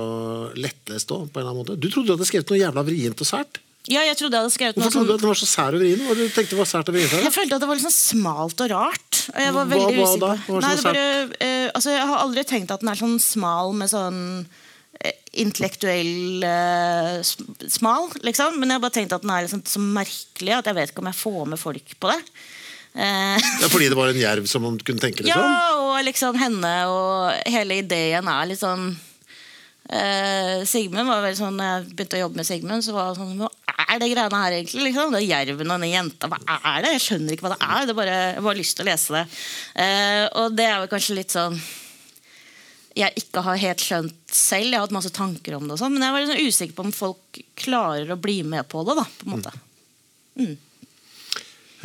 lettlest 0.55 1.11
òg, 1.11 1.27
på 1.33 1.41
en 1.41 1.43
eller 1.43 1.51
annen 1.51 1.65
måte. 1.65 1.79
Du 1.81 1.89
trodde 1.89 2.07
du 2.07 2.15
hadde 2.15 2.29
skrevet 2.29 2.49
noe 2.49 2.61
jævla 2.61 2.85
vrient 2.87 3.19
og 3.19 3.27
sært. 3.27 3.59
Ja, 3.91 4.01
jeg 4.01 4.17
trodde 4.17 4.33
jeg 4.33 4.41
hadde 4.47 4.53
skrevet 4.55 4.77
noe 4.79 4.87
Hvorfor 4.87 5.05
trodde 5.05 5.05
du 5.05 5.11
sånn 5.11 5.17
at 5.19 5.21
den 5.21 5.29
var 5.29 5.37
så 5.41 5.47
sær 5.51 5.75
og 5.77 5.81
vrien? 5.83 5.99
Hva 6.07 6.15
du 6.17 6.23
tenkte 6.33 6.57
var 6.57 6.65
sært 6.69 6.87
og 6.89 6.95
vrient? 6.97 7.11
Jeg 7.21 7.33
følte 7.35 7.57
at 7.57 7.61
det 7.61 7.67
var 7.69 7.77
litt 7.77 7.85
sånn 7.85 7.93
smalt 7.99 8.63
og 8.65 8.71
rart. 8.71 9.19
Og 9.35 9.41
jeg 9.43 9.53
var 9.53 9.65
Hva- 9.65 9.71
veldig 9.75 9.95
hva 9.99 10.05
usikker 10.07 10.23
da? 10.25 10.31
på 10.45 10.53
Hva 10.55 10.55
var 10.55 10.61
det 10.61 10.65
Nei, 10.65 10.75
det 10.75 10.85
bare, 10.87 11.37
eh, 11.49 11.67
altså, 11.75 11.89
Jeg 11.93 12.07
har 12.09 12.23
aldri 12.23 12.43
tenkt 12.49 12.71
at 12.73 12.81
den 12.81 12.89
er 12.95 13.01
sånn 13.03 13.19
smal 13.21 13.73
med 13.77 13.91
sånn 13.93 14.19
eh, 15.05 15.13
intellektuell 15.45 16.43
eh, 16.49 17.21
sm- 17.21 17.53
smal, 17.77 18.09
liksom. 18.25 18.57
Men 18.57 18.69
jeg 18.73 18.79
har 18.79 18.85
bare 18.87 18.97
tenkt 18.97 19.13
at 19.13 19.21
den 19.21 19.33
er 19.35 19.45
liksom 19.45 19.61
så 19.69 19.79
merkelig 19.85 20.57
at 20.57 20.65
jeg 20.71 20.79
vet 20.81 20.89
ikke 20.95 21.03
om 21.05 21.11
jeg 21.11 21.21
får 21.21 21.41
med 21.53 21.59
folk 21.61 21.95
på 22.01 22.13
det. 22.13 22.19
Eh, 22.95 23.37
Ja, 23.61 23.67
fordi 23.69 23.89
det 23.93 23.97
var 24.01 24.07
en 24.09 24.21
jerv 24.21 24.47
som 24.49 24.63
man 24.65 24.77
kunne 24.81 25.03
tenke, 25.03 25.21
liksom? 25.27 25.45
ja, 25.45 25.75
og 25.77 26.01
liksom 26.07 26.37
henne 26.41 26.73
og 26.89 27.33
hele 27.53 27.81
ideen 27.83 28.25
er 28.33 28.49
litt 28.49 28.61
sånn 28.65 28.95
eh, 29.91 30.63
Sigmund 30.65 31.07
var 31.09 31.21
vel 31.25 31.35
sånn 31.37 31.57
Når 31.59 31.67
jeg 31.69 31.89
begynte 31.95 32.17
å 32.17 32.21
jobbe 32.25 32.39
med 32.41 32.47
Sigmund, 32.47 32.85
så 32.85 32.95
var 32.95 33.11
det 33.11 33.19
sånn 33.19 33.35
Hva 33.41 33.49
er 33.83 34.01
det 34.01 34.11
greiene 34.11 34.41
her, 34.41 34.57
egentlig? 34.57 34.83
Liksom? 34.89 35.15
Det 35.15 35.21
er 35.21 35.45
jerven 35.45 35.73
og 35.73 35.81
den 35.83 35.91
jenta. 35.91 36.29
Hva 36.31 36.39
er 36.55 36.85
det? 36.85 36.93
Jeg 36.95 37.05
skjønner 37.05 37.35
ikke 37.35 37.47
hva 37.47 37.55
det 37.55 37.65
er. 37.67 37.87
Det 37.89 37.95
bare, 37.97 38.19
jeg 38.35 38.45
har 38.45 38.59
lyst 38.59 38.77
til 38.77 38.85
å 38.85 38.89
lese 38.89 39.17
det. 39.17 39.25
Uh, 39.75 40.25
og 40.41 40.55
det 40.55 40.67
er 40.69 40.77
vel 40.83 40.93
kanskje 40.93 41.17
litt 41.19 41.35
sånn 41.35 41.59
jeg 42.95 43.11
ikke 43.19 43.43
har 43.43 43.59
helt 43.59 43.81
skjønt 43.83 44.31
selv. 44.31 44.69
Jeg 44.69 44.77
har 44.77 44.85
hatt 44.85 44.95
masse 44.95 45.11
tanker 45.15 45.57
om 45.57 45.65
det, 45.65 45.75
og 45.75 45.81
sånn, 45.81 45.97
men 45.97 46.05
jeg 46.05 46.15
var 46.15 46.29
sånn 46.29 46.45
usikker 46.47 46.77
på 46.77 46.85
om 46.85 46.93
folk 46.95 47.41
klarer 47.59 48.13
å 48.13 48.19
bli 48.19 48.37
med 48.47 48.63
på 48.71 48.85
det. 48.87 48.95
da, 49.01 49.03
på 49.03 49.27
en 49.27 49.33
måte. 49.33 49.51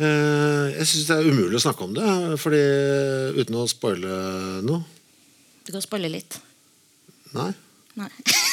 Eh, 0.01 0.67
jeg 0.77 0.87
syns 0.87 1.09
det 1.09 1.17
er 1.17 1.27
umulig 1.27 1.59
å 1.59 1.63
snakke 1.65 1.83
om 1.85 1.97
det, 1.97 2.07
fordi 2.41 2.63
uten 3.41 3.59
å 3.59 3.67
spoile 3.69 4.21
noe. 4.63 4.79
Du 5.67 5.73
kan 5.75 5.83
spoile 5.83 6.09
litt. 6.15 6.39
Nei. 7.35 7.51
Nei. 7.99 8.11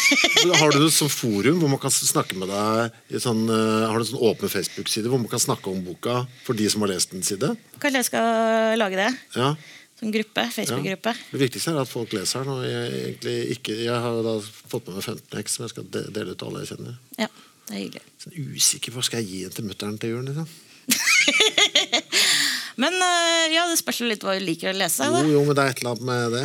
Har 0.61 0.73
du 0.73 0.79
det 0.83 0.92
som 0.94 1.11
forum 1.12 1.59
hvor 1.61 1.71
man 1.73 1.81
kan 1.83 1.92
snakke 1.92 2.37
med 2.38 2.49
deg 2.53 3.18
sånn, 3.23 3.42
eh, 3.51 3.87
Har 3.88 3.97
du 3.99 4.05
en 4.05 4.11
sånn 4.12 4.23
åpen 4.29 4.53
Facebook-side 4.53 5.11
hvor 5.11 5.21
man 5.21 5.31
kan 5.31 5.42
snakke 5.42 5.71
om 5.73 5.83
boka 5.85 6.21
for 6.47 6.57
de 6.59 6.68
som 6.71 6.85
har 6.85 6.92
lest 6.94 7.12
den 7.14 7.25
side? 7.27 7.51
Kanskje 7.83 8.01
jeg 8.03 8.09
skal 8.11 8.79
lage 8.81 9.01
det? 9.01 9.11
Ja, 9.37 9.51
Som 9.99 10.12
gruppe? 10.14 10.44
Facebook-gruppe? 10.55 11.14
Det 11.33 11.40
viktigste 11.42 11.75
er 11.75 11.81
at 11.83 11.90
folk 11.90 12.12
leser 12.14 12.47
den. 12.47 12.61
Jeg, 12.62 13.16
ikke, 13.59 13.75
jeg 13.83 13.99
har 14.05 14.21
da 14.23 14.37
fått 14.44 14.87
med 14.87 15.01
meg 15.01 15.05
15 15.05 15.42
X 15.42 15.59
som 15.59 15.66
jeg 15.66 15.75
skal 15.75 15.88
dele 15.90 16.33
ut 16.33 16.38
til 16.38 16.49
alle 16.53 16.62
jeg 16.62 16.71
kjenner. 16.77 16.94
Ja, 17.18 17.29
det 17.66 17.75
er 17.75 17.83
hyggelig. 17.83 18.05
Sånn 18.23 18.38
usikker 18.55 18.94
på 18.94 19.03
Skal 19.09 19.25
jeg 19.25 19.31
gi 19.33 19.42
den 19.49 19.57
til 19.59 19.66
mutter'n 19.68 19.99
til 19.99 20.14
jul? 20.14 20.25
Liksom? 20.31 20.49
Men 22.83 22.94
øh, 22.94 23.44
ja, 23.51 23.66
det 23.66 23.79
spørs 23.81 24.01
litt 24.07 24.23
hva 24.23 24.37
du 24.38 24.44
liker 24.47 24.71
å 24.71 24.77
lese. 24.79 25.03
Jo, 25.11 25.25
jo, 25.35 25.40
men 25.42 25.57
det 25.59 25.64
er 25.64 25.73
et 25.73 25.81
eller 25.83 25.97
annet 25.97 26.07
med 26.07 26.35
det. 26.37 26.44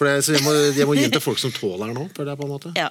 For 0.00 0.08
det, 0.08 0.24
jeg 0.32 0.40
må, 0.46 0.54
jeg 0.72 0.88
må 0.88 0.94
gi 0.96 1.04
den 1.04 1.12
til 1.12 1.20
folk 1.20 1.40
som 1.42 1.52
tåler 1.52 1.90
den 1.92 1.98
òg. 2.00 2.70
Ja. 2.78 2.88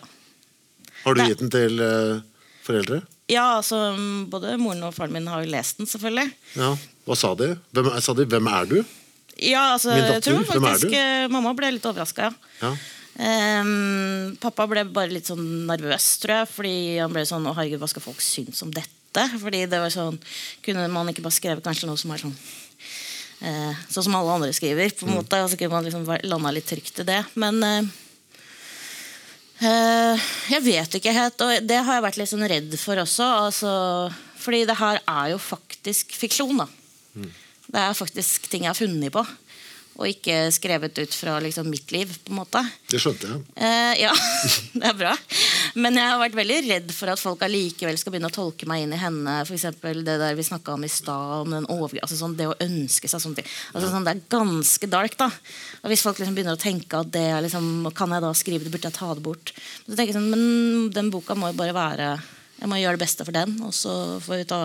Har 1.01 1.17
du 1.17 1.23
gitt 1.25 1.41
den 1.41 1.49
til 1.49 1.81
uh, 1.81 2.19
foreldre? 2.67 3.01
ja, 3.29 3.43
altså 3.59 3.77
både 4.29 4.55
moren 4.61 4.81
og 4.87 4.93
faren 4.95 5.13
min 5.13 5.27
har 5.29 5.43
jo 5.43 5.51
lest 5.53 5.77
den, 5.81 5.89
selvfølgelig. 5.89 6.31
Ja. 6.57 6.71
Hva 7.05 7.17
sa 7.17 7.33
de? 7.37 7.51
Hvem, 7.73 7.89
sa 8.01 8.13
de? 8.17 8.25
Hvem 8.29 8.49
er 8.49 8.69
du? 8.69 8.77
Ja, 9.39 9.73
altså, 9.73 9.93
Min 9.93 10.05
jeg 10.05 10.23
tror 10.25 10.39
tror 10.43 10.47
hvem 10.53 10.65
er 10.65 10.73
faktisk 10.73 10.93
du? 10.93 10.97
øh, 11.01 11.25
Mamma 11.33 11.53
ble 11.57 11.69
litt 11.75 11.85
overraska, 11.89 12.29
ja. 12.29 12.63
Ja. 12.63 12.71
Um, 13.19 14.37
pappa 14.39 14.63
ble 14.71 14.85
bare 14.95 15.11
litt 15.11 15.27
sånn 15.27 15.43
nervøs, 15.67 16.07
tror 16.23 16.41
jeg. 16.41 16.49
Fordi 16.55 16.73
han 17.01 17.11
ble 17.11 17.25
sånn 17.27 17.47
Å, 17.49 17.55
herregud, 17.57 17.81
hva 17.81 17.89
skal 17.91 18.05
folk 18.05 18.21
synes 18.23 18.61
om 18.63 18.71
dette? 18.71 19.25
Fordi 19.41 19.65
det 19.67 19.81
var 19.81 19.91
sånn 19.91 20.19
Kunne 20.63 20.85
man 20.93 21.09
ikke 21.11 21.25
bare 21.25 21.35
skrevet 21.35 21.65
kanskje 21.65 21.89
noe 21.89 21.99
som 21.99 22.13
er 22.15 22.21
sånn 22.21 22.35
eh, 22.35 22.68
Sånn 23.39 24.04
som 24.04 24.15
alle 24.19 24.34
andre 24.36 24.52
skriver, 24.52 24.91
på 24.91 25.08
en 25.08 25.15
måte. 25.15 25.38
Og 25.39 25.52
så 25.52 25.56
kunne 25.56 25.71
man 25.71 25.86
liksom 25.88 26.06
landa 26.28 26.52
litt 26.52 26.67
trygt 26.67 26.99
i 26.99 27.06
det. 27.08 27.21
Men 27.39 27.63
eh, 27.63 27.91
Eh, 29.60 30.28
jeg 30.54 30.63
vet 30.63 30.93
ikke 30.95 31.12
helt, 31.12 31.41
og 31.43 31.65
det 31.67 31.82
har 31.84 31.97
jeg 31.97 32.04
vært 32.06 32.19
litt 32.21 32.32
sånn 32.32 32.47
redd 32.47 32.75
for 32.80 33.02
også. 33.02 33.25
Altså, 33.49 33.71
fordi 34.39 34.63
det 34.69 34.78
her 34.80 35.02
er 35.04 35.34
jo 35.34 35.39
faktisk 35.43 36.15
fiksjon. 36.15 36.62
da. 36.62 36.67
Det 37.69 37.82
er 37.82 37.97
faktisk 37.97 38.47
ting 38.49 38.63
jeg 38.63 38.71
har 38.71 38.80
funnet 38.80 39.13
på, 39.13 39.25
og 39.99 40.07
ikke 40.07 40.47
skrevet 40.55 40.95
ut 40.95 41.15
fra 41.15 41.35
liksom, 41.43 41.67
mitt 41.67 41.91
liv. 41.91 42.12
på 42.23 42.31
en 42.31 42.38
måte. 42.39 42.62
Det 42.88 43.01
skjønte 43.03 43.27
jeg. 43.27 43.41
Eh, 43.59 43.95
ja, 44.05 44.13
det 44.79 44.85
er 44.88 44.95
bra. 44.95 45.12
Men 45.75 45.99
jeg 45.99 46.07
har 46.07 46.21
vært 46.21 46.38
veldig 46.39 46.59
redd 46.69 46.93
for 46.95 47.12
at 47.12 47.19
folk 47.19 47.43
allikevel 47.43 47.97
skal 47.99 48.13
begynne 48.15 48.29
å 48.31 48.35
tolke 48.35 48.67
meg 48.69 48.85
inn 48.85 48.95
i 48.95 48.99
henne. 49.01 49.33
For 49.47 49.59
det 49.59 50.15
der 50.21 50.38
vi 50.38 50.45
snakka 50.47 50.77
om 50.77 50.85
i 50.88 50.91
stad, 50.91 51.43
om 51.43 51.51
den 51.57 51.67
altså 51.67 52.15
sånn, 52.15 52.38
det 52.39 52.47
å 52.47 52.55
ønske 52.63 53.12
seg 53.12 53.23
sånne 53.25 53.41
ting. 53.41 53.49
Altså 53.73 53.91
sånn, 53.91 54.07
Det 54.07 54.13
er 54.15 54.23
ganske 54.31 54.88
dark. 54.88 55.17
da. 55.19 55.27
Og 55.83 55.91
Hvis 55.91 56.05
folk 56.07 56.21
liksom 56.21 56.38
begynner 56.38 56.55
å 56.55 56.62
tenke 56.62 57.03
at 57.03 57.12
det 57.12 57.25
er 57.33 57.43
liksom, 57.43 57.91
kan 57.95 58.15
jeg 58.15 58.23
da 58.23 58.33
skrive 58.33 58.63
det, 58.63 58.71
burde 58.71 58.88
jeg 58.88 58.95
ta 58.95 59.13
det 59.13 59.25
bort. 59.25 59.51
Så 59.83 59.95
tenker 59.95 60.13
jeg 60.13 60.19
sånn, 60.19 60.31
men 60.31 60.93
den 60.95 61.12
boka 61.12 61.35
må 61.35 61.51
jo 61.51 61.59
bare 61.59 61.75
være 61.75 62.12
Jeg 62.59 62.67
må 62.67 62.75
gjøre 62.75 62.97
det 62.97 63.05
beste 63.05 63.23
for 63.23 63.31
den, 63.31 63.53
og 63.63 63.71
så 63.71 64.19
får 64.19 64.41
vi 64.41 64.47
ta 64.47 64.62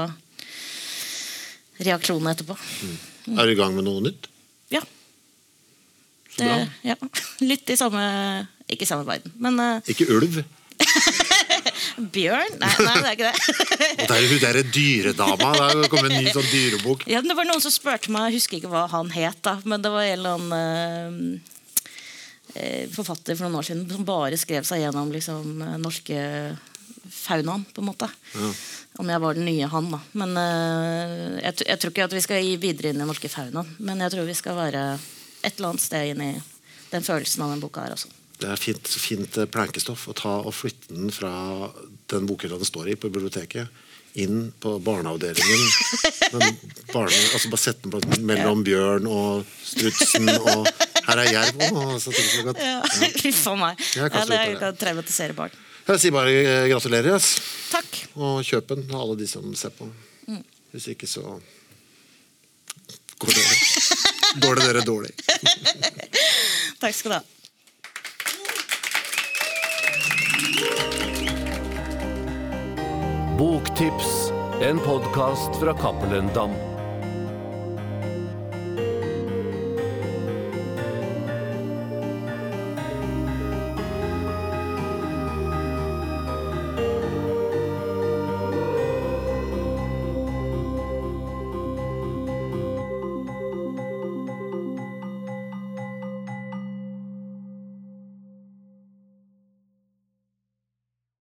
reaksjonene 1.79 2.33
etterpå. 2.35 2.57
Er 3.39 3.47
du 3.47 3.53
i 3.53 3.59
gang 3.59 3.75
med 3.77 3.87
noe 3.87 4.03
nytt? 4.03 4.27
Ja. 6.39 6.59
Det, 6.59 6.69
ja. 6.91 6.97
Litt 7.45 7.71
i 7.71 7.77
samme 7.79 8.03
Ikke 8.67 8.87
i 8.87 8.89
samme 8.89 9.07
verden, 9.07 9.33
men 9.39 9.61
eh, 9.63 9.93
Ikke 9.95 10.09
ulv? 10.11 10.43
bjørn? 12.15 12.59
Nei, 12.61 12.73
nei, 12.83 12.95
det 12.99 13.09
er 13.09 13.17
ikke 13.17 13.31
det. 13.31 13.57
Og 14.03 14.11
det 14.11 14.17
er 14.17 14.29
hun 14.31 14.43
derre 14.43 14.63
dyredama. 14.75 15.51
Det 15.71 15.91
kommet 15.93 16.13
en 16.13 16.25
ny 16.27 16.35
sånn 16.35 16.51
dyrebok. 16.51 17.07
Ja, 17.11 17.23
det 17.25 17.37
var 17.39 17.49
Noen 17.49 17.63
som 17.63 17.75
spurte 17.75 18.13
meg, 18.15 18.31
jeg 18.31 18.41
husker 18.41 18.59
ikke 18.59 18.73
hva 18.73 18.87
han 18.93 19.13
het, 19.15 19.41
da, 19.47 19.57
men 19.69 19.85
det 19.85 19.93
var 19.95 20.07
en 20.07 20.15
eller 20.19 20.39
annen 20.39 21.25
eh, 21.39 21.55
eh, 22.55 22.85
forfatter 22.95 23.39
for 23.39 23.47
noen 23.47 23.61
år 23.61 23.69
siden 23.71 23.89
som 23.91 24.07
bare 24.09 24.39
skrev 24.41 24.67
seg 24.69 24.85
gjennom 24.85 25.13
liksom, 25.15 25.51
eh, 25.65 25.77
norske 25.83 26.21
faunaen, 27.15 27.67
på 27.73 27.83
en 27.83 27.91
måte. 27.91 28.09
Om 29.01 29.11
jeg 29.11 29.23
var 29.23 29.37
den 29.37 29.47
nye 29.49 29.69
han, 29.71 29.91
da. 29.93 30.01
Men 30.21 30.39
eh, 30.41 31.43
jeg, 31.45 31.67
jeg 31.69 31.81
tror 31.81 31.95
ikke 31.95 32.09
at 32.09 32.17
vi 32.17 32.25
skal 32.25 32.45
gi 32.45 32.57
videre 32.63 32.95
inn 32.95 33.03
i 33.03 33.09
norske 33.09 33.31
faunaen, 33.33 33.77
men 33.85 34.03
jeg 34.05 34.15
tror 34.15 34.29
vi 34.29 34.39
skal 34.39 34.59
være 34.59 34.87
et 35.45 35.57
eller 35.59 35.75
annet 35.75 35.85
sted 35.85 36.13
inn 36.13 36.23
i 36.25 36.33
den 36.91 37.05
følelsen 37.07 37.45
av 37.45 37.55
den 37.55 37.63
boka 37.63 37.85
her 37.85 37.95
også. 37.97 38.11
Det 38.41 38.49
er 38.51 38.61
fint, 38.61 38.89
fint 38.89 39.37
eh, 39.39 39.49
plankestoff 39.51 40.09
å 40.11 40.15
ta 40.19 40.35
og 40.43 40.55
flytte 40.55 40.95
den 40.95 41.13
fra 41.15 41.33
den 42.11 42.27
bokhylla 42.29 42.59
den 42.61 42.69
står 42.69 42.91
i 42.93 42.97
på 42.99 43.11
biblioteket, 43.15 43.71
inn 44.21 44.49
på 44.63 44.77
barneavdelingen. 44.85 45.63
Barne, 46.95 47.19
altså 47.35 47.51
bare 47.51 47.63
sette 47.63 47.87
den 47.87 47.95
på, 47.95 48.01
mellom 48.27 48.63
bjørn 48.67 49.07
og 49.11 49.47
strutsen, 49.67 50.31
og 50.35 50.69
her 51.09 51.23
er 51.25 51.31
jerv 51.33 51.65
òg. 51.71 51.95
Huff 53.25 53.45
a 53.51 53.57
meg. 53.59 53.87
Ja, 53.99 54.11
det 54.11 54.39
er 54.39 54.53
jo 54.53 54.61
å 54.71 54.75
traumatisere 54.79 55.37
barn. 55.39 55.55
Jeg 55.85 56.01
sier 56.01 56.15
bare 56.15 56.33
eh, 56.33 56.67
gratulerer, 56.71 57.15
Yes. 57.15 57.35
Takk. 57.75 57.99
Og 58.17 58.39
kjøp 58.47 58.71
den, 58.71 58.87
alle 58.95 59.19
de 59.21 59.27
som 59.29 59.51
ser 59.59 59.75
på. 59.77 59.89
Hvis 60.75 60.87
ikke, 60.91 61.07
så 61.07 61.23
går 63.19 63.35
det, 63.35 63.43
går 64.35 64.55
det 64.57 64.67
dere 64.73 64.81
dårlig. 64.81 65.11
Takk 66.81 66.95
skal 66.95 67.11
du 67.11 67.17
ha. 67.17 67.23
Boktips, 73.39 74.31
en 74.63 74.79
podkast 74.79 75.61
fra 75.61 75.75
Cappelen 75.79 76.31
Dam. 76.35 76.74